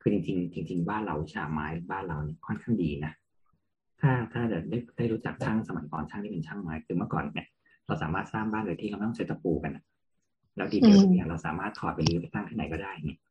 [0.00, 3.12] คือจริงๆจริง ๆ บ้านเราวิชาไม้บ้านเราเนี่ยค่อนข้างดีนะ
[4.00, 7.48] ถ้าถ้าจะได้ได้รู้จักช่างสมัยก่อนช่างที่เป็นช่างไม้คือเมื่อก่อนเนี่ย
[7.86, 9.84] เราสามารถสร้างบ้านโดยที่เราไม่ต้องใช้ตะปูกันอะ
[10.56, 13.21] แล้วดีเทลอืมทุกอย่างเราสามารถถอดไปรื้อไปตั้งที่ไหนก็ได้เนี่ยอืมอืม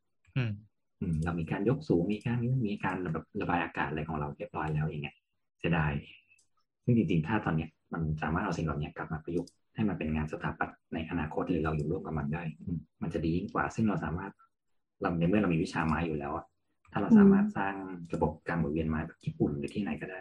[1.24, 5.16] เรามีการยกสูงมีการมีการแบบระบายอากาศอะไรของเราเรียบร้อยแล้วอย่างเงี้ย
[5.64, 5.88] จะได้
[6.84, 14.32] ซึ่งจริงๆ ถ้าตอนเนี้ยมันสามารถเอาสิ่งเหล่านี้กลับมาประยุกต์ให้มันเป็นงานสถาปัตย์ในอนาคตหรือเราอยู่ร่วมกับมันได้อืมมันจะดียิ่งกว่า ซึ่งเราสามารถ
[15.02, 16.46] เราในเมื่อเรามีวิชาไม้อยู่แล้วอะ
[16.92, 17.76] ถ้าเราสามารถสร้าง
[18.14, 20.20] ระบบการหมุนเวียนไม้แบบญี่ปุ่นหรือที่ไหนก็ได้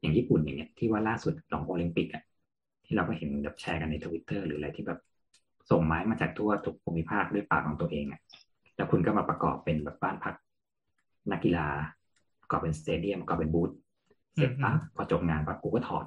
[0.00, 2.22] อย่างญี่ปุ่นอย่างเงี้ยที่ว่าล่าสุดลองโอลิมปิกอะ
[2.84, 5.00] ที่เราก็เห็นแบบแชร์กันในทวิตเตอร์หรืออะไรที่แบบ
[5.70, 8.20] ส่งไม้มาจากทั่วทุกภูมิภาคด้วยปากของตัวเองอะ
[8.76, 10.34] แล้วคุณก็มาประกอบเป็นแบบบ้านพัก
[11.30, 11.66] นักกีฬา
[12.42, 13.70] ประกอบเป็นสเตเดียมประกอบเป็นบูธ
[14.36, 16.04] เสร็จปั๊บพอจบงานปั๊บกูก็ถอด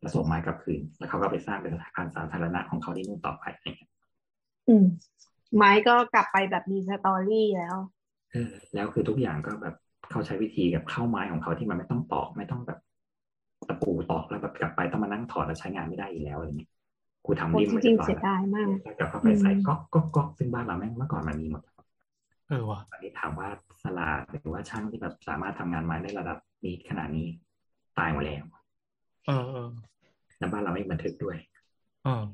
[0.00, 3.90] แล้วส่งไม้กลับคืน แล้วเขาก็ไปสร้างเป็นสถานสาธารณะของเขาที่นู่นต่อไปอะไรเงี้ย
[4.68, 4.84] อืม
[5.56, 7.76] ไม้ก็กลับไปแบบมีสตอรี่แล้ว
[8.32, 9.76] เออแล้วคือทุกอย่างก็แบบ
[10.10, 12.78] เขาใช้วิธีกับเข้าไม้ของเขาที่มันไม่ต้องตอกไม่ต้องแบบ
[13.68, 16.70] ตะปูตอกแล้วแบบกลับไปต้องมานั่งถอดแล้วใช้งานไม่ได้อีกแล้วอะไรเงี้ย
[17.24, 21.62] กูทำโอ้ริมจไว้ริเรีงยบๆร้อยเสียแล้วดายมากแล้วกลับเข้าไปใส่อืมก๊อกก๊อกก๊อกซึ่งบ้านเราแม่งเมื่อก่อนมันมีหมด
[22.52, 23.48] เออว่ะตอนนี้ถามว่า
[23.82, 27.26] สลาดหรือว่าช่างที่แบบสามารถทำงานไม้ได้ระดับนี้ขนาดนี้
[27.98, 28.44] ตายหมดแล้ว
[29.26, 29.68] เออเออ
[30.38, 31.36] แล้วบ้านเราไม่บันทึกด้วย
[32.04, 32.24] เออ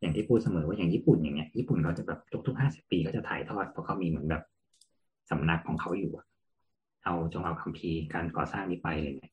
[0.00, 4.42] อย่างที่พูดเสมอว่าอย่างญี่ปุ่นอย่างเงี้ย ญี่ปุ่นเขาจะแบบทุกๆห้าสิบปีก็จะถ่ายทอดเพราะเขามีเหมือนแบบ
[5.30, 6.26] สำนักของเขาอยู่อะ
[7.04, 9.32] เอาจงเอาคัมภีร์การก่อสร้างนี้ไปเลยเนี่ย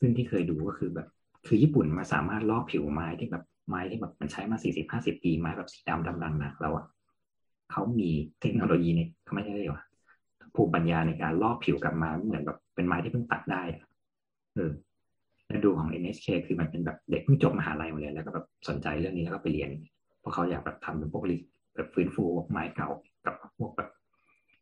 [0.00, 1.08] ซึ่งที่เคยดูก็คือแบบ
[1.46, 6.84] คือญี่ปุ่นมาสามารถลอกผิวไม้ที่แบบไม้ที่แบบมันใช้มาสี่สิบห้าสิบปีไม้แบบสีดำดำดังหนักแล้วอะ
[7.70, 8.10] เขามี
[8.40, 9.84] เทคโนโลยีเนี่ยเขาไม่ใช่เลยว่า
[10.54, 13.78] ภูมิปัญญาในการลอกผิวกลับมาเหมือนแบบเป็นไม้ที่เพิ่งตัดได้อ
[14.54, 14.70] เออ
[15.48, 19.70] แล้วดูของ NHK คือมันเป็นแบบเด็กเพิ่งจบมหาลัยมาเลยแล้วก็แบบสนใจเรื่องนี้แล้วก็ไปเรียน
[20.20, 21.36] เพราะเขาอยากแบบทำเป็นพวกรี
[21.74, 22.88] แบบฟื้นฟูไม้เก่า
[23.26, 23.90] กับพวกแบบ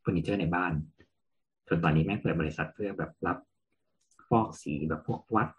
[0.01, 0.73] เฟอร์นิเจอร์ในบ้าน
[1.67, 3.37] จนตอนนี้แม่เปิดบริษัทเพื่อแบบรับ
[4.29, 5.49] ฟอกสีแบบพวกวัด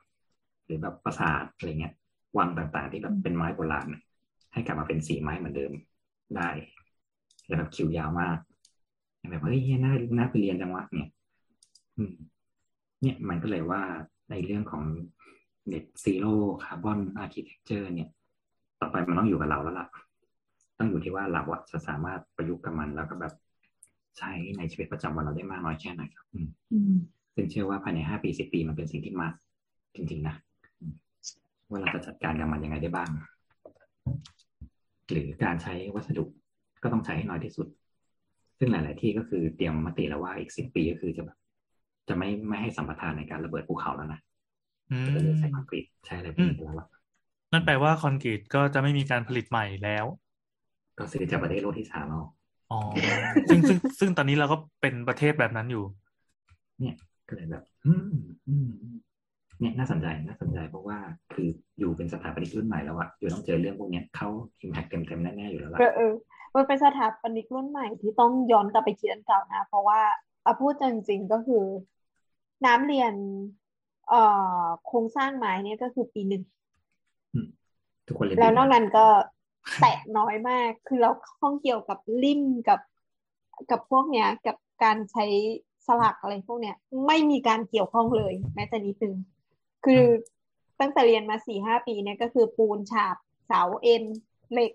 [0.64, 1.94] หรือแบบปราสาทอะไรเงี้ย
[2.38, 3.86] วังต่างๆ ที่แบบเป็นไม้โบราณ
[4.52, 5.72] ให้กลับมาเป็นสีไม้เหมือนเดิม
[6.36, 6.48] ได้
[7.50, 8.38] แล้วแบบคิวยาวมาก
[9.30, 11.10] แบบเฮ้ยเหี้ยน่าน่าไปเรียนจังวะเนี่ย
[11.96, 12.12] อืม
[13.00, 13.82] เนี่ยมันก็เลยว่า
[14.30, 14.82] ในเรื่องของ
[15.72, 16.32] net zero
[16.64, 18.10] carbon architecture เนี่ย
[18.80, 19.88] ต่อไปมันต้องอยู่กับเราแล้วล่ะ
[20.78, 23.34] ต้องอยู่ที่ว่าเราอะจะสามารถประยุกต์กับมันแล้วก็แบบ
[24.18, 26.96] ใช้ในชีวิตประจำวันเราได้มากน้อยแค่ไหนครับอืมอืม
[27.34, 29.34] ซึ่งเชื่อว่าภายในห้าปีสิบปีมันเป็นสิ่งที่มาก
[29.94, 30.34] จริง ๆ นะ
[30.80, 30.94] อืม
[31.70, 33.10] ว่าเราจะจัดการกับมันยังไงได้บ้าง
[35.10, 36.24] หรือการใช้วัสดุ
[36.82, 37.66] ก็ต้องใช้ให้น้อยที่สุด
[38.58, 41.36] ซึ่งหลาย ๆ ที่ก็คือเตรียมมติแล้วว่าอีกสิบปีก็คือจะแบบ
[42.08, 44.20] จะไม่ไม่ให้สัมปทานในการระเบิดภูเขาแล้วนะ
[44.90, 46.88] อืมจะเลือกใช้คอนกรีตใช้อะไรพวกนี้ไปแล้วล่ะ
[47.52, 50.06] นั่นแปลว่าคอนกรีตก็จะไม่มีการผลิตใหม่แล้ว
[50.98, 52.22] ก็ซื้อจากประเทศโลกที่สามเอา
[52.70, 52.80] อ๋อ
[53.48, 55.84] ซึ่งซึ่งซึ่งตอนนี้เราก็เป็นประเทศแบบนั้นอยู่
[56.80, 56.94] เนี่ย
[57.28, 58.02] ก็เลยแบบอืม
[58.48, 58.96] อืมอืม
[59.60, 60.98] เนี่ยน่าสนใจน่าสนใจเพราะว่า
[61.34, 64.28] คืออยู่เป็นสถาปนิกรุ่นใหม่แล้วอะอยู่ต้องเจอเรื่องพวกเนี้ยเข้า
[64.60, 66.12] อิมแพคเต็มเต็มๆแน่ๆอยู่แล้วล่ะเออเออ
[66.54, 70.00] มันเป็นสถาปนิกรุ่นใหม่ที่ต้องย้อนกลับไปคิดอันเก่านะ เพราะว่า
[70.42, 71.64] เอาพูดจริงๆก็คือ
[72.66, 73.14] น้ำเรียน
[74.08, 74.22] เอ่
[74.62, 76.42] อโครงสร้างไม้เนี่ยก็คือปีหนึ่ง
[78.06, 79.06] ทุกคนเรียนแล้วดีนอกมากนั้นก็
[79.80, 82.80] แตะน้อยมาก คือเราข้องเกี่ยวกับริมกับ
[83.70, 85.26] กับพวกเนี้ย กับการใช้
[85.86, 86.76] สลักอะไรพวกเนี้ย
[87.06, 89.14] ไม่มีการเกี่ยวข้องเลย แม้แต่นิดนึง
[89.84, 90.04] คือ
[90.80, 94.04] ตั้งแต่เรียนมาสี่ห้าปีเนี่ยก็คือปูนฉาบเสาเอ็น
[94.52, 94.72] เหล็ก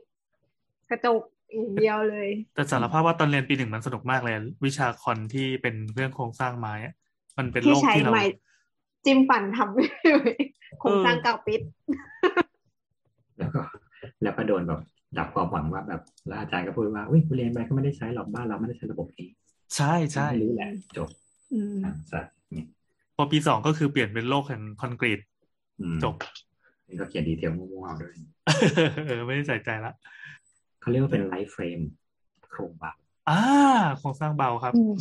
[0.89, 1.21] กระจก
[1.51, 4.35] อย่างเดียวเลย แต่สารภาพว่าตอนเรียนปีหนึ่งมันสนุกมากเลย
[4.65, 6.93] วิชาคอนที่เป็นเรื่องโครงสร้างไม้อะ
[7.37, 8.25] มันเป็นโลที่กใช้ที่เราไม้
[9.05, 11.61] จิ้มฟันทำโครงสร้างเก่าปิด
[13.37, 13.61] แล้วก็
[14.23, 14.81] แล้วก็โดนแบบ
[15.17, 19.27] ดับความหวังว่าแบบแล้วอาจารย์ก็พูดว่าอุ้ยกูเรียนไปก็ไม่ได้ใช้หรอกบ้านเราไม่ได้ใช้ระบบนี้
[19.75, 21.09] ใช่ใช่ไม่รู้แหละจบ
[21.53, 22.67] อืมอะสัตว์เนี่ย
[23.15, 25.19] พอปีสองก็คือเปลี่ยนเป็นโลกแห่งคอนกรีต
[25.81, 26.15] อืมจบ
[26.87, 28.13] นี่ก็เขียนดีเทลมั่วๆด้วย
[29.07, 29.93] เออไม่ได้ใส่ใจละ
[30.85, 31.79] เขาเรียกว่าเป็นไลฟ์เฟรม
[32.49, 32.91] โครงบา
[33.29, 33.33] อ่า
[33.97, 34.93] โครงสร้างเบาครับอืม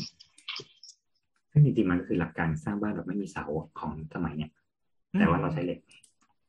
[1.50, 3.44] ซึ่งจริงๆมันก็คือหลักการสร้างบ้านแบบไม่มีเสา
[3.80, 4.50] ของสมัยเนี้ย
[5.18, 5.80] แต่ว่าเราใช้เหล็ก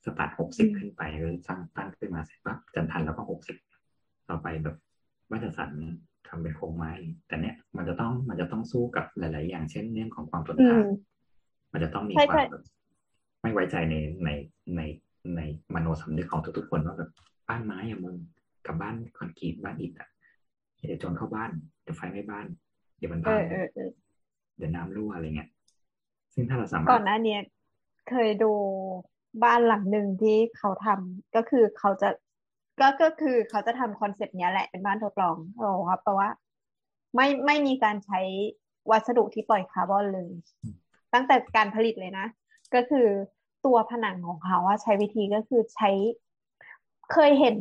[0.05, 3.57] สตาร์ทหกสิบขึ้นไปก็สร้างตั้งขึ้นมาเสร็จปั๊บจันทันแล้วก็หกสิบ
[4.29, 4.75] ต่อไปแบบ
[5.31, 5.71] วัฏสัน
[6.27, 6.91] ทำเป็นโครงไม้
[7.27, 10.85] แต่เนี้ยมันจะต้องมันจะต้องสู้กับหลาย ๆ อย่างเช่นเรื่องของความทนอืทานม
[11.71, 12.63] มันจะต้องมีใช่ควาใช่มแบบ
[13.41, 14.29] ไม่ไว้ใจในใน
[14.75, 14.81] ใน
[15.35, 15.41] ใน
[15.75, 17.11] มโนสำนึกของทุกๆคนว่าแบบ
[17.47, 18.15] บ้านไม้อะมึง
[18.65, 20.09] กับบ้านคอนกรีตบ้านอิฐอะ
[20.85, 21.51] เดี๋ยวโจรเข้าบ้าน
[21.81, 22.45] เดี๋ยวไฟไหม้บ้าน
[22.97, 23.89] เดี๋ยวมันเอพังอเออเออ
[24.57, 25.49] เดี๋ยวน้ำรั่วอะไรเงี้ย
[26.33, 27.41] ซึ่งถ้าเราสามารถก่อนหน้าเนี้ย
[28.09, 28.51] เคยดู
[29.43, 32.09] บ้านหลังหนึ่งที่เขาทำก็คือเขาจะ
[32.79, 36.29] ก็ก็คือเขาจะทำ concept เนี้ยแหละเป็นบ้านทดลองโอ้ครับแปลว่า
[37.15, 38.21] ไม่ไม่มีการใช้
[38.91, 40.31] วัสดุที่ปล่อยคาร์บอนเลย
[41.13, 42.25] ตั้งแต่การผลิตเลยนะ
[42.75, 43.07] ก็คือ
[43.65, 45.89] ตัวผนังของเขาอะใช้วิธีก็คือใช้
[47.13, 47.57] เคยเห็น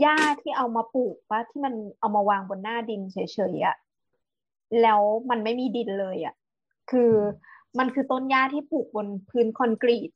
[0.00, 3.18] หญ้าที่เอามาปลูกว่าที่มันเอามาวางบนหน้าดินเฉ
[3.54, 3.76] ยๆอะ
[4.82, 6.34] แล้วมันไม่มีดินเลยอะ
[6.90, 7.12] คือ
[7.78, 10.10] มันคือต้นหญ้าที่ปลูกบนพื้นคอนกรีต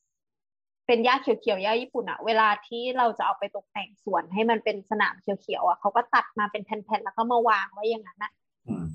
[0.86, 8.32] เป็นหญ้าเขียวๆหญ้าญี่ปุ่นอะเวลาที่เราจะเอาไปตกแต่งสวนให้มันเป็นสนามเขียวๆอะเขาก็ตัดมาเป็นแผ่นๆแล้วก็มาวางไว้อย่างนั้นอะ
[8.68, 8.86] อืม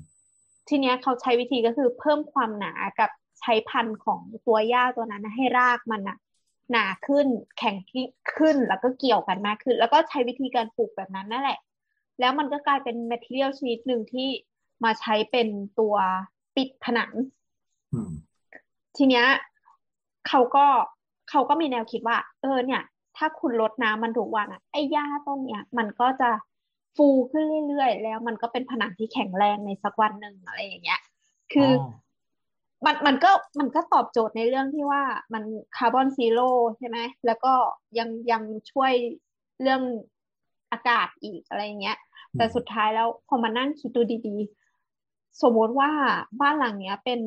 [0.68, 3.10] ทีเนี้ยเขาใช้วิธีก็คือเพิ่มความหนากับ
[3.40, 6.16] ใช้พันธุ์ของตัวหญ้าตัวนั้นนะให้รากมันอะ
[6.70, 7.26] หนาขึ้น
[7.58, 7.76] แข็ง
[8.36, 11.58] ขึ้นแล้วก็เกี่ยวกันมากขึ้น แล้วก็ใช้วิธีการปลูกแบบนั้นนั่นแหละ
[12.20, 14.28] แล้วมันก็กลายเป็นแมทเทียลชนิดหนึ่งที่
[14.84, 15.48] มาใช้เป็น
[15.80, 15.96] ตัว
[16.56, 17.12] ปิดผนัง
[17.92, 18.12] อืม
[18.96, 19.26] ทีเนี้ย
[20.28, 20.66] เขาก็
[21.30, 22.82] เขาก็มีแนวคิดว่า เออเนี่ย
[23.16, 26.30] ถ้าคุณลดน้ำมันทุกวันอะไอ้หญ้าต้นเนี้ยมันก็จะ
[26.96, 31.00] ฟูขึ้นเรื่อยๆ แล้วมันก็เป็นผนังที่แข็งแรงในสักวันหนึ่งอะไรอย่างเงี้ย
[31.52, 31.72] คืออ
[32.86, 35.02] มันมันก็มันก็ตอบโจทย์ในเรื่องที่ว่า
[35.34, 35.44] มัน
[35.76, 37.52] carbon zero ใช่ไหมแล้วก็
[37.98, 38.92] ยังยังช่วย
[39.62, 39.82] เรื่อง
[40.72, 41.98] อากาศอีกอะไรเงี้ย
[42.36, 45.90] แต่สุดท้ายแล้วพอมานั่งคิดดูดีๆ สมมติว่า
[46.40, 47.20] บ้านหลังเนี้ยเป็น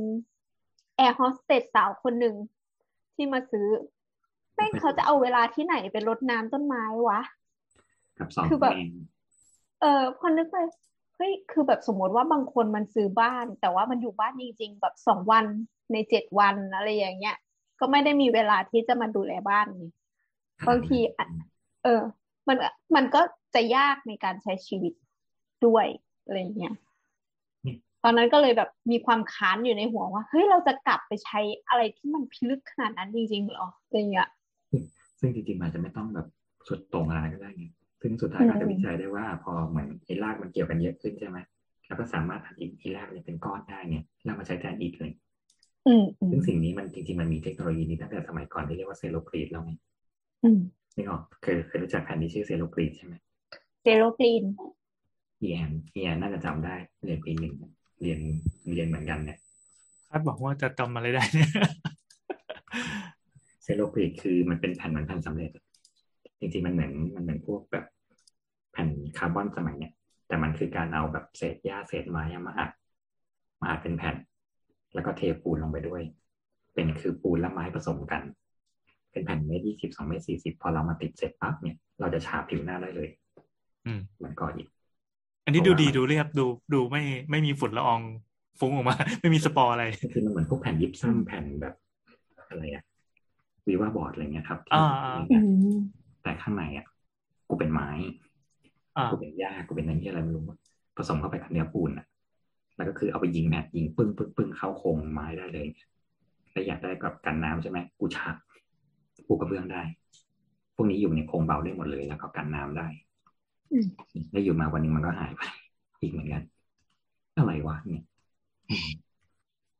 [0.97, 2.35] แอร์โฮสเตสสาวคนหนึ่ง
[3.15, 3.67] ที่มาซื้อ
[4.55, 7.21] แม่งเขาจะเอาเวลาที่ไหนไปรดน้ำต้นไม้วะ
[8.19, 8.91] กับสองคือแบบเอง
[9.81, 10.57] เออพอนึกไป
[11.19, 15.45] เฮ้ยคือแบบสมมติว่าบางคนมันซื้อบ้าน แต่ว่ามันอยู่บ้านจริงๆแบบสองวัน
[15.93, 17.37] ในเจ็ดวันอะไรอย่างเงี้ย
[17.79, 19.91] ก็ไม่ได้มีเวลาที่จะมาดูแลบ้านนี่
[20.67, 21.27] บางทีอะ
[21.83, 22.01] เออ
[22.47, 22.57] มัน
[22.95, 23.21] มันก็
[23.55, 24.93] จะยากในการใช้ชีวิต
[25.65, 25.85] ด้วย
[26.25, 26.73] อะไรเงี้ย
[28.03, 34.29] ตอนนั้นก็เลยแบบมีความค้านอยู่ในหัวว่าเฮ้ยเราจะกลับไปใช้อะไรที่มันพิลึกขนาดนั้นจริงๆเหรออะไรเงี้ย
[35.19, 36.27] ซึ่งจริงๆมันอาจจะไม่ต้องแบบ
[36.67, 37.65] สุดโต่งอะไรก็ได้ไง
[38.01, 41.37] ซึ่งสุดท้ายก็จะอืมวิจัยได้ว่า พอเหมือนไอ้รากมันเกี่ยวกันเยอะขึ้นใช่ไหม
[41.87, 45.11] แล้วก็สามารถทำอีกไอ้รากเนี่ยเป็นก้อนได้เนี่ยแล้วมาใช้แทนอีกเลย
[45.87, 49.73] อืมอืมซึ่งสิ่งนี้มันจริงๆมันมีเทคโนโลยีนี้ตั้งแต่สมัยก่อนที่เรียกว่า Cellocrete แล้วไง
[50.43, 50.59] อืม
[50.95, 53.13] นึกออกเคยเคยรู้จักแผ่นที่ชื่อ Cellocrete ใช่ไหม
[53.83, 54.43] Cellocrete
[55.39, 57.53] เอียนเอียนน่าจะจำได้เรียนปีหนึ่ง
[58.01, 58.19] เรียน
[58.71, 59.37] เรียนเหมือนกันเนี่ย
[60.09, 61.51] คาดหวังว่าจะจำอะไรได้เนี่ย
[63.63, 65.51] Cellocrete คือมันเป็นแผ่นเหมือนแผ่นสำเร็จ
[66.39, 67.85] จริงๆมันเหมือนมันเหมือนพวกแบบ
[68.71, 69.93] แผ่นคาร์บอนสมัยเนี่ย
[70.27, 72.71] แต่มันคือการเอาแบบเศษหญ้าเศษไม้อะมาอัด
[73.61, 74.15] มาอัดเป็นแผ่น
[74.93, 76.01] แล้วก็เทปูนลงไปด้วย
[76.73, 78.21] เป็นคือปูนและไม้ผสมกัน
[79.11, 83.09] เป็นแผ่นเมตรยี่สิบสองเมตรสี่สิบพอเรามาติดเสร็จปั๊บเนี่ยเราจะฉาบผิวหน้าได้เลย
[83.85, 84.67] อืมมันก็อีก
[85.45, 88.01] อันนี้ดูดีดูเรียบดูดูไม่ไม่มีฝุ่นละออง
[88.59, 91.73] ฟุ้งออกมา ไม่มีสปอร์อะไรคือมันเหมือนพวกแผ่นยิปซัมแผ่นแบบ
[92.49, 92.85] อะไรอะ
[93.67, 95.39] Viva Board อะไรเงี้ยครับที่อ่าอ่าอื
[95.75, 95.79] ม
[96.23, 96.85] แต่ข้างในอะ
[97.49, 97.89] กูเป็นไม้
[98.97, 100.59] อ่ากูเป็นหญ้ากูเป็นอะไรที่อะไรไม่รู้อะ
[100.97, 102.05] ผสมเข้าไปกับเนื้อปูนอะ
[102.75, 105.67] แล้วก็คือเอาไปยิงแม็กยิงปึ้งปึ้งปึ้งเข้าโครงไม้ได้เลย
[106.51, 108.35] แล้วอยากได้กับกันน้ำใช่ไหมกูฉาบ
[109.27, 109.81] ปูกระเบื้องได้
[110.75, 112.87] พวกนี้อยู่ในโครงเบาได้หมดเลย แล้วก็กันน้ำได้
[113.71, 113.85] อืม
[114.31, 115.41] แล้วอยู่มาวันหนึงมันก็หายไป
[116.01, 116.43] อีกเหมือนกัน
[117.37, 118.03] อะไรวะเนี่ย
[118.69, 118.89] อืม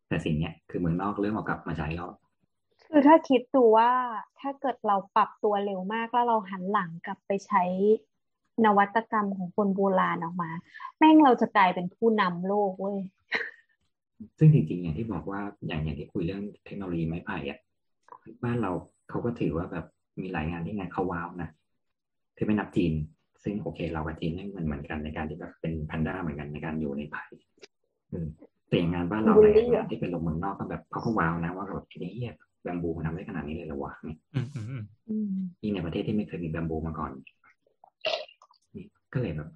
[0.07, 2.09] แต่สิ่งเนี้ยคือเมืองนอกเริ่มเอากลับมาใช้แล้ว
[2.89, 3.91] คือถ้าคิดดูว่า
[4.39, 7.63] ถ้าเกิดเราปรับตัวเร็วมากแล้วเราหันหลังกลับไปใช้
[8.65, 10.51] นวัตกรรมของคนโบราณออกมา
[10.97, 12.97] แม่งเราจะกลายเป็นผู้นำโลกเว้ย
[14.37, 17.59] ซึ่งจริงๆอย่างที่บอกว่าอย่างอย่างที่คุยเรื่องเทคโนโลยีไม้ไผ่อะ
[18.43, 18.71] บ้านเรา
[19.09, 19.85] เขาก็ถือว่าแบบ
[20.19, 21.49] มีหลายงานที่งานเขาว้าวนะ
[22.35, 22.93] ที่ไม่นับจีน
[23.43, 27.23] ซึ่งโอเค เรากับจีนนี่มันเหมือนกันในการที่แบบเป็นแพนด้าเหมือนกันในการอยู่ในไผ่
[28.11, 28.27] อืม
[28.67, 35.28] แต่อย่างงานบ้านเราบูลในลี่เหรองานที่เป็นลงเมืองนอกก็แบบเขาก็ว้าวนะว่าแบบไอ้เหี้ย แบมบูมันทำได้ขนาดนี้เลยเหรอวะเนี่ยอืมอืมอืมอืม
[35.64, 37.12] ยิ่งในประเทศที่ไม่เคยมีแบมบูมาก่อน
[38.76, 39.49] นี่ก็เลยแบบ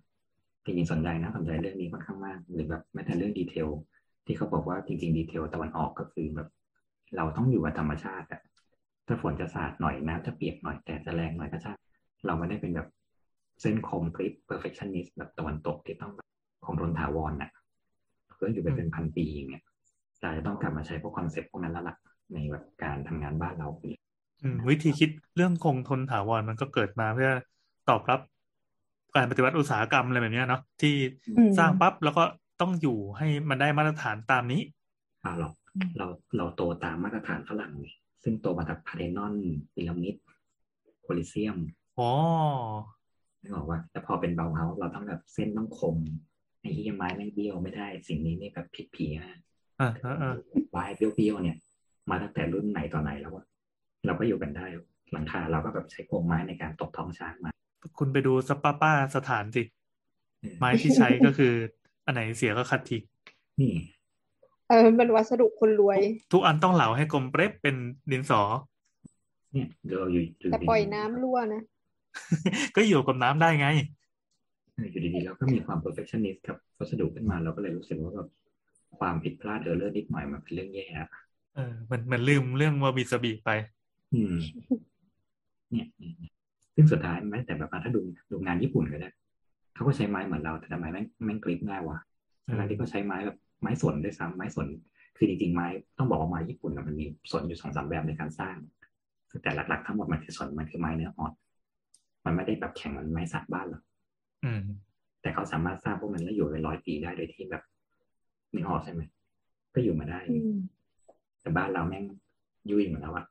[0.64, 3.68] จริงๆสนใจนะสนใจเรื่องนี้ค่อนข้างมาก หรือแบบแม้แต่เรื่องดีเทล
[4.26, 6.49] ที่เขาบอกว่าจริง ๆ ดีเทลตะวันออกก็คือแบบ
[7.16, 8.41] เราต้องอยู่กับธรรมชาติอะ
[9.08, 11.78] ถ้าฝนจะสาดหน่อยน้ำจะเปียกหน่อยแดดจะแรงหน่อยก็ช่าง
[12.26, 12.88] เราไม่ได้เป็นแบบ
[13.62, 16.28] เส้นคมกริป perfectionist แบบตะวันตกที่ต้องแบบ
[16.66, 17.51] คงทนถาวรน่ะ
[18.36, 19.64] เพื่ออยู่ไปเป็นพันปีอย่างเงี้ย
[20.22, 21.95] เราจะต้องกลับมาใช้พวกคอ concept พวกนั้นแล้วล่ะ
[22.34, 23.69] ในแบบการทำงานบ้านเรา
[24.41, 27.31] อืมวิธีคิดเรื่องคงทนถาวรมันก็เกิดมาเพื่อ
[27.89, 28.19] ตอบรับ
[29.15, 30.93] การปฏิวัติอุตสาหกรรมอะไรแบบเนี้ยเนาะที่
[31.38, 32.23] อืมสร้างปั๊บแล้วก็
[32.61, 34.61] ต้องอยู่ให้มันได้มาตรฐานตามนี้
[35.21, 35.53] เปล่าหรอก
[35.97, 36.05] เรา
[36.38, 37.88] เราโตตามมาตรฐานฝรั่งไง
[38.23, 39.34] ซึ่งโตมาจากพาเทนอน
[39.73, 40.15] พีระมิด
[41.01, 41.57] โคลิเซียม
[41.99, 42.11] อ๋อ
[43.41, 45.97] นึกออกว่าแต่พอเป็นเบาเฮาเราต้องแบบเส้นต้องคม
[46.59, 49.39] ไอ้เฮียไม้ไม่เบี้ยวไม่ได้ สิ่งนี้นี่แบบผิดผีนะ
[49.79, 50.34] อ่าอ่าอ่า
[50.75, 51.57] วายเบี้ยวๆเนี่ย
[52.10, 53.45] มาตั้งแต่รุ่นไหนต่อไหนแล้วอะ
[54.06, 54.66] เราก็อยู่กันได้
[55.12, 57.51] หลังคาเราก็แบบใช้โครงไม้ในการตกท้องช้างมา
[57.97, 59.64] คุณไปดูสปาป้าสถานสิ
[60.60, 61.54] ไม้ที่ใช้ก็คือ
[62.06, 63.04] อันไหนเสียก็คัดทิ้ง
[63.62, 63.74] นี่
[64.70, 65.99] เออเป็นวัสดุคนรวย
[66.34, 67.76] ทุกอันต้องเหลาให้กลมเป๊ะเป็น
[68.12, 68.41] ดินสอ
[69.54, 71.62] เนี่ยเราอยู่อยู่แต่ดีๆปล่อยน้ำรั่วนะ
[72.76, 73.68] ก็อยู่กับน้ำได้ไง
[74.76, 78.30] เอออยู่ดีๆเราก็มีความ perfectionist กับวัสดุขึ้นมาเราก็เลยรู้สึกว่าแบบ
[78.99, 81.10] ความผิดพลาดเออเลอร์นิดหน่อยมันเป็นเรื่องแย่อะ
[81.56, 83.49] เออมันมันลืมเรื่องวาบิสบิไป
[84.14, 84.36] อืม
[85.72, 86.34] เนี่ยเนี่ยเนี่ย
[86.76, 88.01] ซึ่งสุดท้ายแม้แต่แบบว่าถ้าดู
[88.32, 89.10] ดูงานญี่ปุ่นก็ได้
[89.74, 91.97] เขาก็ใช้ไม้เหมือนเราแต่ทำไมแม่งแม่งกริปง่ายวะ
[92.45, 94.68] ทั้งๆที่เขาใช้ไม้แบบไม้สนด้วยซ้ำไม้สน
[95.18, 98.56] คือจริงๆไม้ต้องบอกว่าไม้ญี่ปุ่นน่ะมันมีสนอยู่สองสามแบบในการสร้าง
[99.43, 101.34] แต่หลัก ๆ ทั้งหมดมันคือสนมันคือไม้เนื้ออ่อน
[102.26, 103.82] มันไม่ได้แบบแข็งเหมันไม้สักบ้านหรอก
[104.45, 104.62] อืม
[105.22, 107.64] แต่เขาสามารถสร้างพวกมันแล้วอยู่เป็นร้อยปีได้โดยที่แบบ
[108.54, 109.01] นึกออกใช่ไหม
[109.74, 110.58] ก็อยู่มาได้อืม
[111.43, 112.03] แต่บ้านเราแม่ง
[112.69, 113.25] ยุ่ยหมดแล้วอะ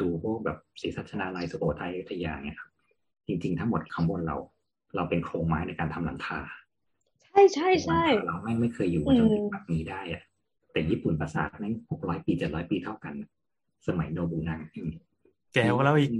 [0.00, 2.70] ดูพวกแบบศรีสัชนาลัยสุโขทัยอยุธยาเนี่ยครับ
[3.26, 4.36] จริง ๆ ทั้งหมดข้างบนเรา
[4.96, 6.40] เราเป็นโครงไม้ในการทำหลังคา
[7.24, 10.22] ใช่ใช่ใช่หลังคาเราไม่งไม่เคยอยู่มาจนถึงแบบนี้ได้อะ
[10.72, 13.14] แต่ญี่ปุ่นปราสาทแม่งหกร้อยปีเจ็ดร้อยปีเท่ากัน
[13.86, 14.60] สมัยโนบุนัง
[15.54, 16.10] แกวก็แล้วอีก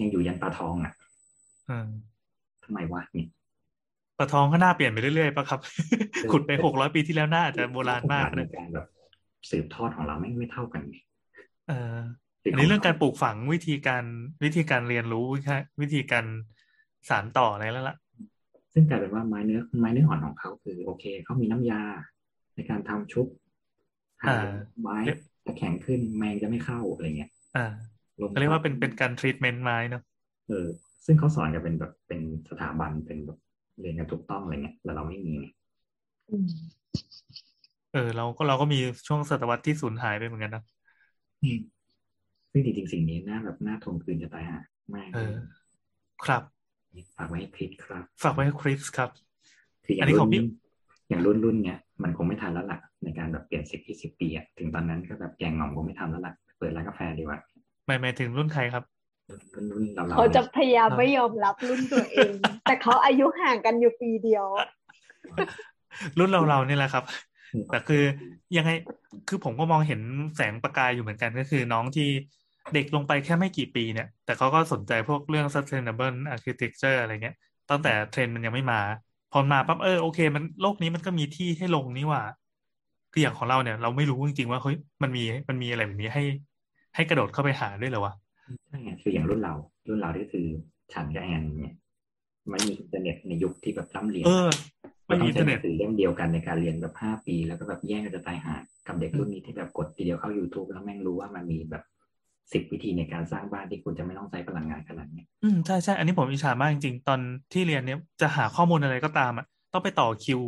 [0.00, 0.92] ยังอยู่ยันปลาทองอะ
[1.70, 1.88] อืม
[2.64, 3.28] ทำไมวะเนี่ย
[4.18, 5.60] ปลาทองก็น่าเปลี่ยนไปเรื่อยๆปะครับ
[6.24, 8.86] อขุดไปหกร้อยปีที่แล้วน่าจะโบราณมากในนะการแบบ
[9.50, 10.98] สืบทอดของเราไม่งไม่เท่ากันไง
[11.68, 11.96] เออ
[12.52, 14.04] อันนี้เรื่องการปลูกฝังวิธีการ
[14.44, 15.26] วิธีการเรียนรู้
[15.80, 16.24] วิธีการ
[17.08, 17.96] สานต่ออะไรแล้วล่ะ
[18.72, 21.82] ซึ่งกลายเป็นว่าไม้เนื้อไม้เนื้ออ่อนของเขาคือ โอเคเขามีน้ำยา
[22.54, 23.26] ในการทำชุบ
[24.28, 24.50] อ่า
[24.82, 27.66] ไม้เรียกจะแข็งขึ้นแมงจะไม่เข้าอะไรเงี้ยอ่า
[28.20, 30.02] ลมเขาเรียกว่าเป็นเป็นการทรีทเมนต์ไม้เนาะ
[30.48, 30.66] เออ
[31.04, 32.20] ซึ่งเขาสอนกันเป็นแบบเป็น
[32.50, 33.38] สถาบันเป็นแบบ
[33.80, 35.46] เรียนกันถูกต้องอะไรเงี้ยแต่เราไม่มีไง
[36.30, 36.48] อืม
[37.96, 40.62] เออเราก็เราก็มีช่วงศตวรรษที่สูญหายไปเหมือนกันนะ
[42.52, 44.58] ซึ่งจริงๆสิ่งนี้น่าแบบน่าทวงคืนจะตายห่า
[44.94, 45.34] มากเออ
[46.24, 46.42] ครับ
[47.16, 49.10] ฝากไว้ให้คลิปครับ ฝากไว้ให้คริสครับ
[49.84, 50.44] คือออัย่านงนี้รุ่ของพี่น
[51.08, 57.38] อย่างรุ่นรุ่นเนี้ยมันคงไม่ทันแล้วล่ะ ในการแบบเปลี่ยนสิบยี่สิบปีอะถึงตอนนั้นก็แบบแกงหง่อมคงไม่ทำแล้วล่ะ เปิดร้านกาแฟดีกว่า
[57.86, 58.84] หมายหมายถึงรุ่นใครครับ
[59.54, 62.32] รุ่นรุ่นเราเราเขาจะเนี่ยพยายามไม่ยอมรับรุ่นตัวเอง
[62.64, 64.46] แต่เขาอายุห่างกันอยู่ปีเดียว
[66.18, 67.35] รุ่นเราเราเนี่ยแหละครับอืม
[67.70, 68.02] แต่คือ
[68.56, 68.70] ยังไง
[69.28, 70.00] คือผมก็มองเห็น
[70.36, 72.08] แสงประกายอยู่เหมือนกันก็คือน้องที่
[72.74, 77.36] เด็กลงไปแค่ไม่กี่ปีเนี่ย แต่เขาก็สนใจพวกเรื่อง sustainable architecture อะไรเงี้ย
[77.70, 78.80] ตั้งแต่เทรนด์มันยังไม่มา
[79.32, 82.22] พอมาปั๊บเออโอเค มันโลกนี้มันก็มีที่ให้ลงนี่หว่า
[83.12, 86.24] คืออย่างของเราเนี่ย เราไม่รู้จริงๆว่าเฮ้ยมันมีมันมีอะไรแบบนี้ให้
[86.94, 88.14] ให้กระโดดเข้าไปหาด้วยเหรอวะ
[88.68, 89.54] ใช่ไงคืออย่างรุ่นเรา
[89.88, 90.46] รุ่นเราที่คือ
[90.92, 91.74] ฉันกับแอนเนี่ย
[92.52, 94.48] มันมีอินเทอร์เน็ตในยุคที่แบบร่ำเรียนเออ
[95.10, 98.54] มัไม่นต้มีองอินเทใช้อร์หเน็นัตงสือเล่มเดียวกันในการเรียนแบบห้าปี แล้วก็แบบแย่งกันจะตายหา
[98.86, 101.82] กับเด็กรุ่นนี้ที่แบบกดทีเดียวเข้า YouTube แล้วแม่งรู้ว่ามันมีแบบ
[102.52, 107.20] สิบวิธีในการสร้างบ้านที่คุณจะไม่ต้องใช้พลังงานขนาดเนี้ยอืมใช่ใช่อันนี้ผมอิจฉามากจริงๆ ตอน
[107.52, 110.40] ที่เรียนเนี้ยจะหาข้อมูลอะไรก็ตามอะต้องไปต่อคิว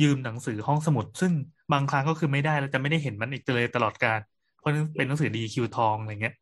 [0.00, 1.32] ยืมหนังสือห้องสมุด ซึ่ง
[1.72, 4.18] บางครั้งก็คือไม่ได้แล้วจะไม่ได้เห็นมันอีกเลยตลอดการ
[4.58, 6.34] เพราะเป็นหนังสือดีคิวทองอะไรเงี้ย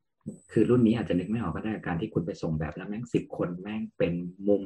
[0.53, 4.13] คือรุ่นนี้อาจจะนึกไม่ออกก็ได้การที่คุณไปส่งแบบแล้วแม่งสิบคนแม่งเป็น
[4.49, 4.65] มุม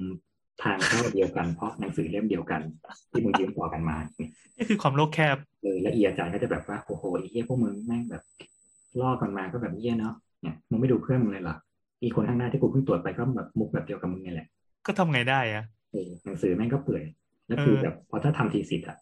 [0.62, 2.60] ทางเข้าเดียวกันเพราะหนังสือเล่มเดียวกัน
[3.10, 3.96] ที่มึงยืมต่อกันมา
[4.56, 8.22] นี่คือความโลกแคบเลยและอีอาจารย์ก็จะแบบว่าโอ้โหไอ้เหี้ยพวกมึงแม่งแบบ
[9.00, 11.56] ล่อกันมาก็แบบเหี้ยเนาะเนี่ยมึงไม่ดูเพื่อนมึงเลยเหรอ
[12.02, 14.46] อีกคนข้างหน้าที่กูเพิ่งตรวจไปก็แบบมุกแบบเดียวกับมึงนี่แหละ
[14.86, 17.02] ก็ทำไงได้อะเออหนังสือแม่งก็เปื่อย
[17.46, 18.96] แล้วคือเออแบบพอถ้าทำ thesis อะ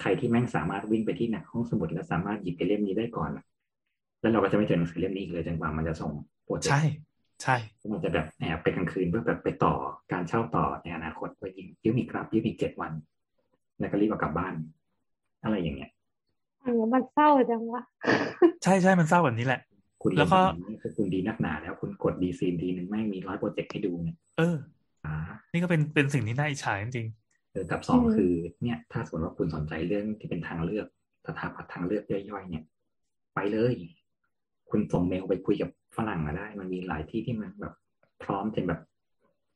[0.00, 3.44] ใครที่แม่งสามารถวิ่งไปที่หนักห้องสมุดแล้วสามารถหยิบไปเล่มนี้ได้ก่อนอะ
[4.20, 6.12] แล้วเราก็จะไม่เจอหนังสือเล่มนี้อีกเลยจนกว่ามันจะส่ง
[6.44, 6.72] project
[7.42, 9.74] ใช่ใช่มันจะแบบแอบไปกลางคืนเพื่อแบบไปต่อ
[10.12, 12.92] การเช่าต่อในอนาคตไปยืมยืมอีกครับยืมอีกเจ็ดวัน
[13.78, 14.54] แล้วก็รีบเอากลับบ้าน
[15.44, 15.90] อะไรอย่างเงี้ย
[16.62, 17.82] ฟังแล้วมันเศร้าจังวะ
[18.64, 19.60] ใช่ใช่มันเศร้าแบบนี้แหละ
[20.02, 24.56] คุณแล้วก็เรียนอย่างนี้คือคุณดีนักหนาแล้วคุณกด Dezeen ทีหนึ่งแม่งมีร้อย project ให้ดูเนี่ยเออ
[25.06, 25.14] อ่า
[25.52, 27.06] นี่ก็เป็นเป็นสิ่งที่น่าอิจฉาจริง
[27.52, 28.32] เออกับสองอืมคือ
[28.62, 30.86] เนี่ย ถ้าสมมติว่าคุณสนใจเรื่องที่เป็นทางเลือก
[31.26, 32.64] สถาปัตย์ทางเลือกย่อยๆเนี่ย
[33.34, 33.74] ไปเลย
[34.70, 37.74] คุณส่งเมลไปคุยกับ ฝรั่งมาได้ มันมีหลายที่ที่มันแบบ
[38.22, 38.80] พร้อมเป็นแบบ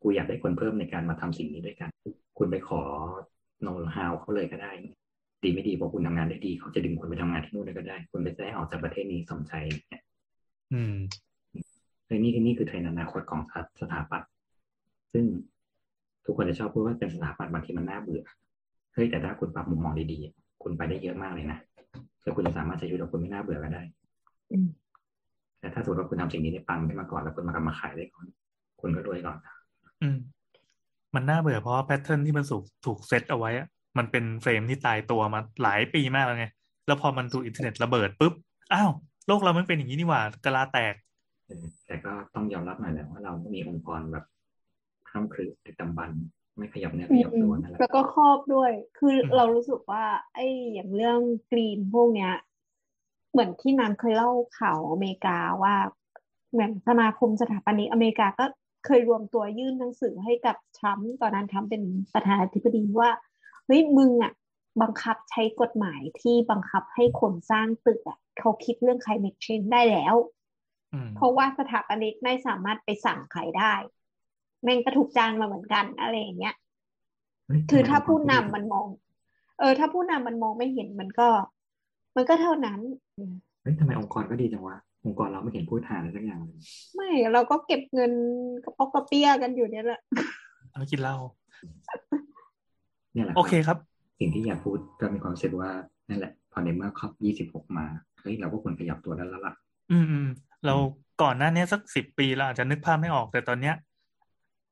[0.02, 1.90] กูอยากได้คนเพิ่มในการมาทำสิ่งนี้ด้วยกัน
[2.38, 2.80] คุณไปขอ
[3.62, 4.72] โน้ตฮาวเขาเลยก็ได้
[5.42, 9.52] ดีไม่ดีพอคุณทำงานได้ดี เขาจะดึงคุณไปทำงานที่นู่นด้วยก็ได้ คุณไปได้ออกจากประเทศนี้สมใจ
[9.88, 10.96] เนี่ยๆอืม
[12.06, 13.40] เลยนี่นี่คือเทรนด์อนาคตของ
[13.80, 14.30] สถาปัตย์
[15.12, 15.24] ซึ่ง
[16.24, 18.22] ทุกคนจะชอบพูดว่าเป็นสถาปัตย์บางทีมันน่าเบื่อ
[18.94, 21.58] เฮ้ยแต่ถ้าคุณปรับมุมมองดีๆคุณไปได้เยอะมากเลยนะ
[22.22, 23.82] แล้วคุณจะสามารถใช้ชีวิตของคุณไม่น่าเบื่อก็ได้
[24.52, 24.68] อืม
[25.64, 28.26] แต่ถ้าสมมติว่าคุณทำสิ่งนี้ได้ปังขึ้นมาก่อนแล้วคุณมาทำมาขายได้ก่อน
[28.80, 29.36] คุณก็รวยก่อน
[30.02, 30.18] อืม
[31.14, 33.66] มันน่าเบื่อเพราะว่า pattern ที่มันถูกถูกเซตเอาไว้อะ
[33.98, 36.46] มันเป็น frame ที่ตายตัวมาหลายปีมากแล้วไง
[36.86, 38.32] แล้วพอมันถูกอินเทอร์เน็ตระเบิดปุ๊บ
[38.72, 38.90] อ้าว
[39.26, 40.94] โลกเรามันเป็นอย่างนี้นี่หว่ากะลาแตก
[41.46, 44.24] เออแต่ก็ต้องยอมรับหน่อยแหละว่าเราไม่มีองค์กรแบบ
[45.10, 46.22] คร่ำครึดึกดำบรรพ์
[46.58, 50.04] ไม่ขยับเนื้อขยับตัวนั่นแหละแล้วก็ครอบด้วย คืออมเรารู้สึกว่า
[50.34, 51.20] ไอ้อย่างเรื่อง
[51.50, 52.32] green พวกเนี้ย
[53.34, 55.74] เหมือนที่น้ำเคยเล่าข่าวอเมริกาว่า
[56.52, 58.44] เหมือนสมาคมสถาปนิกอเมริกาก็
[58.86, 61.82] เคยรวมตัวยื่นหนังสือให้กับทรัมป์ตอนนั้นทรัมป์เป็น
[62.14, 63.10] ประธานาธิบดีว่า
[63.66, 64.32] เฮ้ยมึงอะ
[64.82, 70.14] บังคับใช้กฎหมายที่บังคับให้คนสร้างตึกอะเขาคิดเรื่อง climate change ได้แล้ว
[70.92, 73.74] อืมเพราะว่าสถาปนิกไม่สามารถไปสั่งใครได้
[74.62, 76.54] แม่งก็ถูกจ้างมาเหมือนกันอะไรอย่างเงี้ย
[77.46, 78.86] เฮ้ยคือถ้าทำไมผู้นำองค์กรมันมอง
[79.58, 81.28] เออ ถ้าผู้นำมันมองไม่เห็นมันก็
[82.16, 82.80] มันก็เท่านั้น
[83.62, 86.58] เฮ้ยทำไมองค์กรก็ดีจังวะองค์กรเราไม่เห็นพูดทานอะไรสักอย่างเลย
[86.94, 88.12] ไม่เราก็เก็บเงิน
[88.64, 90.00] กระปอกกระเปี้ยกันอยู่เนี่ยแหละ
[90.72, 91.16] เอากินเหล้า
[93.12, 93.78] เนี่ยแหละโอเคครับ
[94.18, 95.70] สิ่งที่อยากพูดก็มีความรู้สึกว่า
[96.08, 97.86] นั่นแหละ พอในเมื่อครอบยี่สิบหกมา
[98.20, 99.54] เฮ้ยเราก็ควรขยับตัวได้แล้วล่ะ
[99.90, 100.28] อืมอืม
[100.66, 100.74] เรา
[101.22, 103.74] ก่อนหน้านี้สักสิบปีเราอาจจะนึกภาพไม่ออกแต่ตอนเนี้ย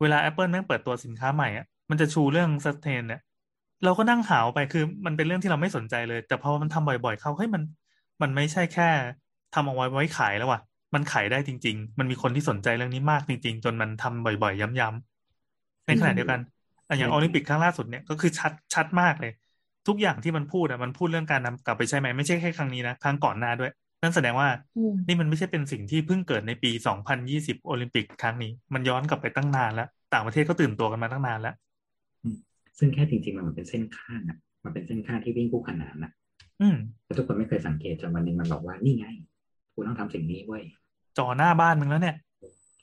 [0.00, 3.20] เวลา Apple แม่งเปิดตัวสินค้าใหม่อะมันจะชูเรื่อง sustain เนี่ย
[3.84, 7.62] เราก็นั่งหาวไปคือมันเป็นเรื่องที่เราไม่สนใจเลย แต่พอมันทำบ่อยๆ เข้าเฮ้ยมัน
[8.22, 8.88] มันไม่ใช่แค่
[9.54, 10.60] ทำเอาไว้ไว้ขายแล้วว่ะ
[10.94, 16.40] มันขายได้จริง ๆ มันมีคนที่สนใจเรื่องนี้มากจริง ๆ จนมันทำบ่อย ๆ ย้ำๆในขณะเดียวกัน
[16.88, 19.32] อะอย่างโอลิมปิกครั้งล่าสุดเนี่ยก็คือชัดชัดมากเลย
[19.88, 23.70] ทุกอย่างที่มันพูดอะมันพูดเรื่องการนำกลับไปใช้ไหมไม่ใช่แค่ครั้งนี้นะครั้งก่อนหน้าด้วย
[24.02, 31.54] นั่นแสดงว่าอืมนี่มันไม่ใช่เป็นสิ่งที่เพิ่งเกิดในปี 2020 โอลิมปิกครั้งนี้ มันย้อนกลับไปตั้งนานแล้ว ต่างประเทศก็ตื่นตัวกันมาตั้งนานแล้ว
[32.78, 36.12] ซึ่งแค่จริงๆมันเหมือนเป็นเส้นข้างอะมันเป็นเส้นข้างที่วิ่งคู่ขนานอะ
[36.60, 39.06] อืมแต่ทุกคนไม่เคยสังเกตจนวันหนึ่งมันบอกว่านี่ไง
[39.74, 40.62] กูต้องทำสิ่งนี้เว้ย
[41.18, 42.16] จ่อหน้าบ้านมึงแล้วเนี่ย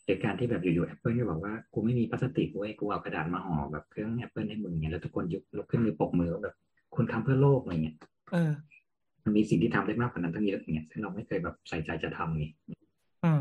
[0.06, 6.56] เหตุการณ์ที่แบบอยู่ๆแอปเปิลก็บอกว่ากูไม่มีพลาสติกเว้ยกูเอากระดาษมาห่อแบบเครื่องแอปเปิลให้มึงเนี่ยแล้วทุกคนยกลุกขึ้นมือปรบมือว่าแบบ
[6.96, 7.96] คุณทำเพื่อโลกอะไรเงี้ย
[8.34, 8.52] เออ
[9.24, 12.46] มันมีสิ่งที่ทำได้มากกว่านั้นตั้งเยอะอย่างเงี้ยซึ่งเราไม่เคยแบบใส่ใจจะทำไง
[13.24, 13.40] อืม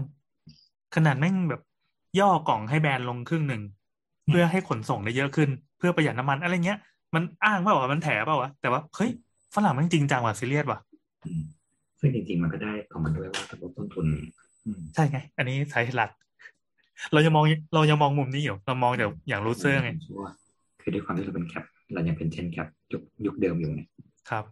[0.95, 1.63] ขนาดแม่งแบบ
[2.21, 3.63] ย่อกล่องให้แบรนด์ลงครึ่งหนึ่ง
[4.27, 6.79] เพื่อให้ขนส่งได้เยอะขึ้น เพื่อประหยัดน้ำมันอะไรเงี้ย
[7.15, 9.11] มันอ้างเปล่าวะมันแถเปล่าวะแต่ว่าเฮ้ย
[9.55, 10.79] ฝรั่งแม่งจริงจังว่ะซีเรียสว่ะ
[11.27, 11.43] อืม
[12.01, 14.07] ซึ่งจริง ๆ มันก็ได้ของมันด้วยว่าลดต้นทุน
[14.67, 16.11] อืมใช่ไง อันนี้สาเหตุหลัก
[17.13, 17.45] เรายังมอง
[17.75, 20.35] เรายังมองมุมนี้อยู่ เรามองแต่อย่างรู้เซอร์ไงชัวร์
[20.81, 23.89] คือด้วยความที่เราเป็นแคปเรายังเป็นเชนแคปยุคยุคเดิมอยู่เนี่ย
[24.31, 24.45] ครับ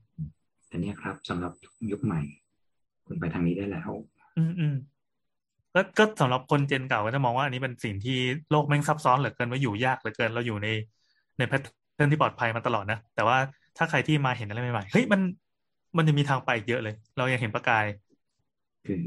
[0.68, 1.53] แต่เนี่ยครับสำหรับ
[1.90, 2.20] ยุคใหม่
[3.07, 3.90] คุณไปทางนี้ได้แล้ว
[4.38, 4.76] อืมอืม
[5.74, 8.18] ก็ก็สำหรับคน gen เก่าก็จะมองว่าอันนี้เป็นสิ่งที่
[8.51, 10.68] โลกแม่งซับซ้อนเหลือเกินว่าอยู่ยากเหลือเกิน เราอยู่ใน
[11.38, 13.38] ใน pattern ที่ปลอดภัยมาตลอดนะแต่ว่า
[13.77, 15.20] ถ้าใครที่มาเห็นอะไรใหม่ๆเฮ้ยมัน
[15.97, 17.85] มันจะมีทางไปอีกเยอะเลย เรายังเห็นประกาย
[18.87, 19.03] คือ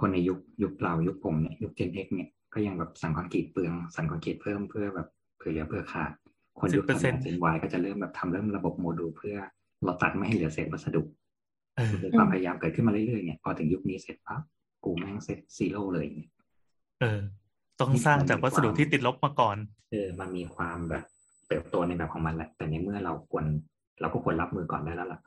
[0.00, 5.08] คนในยุคยุคเรายุคผมเนี่ยยุค gen X เนี่ยก็ยังแบบสั่งคอนกรีตเปลืองสั่งคอนกรีตเพิ่มเพื่อแบบ
[5.38, 6.10] เผื่อเหลือเผื่อขาด
[6.58, 9.36] คนยุคต่อมา gen Y ก็จะเริ่มแบบทำเริ่มระบบโมดูลเพื่อ
[9.84, 11.02] เราตัดไม่ให้เหลือเศษวัสดุ
[11.76, 14.40] เออคือความพยายามเกิดขึ้นมาเรื่อยๆเนี่ยพอถึงยุคนี้เสร็จปั๊บ
[14.84, 16.30] กูแม่ง net zero เลยเนี่ย
[17.00, 17.20] เออ
[17.80, 19.56] ต้องสร้างจากวัสดุที่ติดลบมาก่อน
[19.90, 21.04] เออ มันมีความแบบ
[21.48, 23.44] เติบโตในแบบของมันแหละ แต่ในเมื่อเราควร
[24.02, 25.20] เราก็ควรรับมือก่อนได้แล้วล่ะ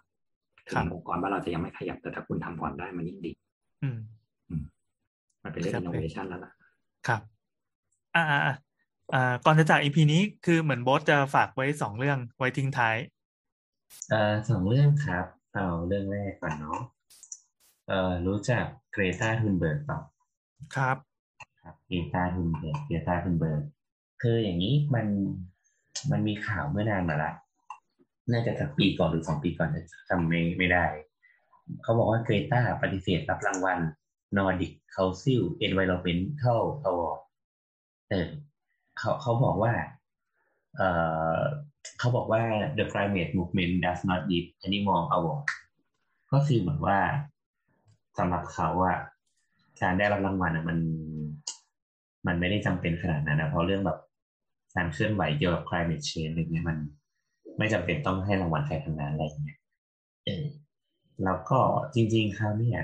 [0.69, 3.31] ถึครับงองค์กรว่าเราจะยังไม่ขยับแต่ถ้าคุณทำก่อนได้มันยิ่งดี
[3.81, 3.97] อืม
[5.43, 6.53] มันเป็นเรื่องครับอินโนเวชันแล้วล่ะ
[7.07, 7.21] ครับ
[8.15, 8.55] อ่าอ่าอ่า
[9.13, 12.95] อ่าก่อนจะจาก EP นี้คือเหมือนโบสจะฝากไว้สองเรื่องไว้ทิ้งท้าย
[14.09, 16.79] เอ่อสองเรื่องครับ เอาเรื่องแรกก่อนเนาะ
[17.87, 19.99] เอ่อรู้จักเกรตาทุนเบิร์กเปล่า
[20.75, 20.97] ครับ
[21.61, 23.61] ครับเกรตาทุนเบิร์กเกรตาทุนเบิร์ก
[24.21, 25.05] คืออย่างนี้มัน
[26.11, 27.31] มันมีข่าวเมื่อนานมาละ
[28.31, 29.69] น่าจะสักปีก่อนหรือสองปีก่อน
[30.09, 30.85] จำไม่ไม่ได้
[31.83, 33.79] เขาบอกว่าเกรตาปฏิเสธรับรางวัล
[34.37, 37.19] Nordic Council Environmental Award
[38.09, 38.27] เออ
[38.97, 39.73] เขาเขาบอกว่า
[40.75, 40.81] เอ
[41.39, 41.41] อ
[41.99, 42.41] เขาบอกว่า
[42.77, 45.45] the climate movement does not need any more award
[46.31, 46.99] ก็คือเหมือนว่า
[48.17, 48.97] สำหรับเขาอะ
[49.81, 50.77] การได้รับรางวัลอะมัน
[52.27, 53.99] มันไม่ได้จำเป็นขนาดนั้นนะเพราะเรื่องแบบ
[54.75, 56.77] การเคลื่อนไหวเกี่ยวกับ climate change อะไรเงี้ยมัน
[57.57, 59.57] ไม่จำเป็นต้องให้รางวัลใครทั้งนั้นอะไรเงี้ย
[60.25, 60.45] เออ
[61.23, 61.59] แล้วก็
[61.95, 62.81] จริง ๆเขาเนี่ย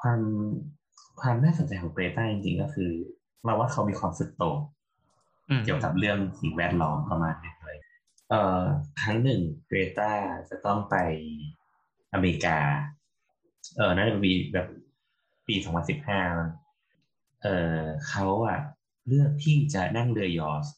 [0.00, 0.20] ความ
[1.20, 2.92] ความน่าสนใจของเกรตาจริงๆก็คือ
[3.44, 4.56] เราว่าเขามีความสุดโต่ง
[5.48, 7.78] อืมเกี่ยวกับเรื่องสิ่งแวดล้อมประมาณหนึงเลย
[8.30, 8.62] เอ่อ
[9.02, 10.12] ครั้งหนึ่งเกรตา
[10.50, 10.96] จะต้องไป
[12.12, 12.58] อเมริกา
[13.76, 14.66] เออน่าจะปีแบบ
[15.46, 16.20] ปีสองพันสิบห้า
[17.42, 18.58] เออเขาอะ
[19.08, 20.74] เลือกที่จะนั่งเรือยอชต์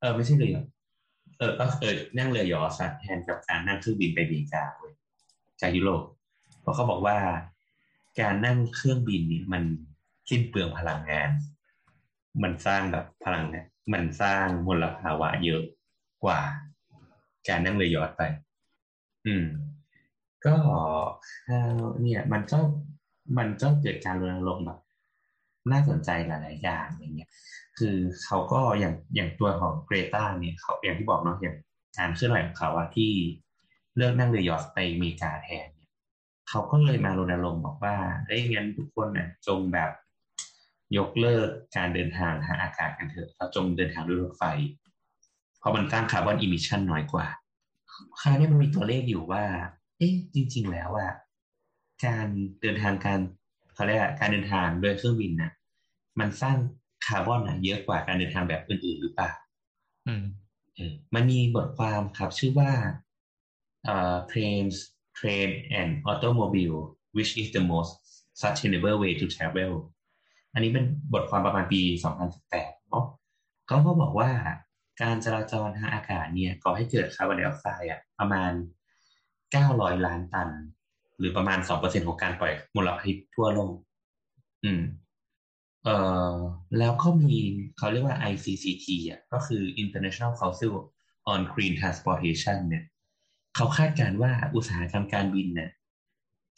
[0.00, 0.72] เออไม่ใช่เรือยอชต์
[1.38, 4.92] เออ ก็เออนั่งเรือยอชต์อะแทนกับการนั่งเครื่องบินไปอเมริกาเว้ย
[5.60, 6.02] จากยุโรป
[6.60, 7.16] เพราะเขาบอกว่า
[8.20, 9.62] การนั่งเครื่องบินนี่ยมัน
[10.28, 11.30] สิ้นเปลืองพลังงาน
[12.42, 15.62] มันสร้างแบบพลังเนี่ยมันสร้างมลภาวะเยอะ
[16.24, 16.40] กว่า
[17.48, 18.22] การนั่งเรือยอชไป
[19.26, 19.44] อืม
[20.46, 20.54] ก็
[22.00, 22.58] เนี่ย มันก็
[23.38, 24.78] มันก็เกิดการรณรงค์แบบ
[25.72, 27.30] น่าสนใจหลาย ๆ อย่างอย่างเงี้ย
[27.78, 31.56] คือเขาก็อย่างอย่างตัวของเกรตาเนี่ยเขาอย่างที่บอกเนาะอย่าง
[31.98, 33.12] การเคลื่อนไหวของเขาอะที่
[33.96, 35.90] เลือกนั่งเรือยอชต์ไปอเมริกาแทนเนี่ย
[36.48, 37.96] เขาก็เลยมารณรงค์บอกว่า
[38.26, 39.90] เอ้ยงั้นทุกคนน่ะจงแบบ
[40.96, 44.44] ยกเลิกการเดินทางทางอากาศกันเถอะเราจงเดินทางด้วยรถไฟ
[45.58, 47.26] เพราะมันสร้าง carbon emission น้อยกว่า
[48.20, 49.44] คราวนี้มันมีตัวเลขอยู่ว่า
[49.98, 51.12] เอ๊ะจริง ๆ แล้วอะ
[52.06, 52.26] การ
[52.60, 53.18] เดินทางการ
[53.74, 55.52] เขาเรียกการเดินทางโดยเครื่องบินนะ
[56.20, 56.56] มันสร้าง
[57.06, 59.30] คาร์บอนอะเยอะกว่าการเดินทางแบบอื่นๆหรือเปล่า
[60.06, 60.24] อืม
[60.74, 62.72] เออมันมีบทความครับชื่อว่า
[63.84, 64.76] เอ่อ trains
[65.18, 66.78] train and automobile
[67.16, 67.92] which is the most
[68.40, 69.72] sustainable way to travel
[70.52, 73.04] อันนี้เป็นบทความประมาณปี 2018เนาะ
[73.66, 74.30] เขาก็บอกว่า
[75.02, 78.52] การจราจรทางอากาศเนี่ยก่อให้เกิดคาร์บอนไดออกไซด์อะประมาณ
[79.52, 80.48] 900 ล้านตัน
[81.18, 83.74] หรือประมาณ 2%ของการปล่อยมลพิษทั่วโลก
[84.64, 84.82] อืม
[85.86, 85.98] เอ่
[86.32, 86.34] อ
[86.78, 87.36] แล้วก็มี
[87.78, 90.72] เขาเรียกว่า ICCT อะก็คือ International Council
[91.32, 92.84] on Green Transportation เนี่ย
[93.56, 95.70] เขาคาดการณ์ว่าอุตสาหกรรมการบินเนี่ย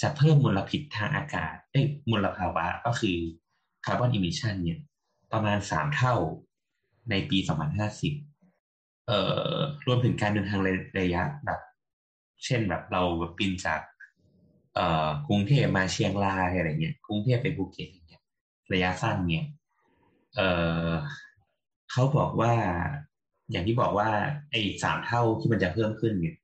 [0.02, 3.16] จะเพิ่มมลพิษทางอากาศเอ้ยมลภาวะก็คือ
[3.84, 4.78] carbon emission เนี่ย
[5.32, 6.14] ประมาณสามเท่า
[7.10, 7.38] ในปี
[8.22, 9.56] 2050เอ่อ
[9.86, 10.60] รวมถึงการเดินทาง
[11.00, 11.60] ระยะแบบ
[12.44, 13.02] เช่นแบบเรา
[13.38, 13.80] บินจาก
[14.74, 17.90] เอ่อกรุงเทพมาเชียงรายอะไรเงี้ยกรุงเทพไปภูเก็ต
[18.72, 19.46] ระยะสั้นเนี่ย
[20.34, 20.48] เอ่
[20.88, 20.90] อ
[21.92, 22.52] เขาบอกว่า
[23.50, 24.08] อย่างที่บอกว่า
[24.50, 26.36] ไอ้สามเท่าที่มันจะเพิ่มขึ้นเนี่ย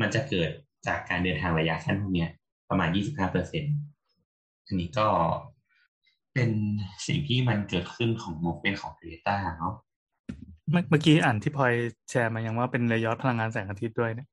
[0.00, 0.50] มันจะเกิด
[0.86, 2.30] จากการเดินทางระยะสั้นพวกเนี้ย
[2.68, 3.64] ประมาณ25เปอร์เซ็น
[4.66, 5.08] อันนี้ก็
[6.34, 6.50] เป็น
[7.06, 9.74] สิ่งที่มันเกิดขึ้นของ moment ของเกรตาเนาะ
[10.70, 11.74] เมื่อเมื่อกี้อ่านที่พลอย
[12.10, 14.28] แชร์มายังว่าเป็นระยะพลังงานแสงอาทิตย์ด้วยเนี่ย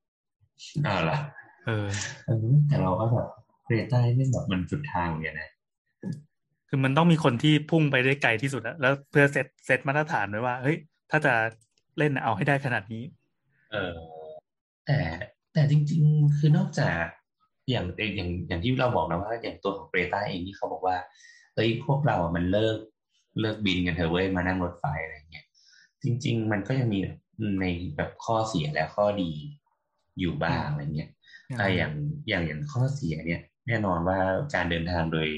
[0.88, 1.18] อ่าล่ะ
[1.66, 1.88] เออ
[2.26, 3.28] เออแต่เราก็แบบ
[3.66, 5.49] เกรตานี่แบบมันสุดทางเลยนะ
[6.69, 10.77] คือมันต้องมีคนที่พุ่งไปได้ไกลที่สุดอะแล้วเพื่อเซตเซตมาตรฐานไว้ว่าเฮ้ย
[11.11, 11.33] ถ้าจะ
[11.97, 13.03] เล่นน่ะเอาให้ได้ขนาดนี้
[13.71, 13.93] เออ
[14.85, 14.99] แต่
[15.53, 17.05] แต่จริง ๆ คือนอกจาก
[17.69, 20.97] อย่างอย่างอย่างที่เราบอกนะว่าอย่างตัวของเกรตาเองที่เขาบอกว่า
[21.55, 22.77] เอ้ยพวกเราอะมันเลิก
[23.41, 25.45] เลิกบินกันเถอะเว้ยมานั่งรถไฟอะไรเงี้ย
[26.03, 26.99] จริง ๆ มันก็ยังมี
[27.61, 27.65] ใน
[27.95, 29.31] แบบข้อเสียและข้อดี
[30.19, 31.09] อยู่บ้างอะไรเงี้ย
[31.49, 31.91] อืมอะอย่าง
[32.29, 34.17] อย่างอย่างข้อเสียเนี่ย แน่นอนว่า
[34.55, 35.29] การเดินทางโดย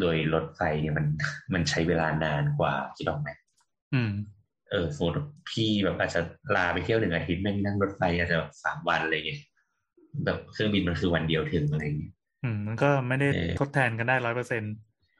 [0.00, 1.06] โดยรถไฟเนี่ยมัน
[1.54, 3.28] มันใช้เวลานานกว่าคิดออกไหม
[3.94, 4.12] อืม
[4.70, 5.18] เออสมมติ
[5.50, 6.20] พี่แบบอาจจะ
[6.56, 9.40] ลาไปเที่ยวหนึ่งอาทิตย์ไม่นั่งรถไฟอาจจะแบบสามวันอะไรเงี้ย
[10.24, 12.12] แบบเครื่องบินมันคือวันเดียวถึงอะไรเงี้ย
[12.44, 14.62] อืม มันก็ไม่ได้เออทดแทนกันได้ร้อยเปอร์เซ็น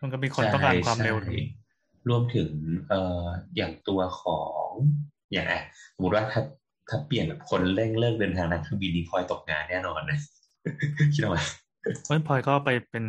[0.03, 1.49] มันก็มีคนต้องการความเร็วใช่นี้
[2.09, 2.51] รวมถึง
[2.89, 3.25] เอ่อ
[3.57, 4.71] อย่างตัวของ
[5.33, 5.63] อย่างอะ
[5.95, 6.43] สมมติว่าถ้า
[6.89, 10.19] ถ้าเปลี่ยนแบบคนเร่งเลิกเดินทางทางเครื่องบินนี่พลอยตกงานแน่นอนนะ
[11.15, 11.43] คิดว่า
[12.05, 13.05] เพราะพลอยก็ไปเป็น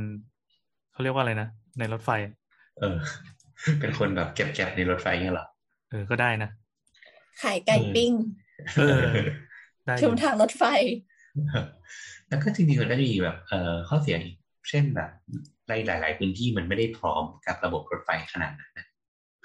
[0.98, 1.48] เขาเรียกว่าอะไรนะ
[1.80, 2.34] ในรถไฟอะ
[2.80, 2.98] เออ
[3.80, 5.48] เป็นคนแบบเก็บแก็บในรถไฟเงี้ยเหรอ
[5.90, 6.50] เออก็ได้นะ
[7.42, 8.12] ขายไก่ปิ้ง
[8.76, 8.84] เออ
[9.86, 10.64] ได้อชุยู่มทางรถไฟ
[12.30, 14.36] แล้วก็จริงๆมันก็จะมีแบบเอ่อข้อเสียอีก
[14.70, 15.10] เช่นแบบ
[15.70, 18.86] ในหลาย ๆ พื้นที่มันไม่ได้พร้อมกับระบบรถไฟขนาดนั้นนะ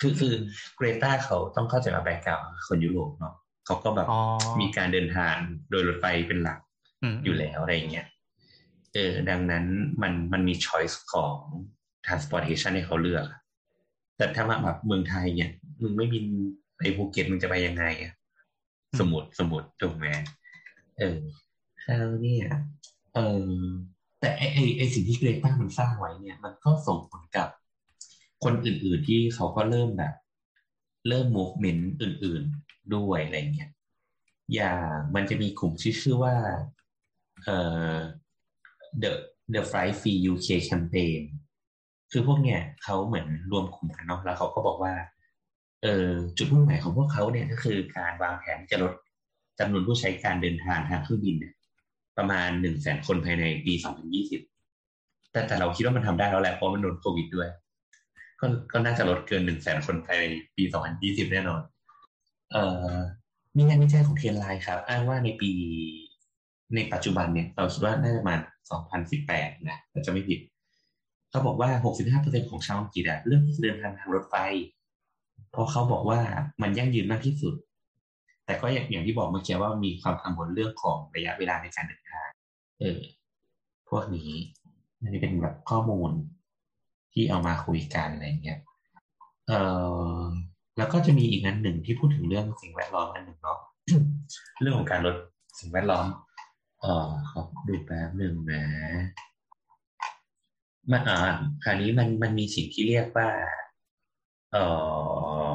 [0.01, 0.35] คือคือ
[0.77, 3.35] เกรตาเขาต้องเข้าใจว่าแบ็กกราวคนยุโรปเนาะ
[3.67, 4.13] เขาก็แบบอ๋อ
[4.61, 5.37] มีการเดินทาง
[5.71, 6.59] โดยรถไฟเป็นหลัก
[7.03, 8.07] อืมอยู่แล้วอะไรอย่างเงี้ย
[8.95, 9.65] เออดังนั้น
[10.03, 11.37] มันมันมี choice ของ
[12.07, 13.41] transportation ให้เขาเลือกอะ
[14.17, 15.51] แต่ถ้ามาแบบเมืองไทยเนี่ย
[15.83, 16.25] มึงไม่บิน
[16.77, 18.13] ไปภูเก็ตมึงจะไปยังไงอะ
[19.01, 20.07] สมมติสมมติถูกไหม
[20.99, 21.19] เออ
[21.85, 22.47] คราวเนี่ย
[23.15, 23.51] เออ
[24.21, 27.49] แต่ไอไอไอสิ่งที่เกรต้ามันสร้างไว้เนี่ย มันก็ส่งผลกับ
[28.45, 30.15] คนอื่นๆที่เขาก็เริ่มแบบ
[31.09, 33.71] เริ่ม movement อื่นๆด้วยอะไรเงี้ย
[34.55, 36.37] อย่างมันจะมีกลุ่มที่ชื่อว่า
[37.45, 37.59] เอ่
[37.93, 37.95] อ
[39.03, 39.11] the
[39.55, 41.21] the flight free UK campaign
[42.13, 44.93] คือพวกเนี่ยเขาเหมือนรวมกลุ่มกันเนาะแล้วเขาก็บอกว่า
[45.83, 46.09] เออ
[46.39, 48.93] จุดมุ่งหมายของพวกเขาเนี่ยก็คือการวางแผนจะลด
[49.59, 51.55] จำนวนผู้ใช้การเดินทางทางเครื่องบินเนี่ย
[52.19, 53.73] ประมาณหนึ่งแสนคนภายในปี
[54.53, 57.49] 2020 แต่แต่เราคิดว่ามันทำได้แล้วแหละเพราะมันโดนโควิดด้วย
[58.41, 60.25] ก็ก็น่าจะลดเกินหนึ่งแสนคนภายใน
[60.57, 60.65] ปี
[60.99, 61.61] 2020 แน่นอน
[62.53, 62.97] เอ่อ
[63.57, 65.51] มีงานวิจัยของเทนไลน์ครับ อ้างว่าในปี
[66.75, 68.39] ในปัจจุบันเนี่ยเราคิดว่าน่าจะประมาณ
[69.03, 70.41] 2018 นะถ้าจะไม่ผิด
[71.31, 71.71] เขาบอกว่า
[72.13, 74.37] 65%ของชาวอังกฤษอะเลือกที่จะเดินทางทางรถไฟ
[75.51, 76.19] เพราะเขาบอกว่า
[76.63, 77.55] มันยั่งยืนมากที่สุด
[78.47, 82.29] แต่ก็อย่างที่บอกเมื่อกี้ว่ามีความกังวลเรื่องของระยะเวลาในการเดินทาง
[82.81, 83.01] เออ
[83.89, 84.31] พวกนี้
[85.01, 86.11] อันนี้เป็นแบบข้อมูล
[87.13, 88.59] ที่เอามาคุยกันอะไรเงี้ย
[89.49, 89.53] เอ
[90.21, 90.23] อ
[90.77, 93.59] แล้วก็จะมีอีกอันหนึ่งที่พูดถึงเรื่องสิ่งแวดล้อมอันหนึ่งเนาะ
[94.61, 95.17] เรื่องของการลด
[95.61, 96.07] สิ่งแวดล้อม
[96.83, 98.65] เอ่อขอดูแป๊บหนึ่งนะ
[100.91, 101.19] มันอ่า
[101.65, 103.29] คราวนี้มันมันมีสิ่งที่เรียกว่า
[104.53, 104.65] เอ่
[105.45, 105.49] อ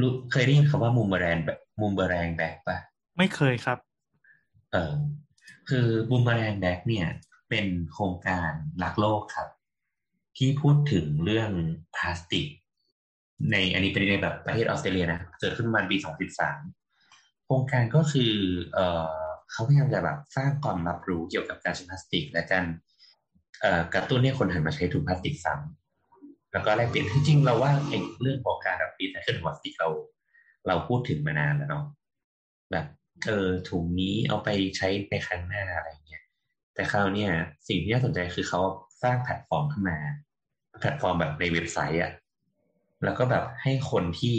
[0.00, 2.78] รู้เคยได้ยินคำว่า Boomerang Bag Boomerang Bag ปะ
[3.18, 3.78] ไม่เคยครับ
[4.72, 4.94] เออ
[5.68, 7.06] คือ Boomerang Bag เนี่ย
[7.48, 8.50] เป็นโครงการ
[8.82, 9.48] รักโลกครับ
[10.36, 11.50] ที่พูดถึงเรื่อง
[11.94, 12.46] พลาสติก
[13.50, 15.96] ในอันนี้เป็นในแบบประเทศออสเตรเลียนะ เกิดขึ้นประมาณปี
[16.70, 18.32] 2013โครงการก็คือ
[18.72, 22.64] เอ่อ เขาพยายามจะแบบสร้างความรับรู้เกี่ยวกับการใช้พลาสติก และการ
[23.94, 29.88] กระตุ้นให้คนหันมาใช้ถุงพลาสติกซ้ำแล้วก็แลกเปลี่ยนที่จริงเราว่าไอ้เรื่องของการแบบรีไซเคิลพลาสติกเรา
[30.66, 31.84] เราพูดถึงมานานแล้วเนาะ
[32.72, 32.86] แบบ
[33.26, 36.22] เออถุงนี้เอาไปใช้ในครั้งหน้าอะไรเงี้ย
[36.74, 37.30] แต่คราวเนี้ย
[37.68, 38.60] สิ่งที่น่าสนใจคือเขา
[39.02, 39.98] สร้างแพลตฟอร์มขึ้นมา
[40.80, 42.12] แพลตฟอร์มแบบในเว็บไซต์อะ
[43.04, 44.38] แล้วก็แบบให้คนที่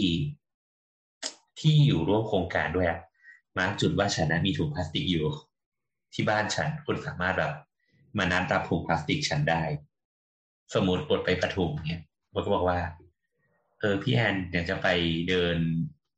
[1.59, 2.99] ที่อยู่ร่วมโครงการด้วยอะ
[3.57, 5.26] mark จุดว่าฉันนะมีถุงพลาสติกอยู่
[6.14, 7.53] ที่บ้านฉันคุณสามารถแบบ
[8.18, 9.64] มานัดรับถุงพลาสติกฉันได้
[10.73, 12.03] สมมติปลดไปปทุมเนี่ย
[12.34, 12.80] มันก็บอกว่า
[13.80, 14.88] เออพี่แอนอยากจะไป
[15.30, 15.57] เดิน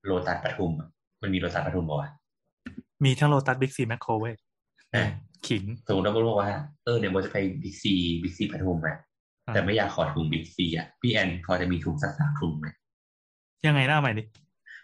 [0.05, 0.89] โลตัสปทุมอะ
[1.21, 2.11] มันมีโลตัสปทุมบอกว่า
[3.05, 4.35] มีทั้งโลตัสบิ๊กซีแมคโครเว้ย
[4.95, 5.03] อะ
[5.47, 6.51] ขิงสมมติเราบอกว่า
[6.83, 7.93] เออเดี๋ยวโบจะไปบิ๊กซี
[8.23, 8.97] บิ๊กซีปทุมอะ
[9.47, 12.67] อ่าแต่ไม่อยากขอถุงบิ๊กซีอะพี่แอนพอจะมีถุงสักสามถุงไหม
[13.65, 14.23] ยังไงหน้าใหม่ดิ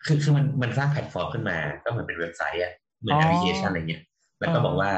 [0.06, 4.02] คือคือมันมันสร้างแพลตฟอร์มขึ้นมา ก็เหมือนเป็นเว็บไซต์อะเหมือนอ๋อแอปพลิเคชันอะไรเงี้ย
[4.40, 4.92] แล้วก็อ๋อบอกว่า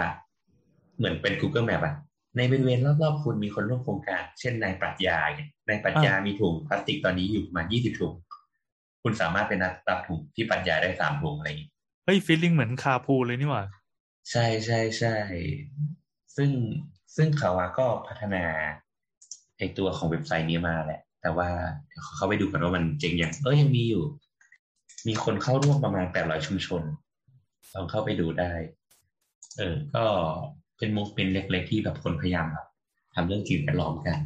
[0.97, 1.95] เหมือนเป็น Google Map อะ
[2.37, 8.13] ในบริเวณรอบๆคุณมีคนร่วมโครงการ เช่นนายปรัชญาเนี่ยนายปรัชญามีถุงพลาสติกตอนนี้อยู่ประมาณยี่สิบถุง
[9.03, 11.69] คุณสามารถเป็นนัดรับถุงที่ปรัชญาได้สามถุงอะไรอย่างงี้
[12.05, 13.63] เฮ้ย feeling เหมือน carpool เลยนี่หว่า
[14.31, 15.13] ใช่ใช่ใช่
[16.35, 16.49] ซึ่ง
[17.15, 18.43] ซึ่งเขาอะก็พัฒนา
[19.57, 21.49] ไอตัวของเว็บไซต์นี้มาแหละ แต่ว่า
[21.87, 24.03] เดี๋ยวเขาไปดูกันว่ามันเจ๋งยังเออยังมีอยู่
[25.07, 26.81] มีคนเข้าร่วมประมาณแปดร้อยชุมชน
[27.73, 28.51] ลองเข้าไปดูได้
[29.57, 30.05] เออ ก็
[30.77, 32.67] เป็นมูฟเป็นเล็กๆที่แบบคนพยายามแบบ
[33.15, 34.19] ทำเรื่องสิ่งแวดล้อมกัน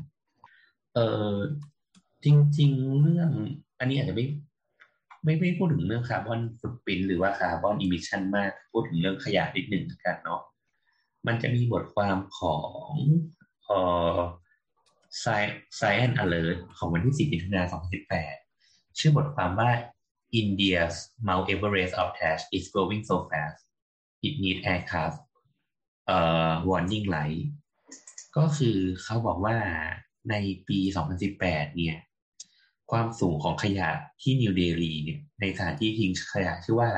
[0.93, 0.99] เอ
[1.30, 1.34] อ
[2.23, 3.30] จริง ๆ เรื่อง
[3.80, 4.26] อันนี้อาจจะไม่
[5.23, 10.41] ไม่ไม่พูดถึงเรื่อง carbon footprint หรือว่า carbon emission มาก พูดถึงเรื่องขยะนิดหนึ่งแล้วกันเนาะ
[11.27, 12.57] มันจะมีบทความขอ
[12.89, 12.93] ง
[13.65, 13.80] เอ่
[14.15, 14.18] อ
[15.80, 17.68] Science Alert ของวันที่ 4 มิถุนายน
[18.34, 19.72] 2018 ชื่อบทความว่า
[20.41, 20.95] India's
[21.27, 23.59] Mount Everest of trash is growing so fast
[24.27, 25.19] it needs aircraft
[26.07, 27.45] เอ่อ warning light
[28.37, 29.57] ก็คือเขาบอกว่า
[30.29, 30.35] ใน
[30.67, 30.79] ปี
[31.27, 31.97] 2018 เนี่ย
[32.91, 33.89] ความสูงของขยะ
[34.21, 36.89] ที่นิวเดลีเนี่ย ในสถานที่ทิ้งขยะชื่อว่า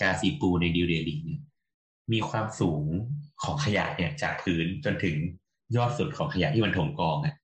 [0.00, 1.40] กาซีปูในนิวเดลีเนี่ย
[2.12, 2.84] มีความสูง
[3.42, 5.16] ของขยะเนี่ย จากพื้นจนถึง
[5.76, 7.34] ยอดสุดของขยะที่มันถมกองอะ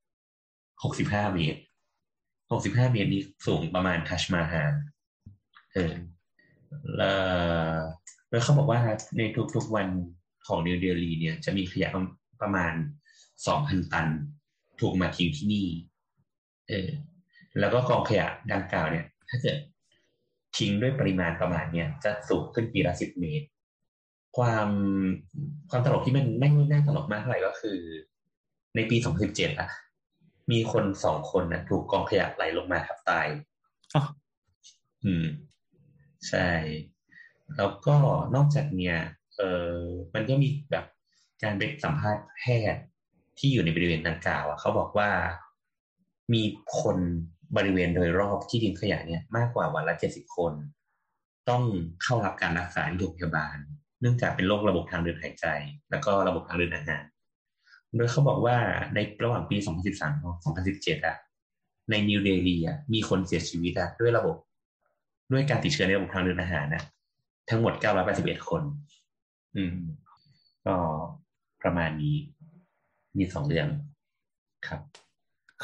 [0.63, 1.61] 65 เมตร
[2.21, 4.73] 65 เมตรนี้สูงประมาณทัชมาฮาล
[5.75, 5.95] เออ
[6.97, 7.17] แล้ว
[8.31, 8.79] แล้วเขาบอกว่า
[9.19, 9.23] ใน
[9.55, 9.89] ทุกๆวัน
[10.47, 11.89] ของนิวเดลีเนี่ย จะมีขยะ
[12.43, 12.73] ประมาณ
[13.33, 14.09] 2,000ตัน
[14.81, 15.67] ถูกมาทิ้งที่นี่
[16.69, 16.89] เออ
[17.61, 19.59] แล้วก็กองขยะดังกล่าวเนี่ย ถ้าเกิด
[20.59, 23.47] ทิ้งด้วยปริมาณประมาณเนี่ย จะสูงขึ้นปีละสิบเมตร
[24.37, 24.69] ความ
[25.71, 27.79] ความตลกที่มันไม่น่าตลกมากเท่าไหร่ก็คือ
[28.75, 28.97] ในปี
[29.29, 29.71] 2017อะ
[30.53, 33.27] มีคนสองคนนะถูกกองขยะไหลลงมาทับตาย
[33.95, 34.03] อ๋อ
[35.05, 35.25] อืม
[36.29, 36.49] ใช่
[37.57, 37.97] แล้วก็
[38.35, 38.99] นอกจากเนี่ย
[39.37, 39.43] เอ
[39.73, 39.75] อ
[40.15, 40.85] มันก็มีแบบ
[41.43, 42.43] การไปสัมภาษณ์แพ
[42.75, 42.83] ทย์
[43.39, 45.11] ที่อยู่ในบริเวณดังกล่าวอะเขาบอกว่า
[46.35, 46.43] มี
[46.81, 46.99] คน
[47.57, 50.53] บริเวณโดยรอบที่ทิ้งขยะเนี่ยมากกว่าวันละเจ็ดสิบคน
[51.49, 51.63] ต้อง
[52.03, 53.57] เข้ารับการรักษาที่โรงพยาบาล
[54.01, 55.47] เนื่องจากเป็นโรคระบบทางเดินหายใจ
[55.91, 57.05] แล้วก็ระบบทางเดินอาหาร
[57.97, 58.57] โดยเขาบอกว่า
[58.95, 60.35] ในระหว่างปี 2013ถึง
[60.77, 61.17] 2017อะ
[61.91, 64.37] ในนิวเดลีอะมีคนเสียชีวิตอะด้วยระบบ
[65.33, 66.83] ด้วยการติดเชื้อในระบบทางเดินอาหารนะ
[67.51, 67.73] ทั้งหมด
[68.11, 68.63] 981 คน
[69.57, 69.77] อืม
[70.67, 70.77] ก็
[71.63, 72.15] ประมาณนี้
[73.19, 73.69] มีสองเรื่อง
[74.67, 74.81] ครับ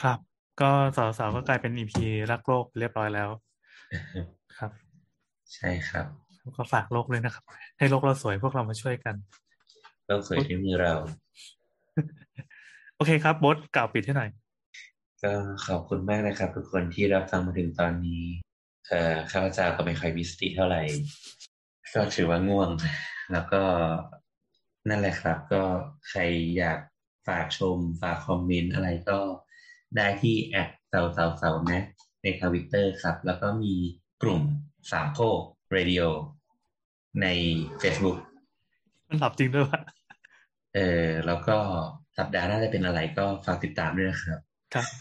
[0.01, 0.19] ครับ
[0.61, 3.29] ก็สาวๆก็กลายเป็นอีพีรักโลกเรียบร้อยแล้ว
[4.57, 4.71] ครับ
[5.55, 6.07] ใช่ครับ
[6.57, 7.45] ก็ฝากโลกด้วยนะครับ
[7.79, 9.15] ให้โลกเราสวยพวกเรามาช่วยกัน
[10.07, 10.95] เราสวยที่มือเรา
[12.97, 14.31] โอเคครับบทกล่าวปิดให้หน่อย
[15.23, 15.33] ก็
[15.67, 18.23] ขอบคุณมากนะครับ ทุกคนที่รับฟังมาถึงตอนนี้
[18.91, 20.83] เอ่อข้าพเจ้าก็ไม่ค่อยมีสติเท่าไหร่
[21.95, 22.71] ก็ถือว่าง่วง
[23.33, 23.63] แล้วก็
[24.89, 25.63] นั่นแหละครับ ก็
[26.09, 26.21] ใคร
[26.59, 26.81] อยาก
[27.27, 29.19] ฝากชม ฝาก comment อะไรก็
[29.97, 31.85] ได้ที่ at เสาเสาเสานะ
[32.23, 33.75] ในทวิตเตอร์ครับ แล้วก็มี
[34.23, 34.43] กลุ่ม
[34.93, 35.41] สามโคก
[35.73, 36.03] เรดิโอ
[37.23, 37.27] ใน
[37.83, 38.19] Facebook
[39.09, 39.81] มันหลับจริงด้วยวะ
[40.75, 41.57] เออแล้วก็
[42.19, 44.41] สัปดาห์หน้าจะเป็นอะไรก็ฝากติดตามด้วยนะครับ
[44.75, 44.87] ครับ